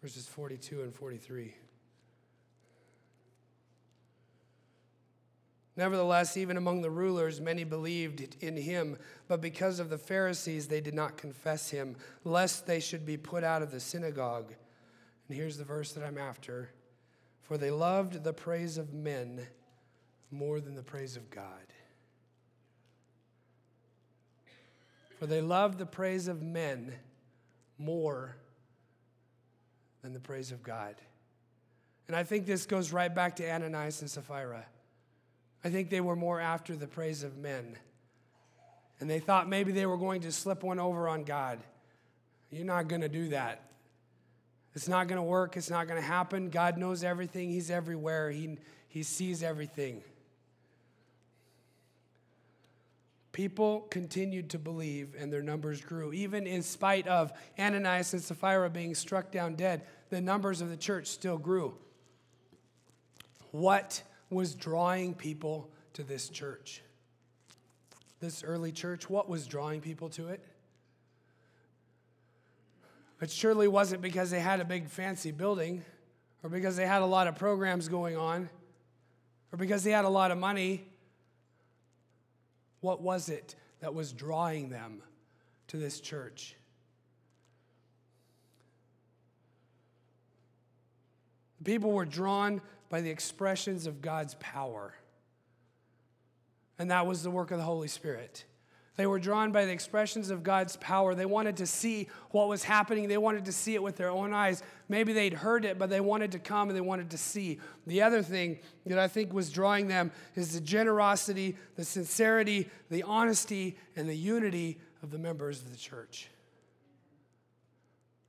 verses 0.00 0.28
42 0.28 0.82
and 0.82 0.94
43. 0.94 1.52
Nevertheless, 5.78 6.36
even 6.36 6.56
among 6.56 6.82
the 6.82 6.90
rulers, 6.90 7.40
many 7.40 7.62
believed 7.62 8.34
in 8.40 8.56
him, 8.56 8.98
but 9.28 9.40
because 9.40 9.78
of 9.78 9.90
the 9.90 9.96
Pharisees, 9.96 10.66
they 10.66 10.80
did 10.80 10.92
not 10.92 11.16
confess 11.16 11.70
him, 11.70 11.94
lest 12.24 12.66
they 12.66 12.80
should 12.80 13.06
be 13.06 13.16
put 13.16 13.44
out 13.44 13.62
of 13.62 13.70
the 13.70 13.78
synagogue. 13.78 14.52
And 15.28 15.36
here's 15.36 15.56
the 15.56 15.62
verse 15.62 15.92
that 15.92 16.02
I'm 16.02 16.18
after 16.18 16.70
For 17.42 17.56
they 17.56 17.70
loved 17.70 18.24
the 18.24 18.32
praise 18.32 18.76
of 18.76 18.92
men 18.92 19.46
more 20.32 20.60
than 20.60 20.74
the 20.74 20.82
praise 20.82 21.16
of 21.16 21.30
God. 21.30 21.46
For 25.20 25.26
they 25.26 25.40
loved 25.40 25.78
the 25.78 25.86
praise 25.86 26.26
of 26.26 26.42
men 26.42 26.92
more 27.78 28.34
than 30.02 30.12
the 30.12 30.18
praise 30.18 30.50
of 30.50 30.64
God. 30.64 30.96
And 32.08 32.16
I 32.16 32.24
think 32.24 32.46
this 32.46 32.66
goes 32.66 32.92
right 32.92 33.14
back 33.14 33.36
to 33.36 33.48
Ananias 33.48 34.00
and 34.00 34.10
Sapphira. 34.10 34.66
I 35.64 35.70
think 35.70 35.90
they 35.90 36.00
were 36.00 36.16
more 36.16 36.40
after 36.40 36.76
the 36.76 36.86
praise 36.86 37.22
of 37.22 37.36
men. 37.36 37.76
And 39.00 39.08
they 39.08 39.18
thought 39.20 39.48
maybe 39.48 39.72
they 39.72 39.86
were 39.86 39.96
going 39.96 40.22
to 40.22 40.32
slip 40.32 40.62
one 40.62 40.78
over 40.78 41.08
on 41.08 41.24
God. 41.24 41.60
You're 42.50 42.64
not 42.64 42.88
going 42.88 43.02
to 43.02 43.08
do 43.08 43.28
that. 43.28 43.62
It's 44.74 44.88
not 44.88 45.08
going 45.08 45.16
to 45.18 45.24
work. 45.24 45.56
It's 45.56 45.70
not 45.70 45.88
going 45.88 46.00
to 46.00 46.06
happen. 46.06 46.50
God 46.50 46.78
knows 46.78 47.02
everything. 47.02 47.50
He's 47.50 47.70
everywhere. 47.70 48.30
He, 48.30 48.58
he 48.88 49.02
sees 49.02 49.42
everything. 49.42 50.02
People 53.32 53.82
continued 53.90 54.50
to 54.50 54.58
believe 54.58 55.14
and 55.18 55.32
their 55.32 55.42
numbers 55.42 55.80
grew. 55.80 56.12
Even 56.12 56.46
in 56.46 56.62
spite 56.62 57.06
of 57.06 57.32
Ananias 57.58 58.12
and 58.12 58.22
Sapphira 58.22 58.68
being 58.68 58.94
struck 58.94 59.30
down 59.30 59.54
dead, 59.54 59.82
the 60.10 60.20
numbers 60.20 60.60
of 60.60 60.70
the 60.70 60.76
church 60.76 61.06
still 61.06 61.38
grew. 61.38 61.74
What 63.52 64.02
was 64.30 64.54
drawing 64.54 65.14
people 65.14 65.70
to 65.94 66.02
this 66.02 66.28
church? 66.28 66.82
This 68.20 68.42
early 68.42 68.72
church, 68.72 69.08
what 69.08 69.28
was 69.28 69.46
drawing 69.46 69.80
people 69.80 70.08
to 70.10 70.28
it? 70.28 70.44
It 73.20 73.30
surely 73.30 73.66
wasn't 73.66 74.02
because 74.02 74.30
they 74.30 74.40
had 74.40 74.60
a 74.60 74.64
big 74.64 74.88
fancy 74.88 75.32
building 75.32 75.84
or 76.42 76.50
because 76.50 76.76
they 76.76 76.86
had 76.86 77.02
a 77.02 77.06
lot 77.06 77.26
of 77.26 77.36
programs 77.36 77.88
going 77.88 78.16
on 78.16 78.48
or 79.52 79.58
because 79.58 79.82
they 79.82 79.90
had 79.90 80.04
a 80.04 80.08
lot 80.08 80.30
of 80.30 80.38
money. 80.38 80.86
What 82.80 83.00
was 83.00 83.28
it 83.28 83.56
that 83.80 83.92
was 83.92 84.12
drawing 84.12 84.68
them 84.68 85.02
to 85.68 85.78
this 85.78 86.00
church? 86.00 86.54
People 91.64 91.90
were 91.90 92.04
drawn 92.04 92.60
by 92.88 93.00
the 93.00 93.10
expressions 93.10 93.86
of 93.86 94.00
God's 94.00 94.34
power. 94.40 94.94
And 96.78 96.90
that 96.90 97.06
was 97.06 97.22
the 97.22 97.30
work 97.30 97.50
of 97.50 97.58
the 97.58 97.64
Holy 97.64 97.88
Spirit. 97.88 98.44
They 98.98 99.06
were 99.06 99.20
drawn 99.20 99.52
by 99.52 99.64
the 99.64 99.70
expressions 99.70 100.28
of 100.28 100.42
God's 100.42 100.76
power. 100.76 101.14
They 101.14 101.24
wanted 101.24 101.58
to 101.58 101.66
see 101.66 102.08
what 102.32 102.48
was 102.48 102.64
happening. 102.64 103.06
They 103.06 103.16
wanted 103.16 103.44
to 103.44 103.52
see 103.52 103.74
it 103.74 103.82
with 103.82 103.96
their 103.96 104.10
own 104.10 104.32
eyes. 104.32 104.60
Maybe 104.88 105.12
they'd 105.12 105.34
heard 105.34 105.64
it, 105.64 105.78
but 105.78 105.88
they 105.88 106.00
wanted 106.00 106.32
to 106.32 106.40
come 106.40 106.68
and 106.68 106.76
they 106.76 106.80
wanted 106.80 107.10
to 107.10 107.18
see. 107.18 107.60
The 107.86 108.02
other 108.02 108.22
thing 108.22 108.58
that 108.86 108.98
I 108.98 109.06
think 109.06 109.32
was 109.32 109.50
drawing 109.50 109.86
them 109.86 110.10
is 110.34 110.54
the 110.54 110.60
generosity, 110.60 111.56
the 111.76 111.84
sincerity, 111.84 112.68
the 112.90 113.04
honesty, 113.04 113.76
and 113.94 114.08
the 114.08 114.16
unity 114.16 114.80
of 115.04 115.12
the 115.12 115.18
members 115.18 115.62
of 115.62 115.70
the 115.70 115.76
church. 115.76 116.28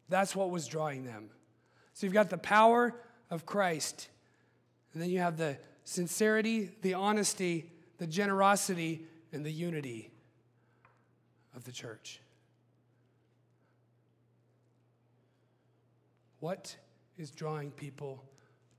That's 0.07 0.35
what 0.35 0.51
was 0.51 0.67
drawing 0.67 1.03
them. 1.03 1.31
So 1.93 2.05
you've 2.05 2.13
got 2.13 2.29
the 2.29 2.37
power 2.37 2.95
of 3.31 3.43
Christ 3.47 4.09
and 4.93 5.01
then 5.01 5.09
you 5.09 5.19
have 5.19 5.37
the 5.37 5.57
sincerity, 5.83 6.71
the 6.81 6.93
honesty, 6.93 7.71
the 7.97 8.07
generosity, 8.07 9.05
and 9.31 9.45
the 9.45 9.51
unity 9.51 10.11
of 11.55 11.63
the 11.63 11.71
church. 11.71 12.21
What 16.39 16.75
is 17.17 17.31
drawing 17.31 17.71
people 17.71 18.23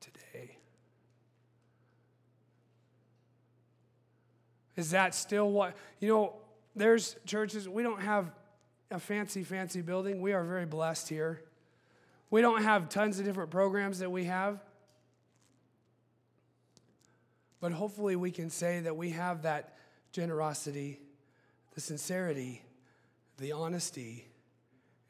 today? 0.01 0.57
Is 4.77 4.91
that 4.91 5.15
still 5.15 5.51
what, 5.51 5.77
you 6.01 6.09
know, 6.09 6.35
there's 6.75 7.17
churches, 7.27 7.69
we 7.69 7.83
don't 7.83 8.01
have 8.01 8.31
a 8.91 8.99
fancy, 8.99 9.43
fancy 9.43 9.83
building. 9.83 10.21
We 10.21 10.33
are 10.33 10.43
very 10.43 10.67
blessed 10.67 11.09
here. 11.09 11.43
We 12.31 12.41
don't 12.41 12.63
have 12.63 12.89
tons 12.89 13.19
of 13.19 13.25
different 13.25 13.51
programs 13.51 13.99
that 13.99 14.11
we 14.11 14.25
have. 14.25 14.61
But 17.61 17.73
hopefully, 17.73 18.17
we 18.17 18.31
can 18.31 18.51
say 18.51 18.81
that 18.81 18.97
we 18.97 19.11
have 19.11 19.43
that 19.43 19.77
generosity, 20.13 20.99
the 21.75 21.81
sincerity, 21.81 22.63
the 23.39 23.53
honesty 23.53 24.27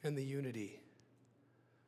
and 0.02 0.16
the 0.16 0.24
unity. 0.24 0.80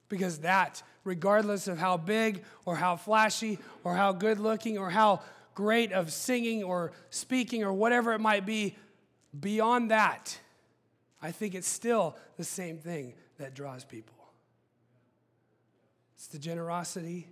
Because 0.08 0.38
that, 0.38 0.82
regardless 1.04 1.68
of 1.68 1.78
how 1.78 1.96
big 1.96 2.44
or 2.64 2.76
how 2.76 2.96
flashy 2.96 3.58
or 3.82 3.96
how 3.96 4.12
good 4.12 4.38
looking 4.38 4.78
or 4.78 4.90
how 4.90 5.22
great 5.54 5.92
of 5.92 6.12
singing 6.12 6.62
or 6.62 6.92
speaking 7.10 7.64
or 7.64 7.72
whatever 7.72 8.12
it 8.12 8.20
might 8.20 8.46
be, 8.46 8.76
beyond 9.38 9.90
that, 9.90 10.38
I 11.20 11.30
think 11.32 11.54
it's 11.54 11.68
still 11.68 12.16
the 12.36 12.44
same 12.44 12.78
thing 12.78 13.14
that 13.38 13.54
draws 13.54 13.84
people. 13.84 14.14
It's 16.16 16.26
the 16.26 16.38
generosity, 16.38 17.28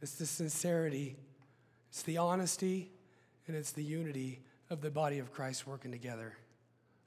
it's 0.00 0.14
the 0.14 0.26
sincerity, 0.26 1.16
it's 1.88 2.02
the 2.02 2.18
honesty, 2.18 2.90
and 3.46 3.56
it's 3.56 3.72
the 3.72 3.82
unity 3.82 4.40
of 4.70 4.80
the 4.80 4.90
body 4.90 5.18
of 5.18 5.32
Christ 5.32 5.66
working 5.66 5.90
together. 5.90 6.34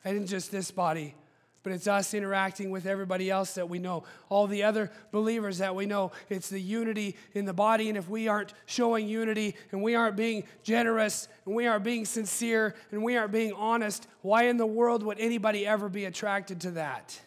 And 0.03 0.17
it's 0.17 0.31
just 0.31 0.51
this 0.51 0.71
body, 0.71 1.15
but 1.63 1.71
it's 1.73 1.87
us 1.87 2.15
interacting 2.15 2.71
with 2.71 2.87
everybody 2.87 3.29
else 3.29 3.53
that 3.53 3.69
we 3.69 3.77
know, 3.77 4.03
all 4.29 4.47
the 4.47 4.63
other 4.63 4.91
believers 5.11 5.59
that 5.59 5.75
we 5.75 5.85
know. 5.85 6.11
It's 6.27 6.49
the 6.49 6.59
unity 6.59 7.15
in 7.33 7.45
the 7.45 7.53
body. 7.53 7.87
And 7.87 7.97
if 7.97 8.09
we 8.09 8.27
aren't 8.27 8.53
showing 8.65 9.07
unity 9.07 9.55
and 9.71 9.83
we 9.83 9.93
aren't 9.93 10.15
being 10.15 10.43
generous 10.63 11.27
and 11.45 11.53
we 11.53 11.67
aren't 11.67 11.83
being 11.83 12.05
sincere 12.05 12.73
and 12.91 13.03
we 13.03 13.15
aren't 13.15 13.31
being 13.31 13.53
honest, 13.53 14.07
why 14.21 14.45
in 14.45 14.57
the 14.57 14.65
world 14.65 15.03
would 15.03 15.19
anybody 15.19 15.67
ever 15.67 15.87
be 15.87 16.05
attracted 16.05 16.61
to 16.61 16.71
that? 16.71 17.19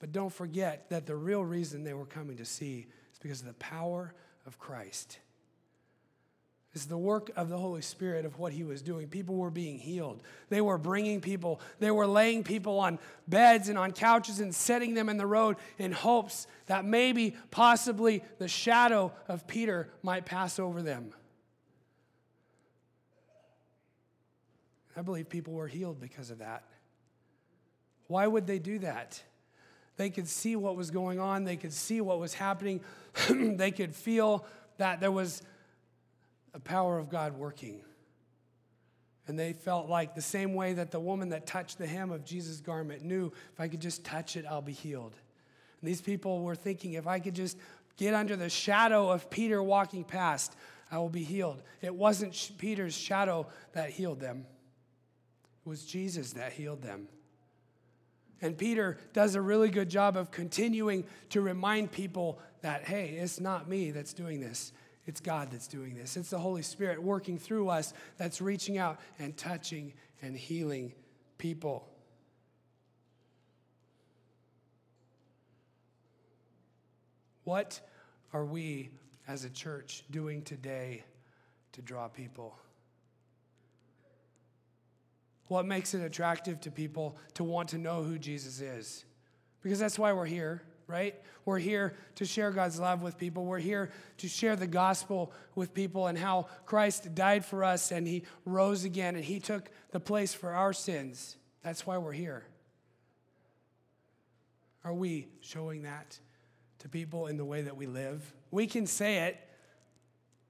But 0.00 0.10
don't 0.10 0.32
forget 0.32 0.90
that 0.90 1.06
the 1.06 1.14
real 1.14 1.44
reason 1.44 1.84
they 1.84 1.94
were 1.94 2.06
coming 2.06 2.36
to 2.38 2.44
see 2.44 2.86
is 3.12 3.18
because 3.20 3.40
of 3.40 3.46
the 3.46 3.54
power 3.54 4.14
of 4.46 4.58
Christ. 4.58 5.18
It's 6.76 6.84
the 6.84 6.98
work 6.98 7.30
of 7.36 7.48
the 7.48 7.56
Holy 7.56 7.80
Spirit 7.80 8.26
of 8.26 8.38
what 8.38 8.52
he 8.52 8.62
was 8.62 8.82
doing. 8.82 9.08
People 9.08 9.36
were 9.36 9.50
being 9.50 9.78
healed. 9.78 10.22
They 10.50 10.60
were 10.60 10.76
bringing 10.76 11.22
people, 11.22 11.58
they 11.78 11.90
were 11.90 12.06
laying 12.06 12.44
people 12.44 12.78
on 12.78 12.98
beds 13.26 13.70
and 13.70 13.78
on 13.78 13.92
couches 13.92 14.40
and 14.40 14.54
setting 14.54 14.92
them 14.92 15.08
in 15.08 15.16
the 15.16 15.26
road 15.26 15.56
in 15.78 15.90
hopes 15.92 16.46
that 16.66 16.84
maybe, 16.84 17.34
possibly, 17.50 18.22
the 18.38 18.46
shadow 18.46 19.10
of 19.26 19.46
Peter 19.46 19.88
might 20.02 20.26
pass 20.26 20.58
over 20.58 20.82
them. 20.82 21.14
I 24.94 25.00
believe 25.02 25.30
people 25.30 25.54
were 25.54 25.68
healed 25.68 25.98
because 25.98 26.30
of 26.30 26.38
that. 26.38 26.64
Why 28.06 28.26
would 28.26 28.46
they 28.46 28.58
do 28.58 28.80
that? 28.80 29.22
They 29.96 30.10
could 30.10 30.28
see 30.28 30.56
what 30.56 30.76
was 30.76 30.90
going 30.90 31.18
on, 31.18 31.44
they 31.44 31.56
could 31.56 31.72
see 31.72 32.00
what 32.00 32.18
was 32.18 32.34
happening, 32.34 32.80
they 33.30 33.70
could 33.70 33.94
feel 33.94 34.44
that 34.78 35.00
there 35.00 35.12
was 35.12 35.42
a 36.54 36.60
power 36.60 36.98
of 36.98 37.08
God 37.08 37.36
working. 37.36 37.80
And 39.28 39.38
they 39.38 39.52
felt 39.52 39.88
like 39.88 40.14
the 40.14 40.22
same 40.22 40.54
way 40.54 40.74
that 40.74 40.90
the 40.90 41.00
woman 41.00 41.30
that 41.30 41.46
touched 41.46 41.78
the 41.78 41.86
hem 41.86 42.12
of 42.12 42.24
Jesus' 42.24 42.60
garment 42.60 43.02
knew 43.02 43.32
if 43.52 43.60
I 43.60 43.68
could 43.68 43.80
just 43.80 44.04
touch 44.04 44.36
it, 44.36 44.44
I'll 44.48 44.62
be 44.62 44.72
healed. 44.72 45.14
And 45.80 45.88
these 45.88 46.00
people 46.00 46.42
were 46.42 46.54
thinking, 46.54 46.92
if 46.92 47.06
I 47.06 47.18
could 47.18 47.34
just 47.34 47.58
get 47.96 48.14
under 48.14 48.36
the 48.36 48.48
shadow 48.48 49.10
of 49.10 49.28
Peter 49.30 49.62
walking 49.62 50.04
past, 50.04 50.54
I 50.90 50.98
will 50.98 51.08
be 51.08 51.24
healed. 51.24 51.62
It 51.80 51.94
wasn't 51.94 52.52
Peter's 52.58 52.96
shadow 52.96 53.46
that 53.72 53.90
healed 53.90 54.20
them, 54.20 54.46
it 55.64 55.68
was 55.68 55.84
Jesus 55.84 56.34
that 56.34 56.52
healed 56.52 56.82
them. 56.82 57.08
And 58.42 58.56
Peter 58.56 58.98
does 59.12 59.34
a 59.34 59.40
really 59.40 59.70
good 59.70 59.88
job 59.88 60.16
of 60.16 60.30
continuing 60.30 61.04
to 61.30 61.40
remind 61.40 61.90
people 61.90 62.38
that, 62.60 62.84
hey, 62.84 63.16
it's 63.18 63.40
not 63.40 63.68
me 63.68 63.90
that's 63.90 64.12
doing 64.12 64.40
this. 64.40 64.72
It's 65.06 65.20
God 65.20 65.50
that's 65.50 65.68
doing 65.68 65.94
this. 65.94 66.16
It's 66.16 66.30
the 66.30 66.38
Holy 66.38 66.62
Spirit 66.62 67.02
working 67.02 67.38
through 67.38 67.68
us 67.68 67.94
that's 68.18 68.40
reaching 68.40 68.76
out 68.76 69.00
and 69.18 69.36
touching 69.36 69.94
and 70.20 70.36
healing 70.36 70.92
people. 71.38 71.88
What 77.44 77.80
are 78.32 78.44
we 78.44 78.90
as 79.28 79.44
a 79.44 79.50
church 79.50 80.02
doing 80.10 80.42
today 80.42 81.04
to 81.72 81.82
draw 81.82 82.08
people? 82.08 82.56
What 85.48 85.66
makes 85.66 85.94
it 85.94 86.02
attractive 86.02 86.60
to 86.62 86.70
people 86.70 87.16
to 87.34 87.44
want 87.44 87.68
to 87.70 87.78
know 87.78 88.02
who 88.02 88.18
Jesus 88.18 88.60
is? 88.60 89.04
Because 89.62 89.78
that's 89.78 89.98
why 89.98 90.12
we're 90.12 90.26
here 90.26 90.62
right? 90.86 91.14
We're 91.44 91.58
here 91.58 91.96
to 92.16 92.24
share 92.24 92.50
God's 92.50 92.78
love 92.78 93.02
with 93.02 93.18
people. 93.18 93.44
We're 93.44 93.58
here 93.58 93.90
to 94.18 94.28
share 94.28 94.56
the 94.56 94.66
gospel 94.66 95.32
with 95.54 95.74
people 95.74 96.06
and 96.06 96.16
how 96.16 96.48
Christ 96.64 97.14
died 97.14 97.44
for 97.44 97.64
us 97.64 97.90
and 97.90 98.06
he 98.06 98.22
rose 98.44 98.84
again 98.84 99.16
and 99.16 99.24
he 99.24 99.40
took 99.40 99.68
the 99.90 100.00
place 100.00 100.32
for 100.32 100.50
our 100.50 100.72
sins. 100.72 101.36
That's 101.62 101.86
why 101.86 101.98
we're 101.98 102.12
here. 102.12 102.44
Are 104.84 104.94
we 104.94 105.26
showing 105.40 105.82
that 105.82 106.18
to 106.78 106.88
people 106.88 107.26
in 107.26 107.36
the 107.36 107.44
way 107.44 107.62
that 107.62 107.76
we 107.76 107.86
live? 107.86 108.32
We 108.50 108.66
can 108.66 108.86
say 108.86 109.26
it. 109.26 109.40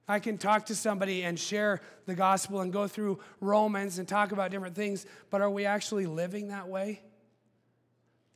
I 0.07 0.19
can 0.19 0.37
talk 0.37 0.67
to 0.67 0.75
somebody 0.75 1.23
and 1.23 1.37
share 1.37 1.81
the 2.05 2.15
gospel 2.15 2.61
and 2.61 2.71
go 2.71 2.87
through 2.87 3.19
Romans 3.41 3.99
and 3.99 4.07
talk 4.07 4.31
about 4.31 4.51
different 4.51 4.75
things, 4.75 5.05
but 5.29 5.41
are 5.41 5.49
we 5.49 5.65
actually 5.65 6.05
living 6.05 6.47
that 6.47 6.67
way? 6.67 7.01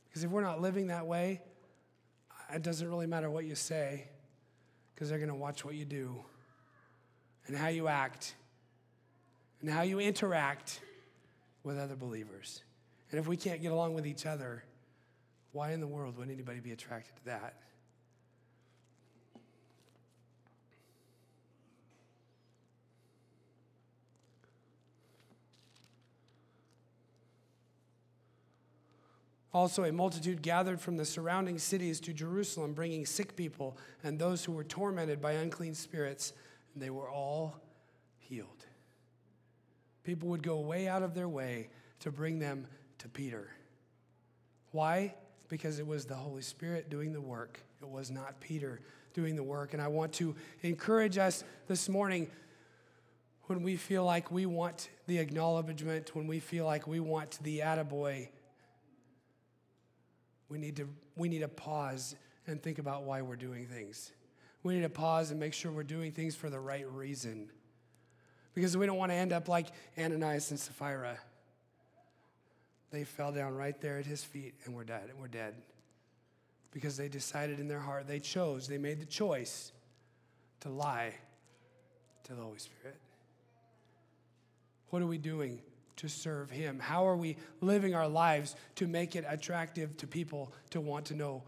Because 0.08 0.24
if 0.24 0.30
we're 0.30 0.42
not 0.42 0.60
living 0.60 0.88
that 0.88 1.06
way, 1.06 1.40
it 2.54 2.62
doesn't 2.62 2.86
really 2.86 3.06
matter 3.06 3.30
what 3.30 3.46
you 3.46 3.54
say 3.54 4.08
because 4.94 5.08
they're 5.08 5.18
going 5.18 5.30
to 5.30 5.34
watch 5.34 5.64
what 5.64 5.74
you 5.74 5.86
do 5.86 6.22
and 7.46 7.56
how 7.56 7.68
you 7.68 7.88
act 7.88 8.34
and 9.62 9.70
how 9.70 9.82
you 9.82 9.98
interact 9.98 10.80
with 11.64 11.78
other 11.78 11.96
believers. 11.96 12.62
And 13.10 13.18
if 13.18 13.26
we 13.26 13.36
can't 13.36 13.62
get 13.62 13.72
along 13.72 13.94
with 13.94 14.06
each 14.06 14.26
other, 14.26 14.64
why 15.52 15.72
in 15.72 15.80
the 15.80 15.86
world 15.86 16.18
would 16.18 16.28
anybody 16.28 16.60
be 16.60 16.72
attracted 16.72 17.16
to 17.16 17.24
that? 17.26 17.54
Also, 29.54 29.84
a 29.84 29.92
multitude 29.92 30.40
gathered 30.40 30.80
from 30.80 30.96
the 30.96 31.04
surrounding 31.04 31.58
cities 31.58 32.00
to 32.00 32.12
Jerusalem, 32.14 32.72
bringing 32.72 33.04
sick 33.04 33.36
people 33.36 33.76
and 34.02 34.18
those 34.18 34.44
who 34.44 34.52
were 34.52 34.64
tormented 34.64 35.20
by 35.20 35.32
unclean 35.32 35.74
spirits, 35.74 36.32
and 36.72 36.82
they 36.82 36.88
were 36.88 37.08
all 37.08 37.60
healed. 38.18 38.66
People 40.04 40.30
would 40.30 40.42
go 40.42 40.58
way 40.60 40.88
out 40.88 41.02
of 41.02 41.14
their 41.14 41.28
way 41.28 41.68
to 42.00 42.10
bring 42.10 42.38
them 42.38 42.66
to 42.98 43.08
Peter. 43.08 43.50
Why? 44.70 45.14
Because 45.48 45.78
it 45.78 45.86
was 45.86 46.06
the 46.06 46.14
Holy 46.14 46.42
Spirit 46.42 46.88
doing 46.88 47.12
the 47.12 47.20
work, 47.20 47.60
it 47.82 47.88
was 47.88 48.10
not 48.10 48.40
Peter 48.40 48.80
doing 49.12 49.36
the 49.36 49.42
work. 49.42 49.74
And 49.74 49.82
I 49.82 49.88
want 49.88 50.14
to 50.14 50.34
encourage 50.62 51.18
us 51.18 51.44
this 51.68 51.90
morning 51.90 52.30
when 53.44 53.62
we 53.62 53.76
feel 53.76 54.04
like 54.04 54.30
we 54.30 54.46
want 54.46 54.88
the 55.06 55.18
acknowledgement, 55.18 56.14
when 56.14 56.26
we 56.26 56.40
feel 56.40 56.64
like 56.64 56.86
we 56.86 57.00
want 57.00 57.38
the 57.42 57.58
attaboy 57.58 58.28
we 60.52 60.58
need 60.58 60.76
to, 60.76 60.88
we 61.16 61.30
need 61.30 61.38
to 61.38 61.48
pause 61.48 62.14
and 62.46 62.62
think 62.62 62.78
about 62.78 63.04
why 63.04 63.22
we're 63.22 63.36
doing 63.36 63.66
things. 63.66 64.12
We 64.62 64.74
need 64.74 64.82
to 64.82 64.90
pause 64.90 65.30
and 65.30 65.40
make 65.40 65.54
sure 65.54 65.72
we're 65.72 65.82
doing 65.82 66.12
things 66.12 66.36
for 66.36 66.50
the 66.50 66.60
right 66.60 66.86
reason. 66.92 67.50
Because 68.54 68.76
we 68.76 68.84
don't 68.84 68.98
want 68.98 69.10
to 69.12 69.16
end 69.16 69.32
up 69.32 69.48
like 69.48 69.68
Ananias 69.98 70.50
and 70.50 70.60
Sapphira. 70.60 71.16
They 72.90 73.04
fell 73.04 73.32
down 73.32 73.54
right 73.54 73.80
there 73.80 73.98
at 73.98 74.04
his 74.04 74.22
feet 74.22 74.52
and 74.66 74.74
we're 74.74 74.84
dead. 74.84 75.04
And 75.08 75.18
we're 75.18 75.28
dead. 75.28 75.54
Because 76.70 76.98
they 76.98 77.08
decided 77.08 77.58
in 77.58 77.66
their 77.66 77.80
heart, 77.80 78.06
they 78.06 78.20
chose, 78.20 78.68
they 78.68 78.76
made 78.76 79.00
the 79.00 79.06
choice 79.06 79.72
to 80.60 80.68
lie 80.68 81.14
to 82.24 82.34
the 82.34 82.42
Holy 82.42 82.58
Spirit. 82.58 83.00
What 84.90 85.00
are 85.00 85.06
we 85.06 85.16
doing 85.16 85.62
to 85.96 86.08
serve 86.08 86.50
Him? 86.50 86.78
How 86.78 87.06
are 87.06 87.16
we 87.16 87.36
living 87.60 87.94
our 87.94 88.08
lives 88.08 88.56
to 88.76 88.86
make 88.86 89.16
it 89.16 89.24
attractive 89.28 89.96
to 89.98 90.06
people 90.06 90.52
to 90.70 90.80
want 90.80 91.06
to 91.06 91.14
know 91.14 91.42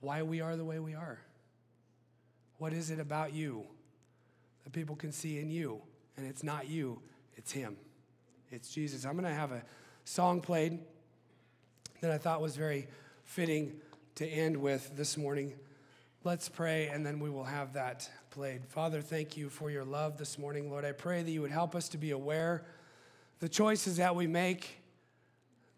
why 0.00 0.22
we 0.22 0.40
are 0.40 0.56
the 0.56 0.64
way 0.64 0.78
we 0.78 0.94
are? 0.94 1.18
What 2.58 2.72
is 2.72 2.90
it 2.90 3.00
about 3.00 3.32
you 3.32 3.64
that 4.64 4.72
people 4.72 4.96
can 4.96 5.12
see 5.12 5.38
in 5.38 5.50
you? 5.50 5.82
And 6.16 6.26
it's 6.26 6.42
not 6.42 6.68
you, 6.68 7.00
it's 7.36 7.52
Him. 7.52 7.76
It's 8.50 8.72
Jesus. 8.72 9.04
I'm 9.04 9.12
going 9.12 9.24
to 9.24 9.30
have 9.30 9.52
a 9.52 9.62
song 10.04 10.40
played 10.40 10.80
that 12.00 12.10
I 12.10 12.18
thought 12.18 12.40
was 12.40 12.56
very 12.56 12.88
fitting 13.24 13.74
to 14.16 14.26
end 14.26 14.56
with 14.56 14.96
this 14.96 15.16
morning. 15.16 15.54
Let's 16.24 16.48
pray, 16.48 16.88
and 16.88 17.06
then 17.06 17.20
we 17.20 17.30
will 17.30 17.44
have 17.44 17.74
that 17.74 18.10
played. 18.30 18.66
Father, 18.66 19.00
thank 19.00 19.36
you 19.36 19.48
for 19.48 19.70
your 19.70 19.84
love 19.84 20.18
this 20.18 20.38
morning. 20.38 20.70
Lord, 20.70 20.84
I 20.84 20.92
pray 20.92 21.22
that 21.22 21.30
you 21.30 21.40
would 21.40 21.50
help 21.50 21.74
us 21.74 21.88
to 21.90 21.98
be 21.98 22.10
aware 22.10 22.64
the 23.40 23.48
choices 23.48 23.96
that 23.96 24.14
we 24.14 24.26
make, 24.26 24.80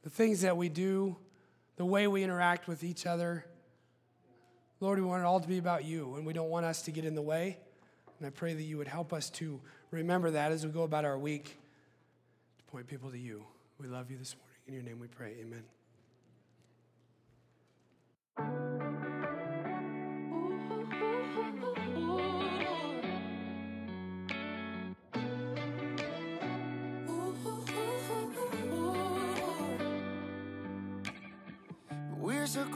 the 0.02 0.10
things 0.10 0.42
that 0.42 0.56
we 0.56 0.68
do, 0.68 1.16
the 1.76 1.84
way 1.84 2.06
we 2.06 2.22
interact 2.22 2.68
with 2.68 2.84
each 2.84 3.06
other. 3.06 3.44
Lord, 4.80 4.98
we 4.98 5.04
want 5.04 5.22
it 5.22 5.26
all 5.26 5.40
to 5.40 5.48
be 5.48 5.58
about 5.58 5.84
you, 5.84 6.16
and 6.16 6.26
we 6.26 6.32
don't 6.32 6.50
want 6.50 6.66
us 6.66 6.82
to 6.82 6.90
get 6.90 7.04
in 7.04 7.14
the 7.14 7.22
way. 7.22 7.58
And 8.18 8.26
I 8.26 8.30
pray 8.30 8.52
that 8.52 8.62
you 8.62 8.78
would 8.78 8.88
help 8.88 9.12
us 9.12 9.30
to 9.30 9.60
remember 9.90 10.32
that 10.32 10.52
as 10.52 10.66
we 10.66 10.72
go 10.72 10.82
about 10.82 11.04
our 11.04 11.18
week, 11.18 11.56
to 12.58 12.64
point 12.64 12.86
people 12.88 13.10
to 13.10 13.18
you. 13.18 13.44
We 13.78 13.86
love 13.86 14.10
you 14.10 14.18
this 14.18 14.34
morning. 14.36 14.52
In 14.66 14.74
your 14.74 14.82
name 14.82 15.00
we 15.00 15.08
pray. 15.08 15.36
Amen. 15.40 15.62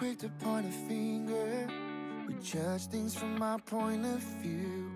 Quick 0.07 0.19
to 0.19 0.29
point 0.45 0.67
a 0.67 0.71
finger. 0.89 1.69
We 2.29 2.35
judge 2.35 2.87
things 2.87 3.17
from 3.17 3.43
our 3.43 3.59
point 3.59 4.05
of 4.05 4.21
view. 4.41 4.89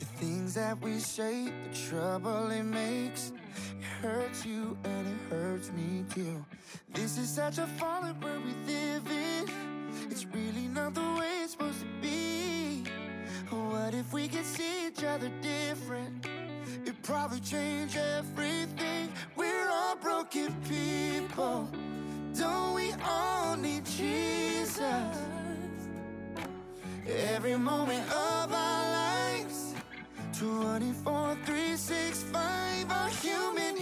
The 0.00 0.04
things 0.04 0.54
that 0.54 0.80
we 0.82 0.98
say, 0.98 1.44
the 1.44 1.78
trouble 1.88 2.50
it 2.50 2.64
makes. 2.64 3.32
It 3.78 3.84
hurts 4.02 4.44
you 4.44 4.76
and 4.82 5.06
it 5.06 5.20
hurts 5.30 5.70
me 5.70 6.04
too. 6.12 6.44
This 6.92 7.16
is 7.16 7.28
such 7.28 7.58
a 7.58 7.66
fallen 7.78 8.18
world 8.20 8.42
we 8.44 8.54
live 8.72 9.06
in. 9.06 9.48
It's 10.10 10.26
really 10.26 10.66
not 10.66 10.94
the 10.94 11.14
way 11.20 11.42
it's 11.44 11.52
supposed 11.52 11.80
to 11.80 11.86
be. 12.02 12.82
What 13.50 13.94
if 13.94 14.12
we 14.12 14.26
could 14.26 14.46
see 14.46 14.88
each 14.88 15.04
other 15.04 15.30
different? 15.42 16.26
It'd 16.82 17.00
probably 17.04 17.38
change 17.38 17.96
everything. 17.96 19.12
We're 19.36 19.68
all 19.68 19.94
broken 19.94 20.52
people. 20.68 21.68
Don't 22.36 22.74
we 22.74 22.92
all 23.04 23.56
need 23.56 23.84
Jesus? 23.86 24.82
Every 27.06 27.56
moment 27.56 28.04
of 28.10 28.52
our 28.52 28.90
lives 28.90 29.74
24, 30.38 31.36
3, 31.46 31.76
6, 31.76 32.22
5 32.24 32.90
Our 32.90 33.08
human 33.08 33.73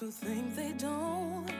who 0.00 0.10
think 0.12 0.54
they 0.54 0.72
don't. 0.78 1.50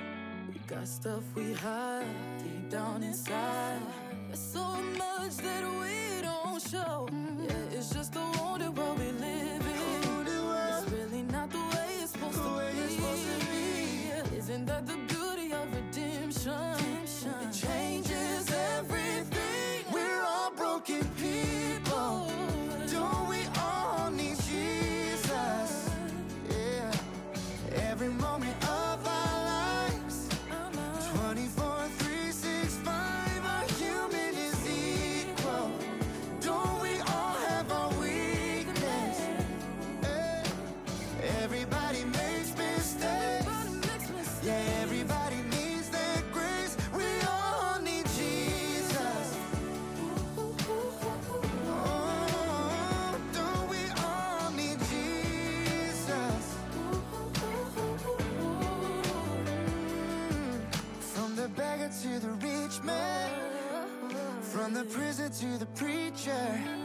We 0.48 0.60
got 0.68 0.86
stuff 0.86 1.22
we 1.34 1.52
hide 1.54 2.06
deep 2.38 2.70
down 2.70 3.02
inside. 3.02 3.80
There's 4.28 4.38
so 4.38 4.76
much 4.96 5.36
that 5.38 5.64
we 5.80 6.22
don't 6.22 6.62
show. 6.62 7.08
From 64.68 64.74
the 64.74 64.84
prison 64.84 65.30
to 65.30 65.58
the 65.58 65.66
preacher. 65.66 66.77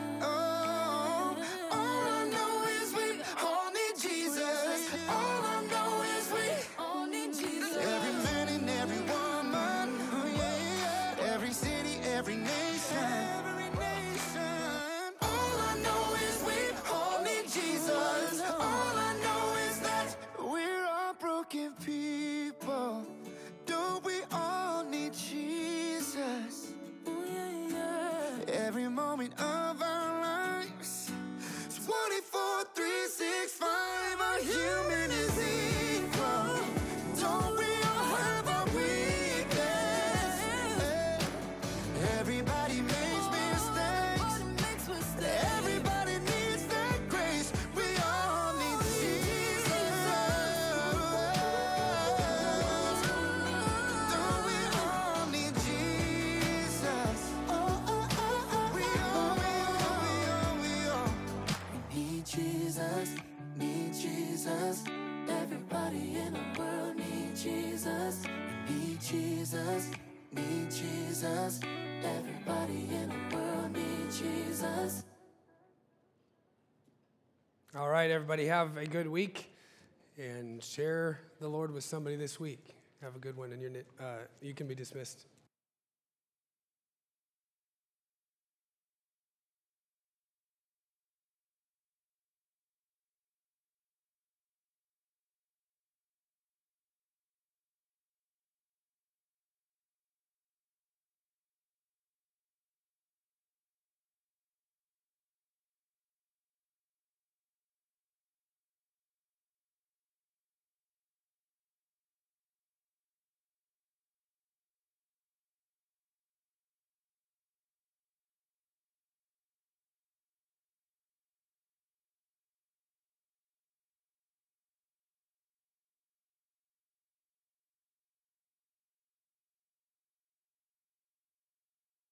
Jesus, 69.54 69.92
need 70.32 70.72
Jesus. 70.72 71.60
Everybody 72.04 72.88
in 72.92 73.10
the 73.10 73.36
world 73.36 73.78
Jesus. 74.10 75.04
All 77.76 77.88
right, 77.88 78.10
everybody, 78.10 78.48
have 78.48 78.78
a 78.78 78.88
good 78.88 79.08
week 79.08 79.54
and 80.18 80.64
share 80.64 81.20
the 81.40 81.48
Lord 81.48 81.72
with 81.72 81.84
somebody 81.84 82.16
this 82.16 82.40
week. 82.40 82.66
Have 83.04 83.16
a 83.16 83.20
good 83.20 83.38
one, 83.38 83.52
and 83.52 83.62
you're, 83.62 83.72
uh, 84.00 84.24
you 84.42 84.56
can 84.56 84.68
be 84.68 84.74
dismissed. 84.74 85.28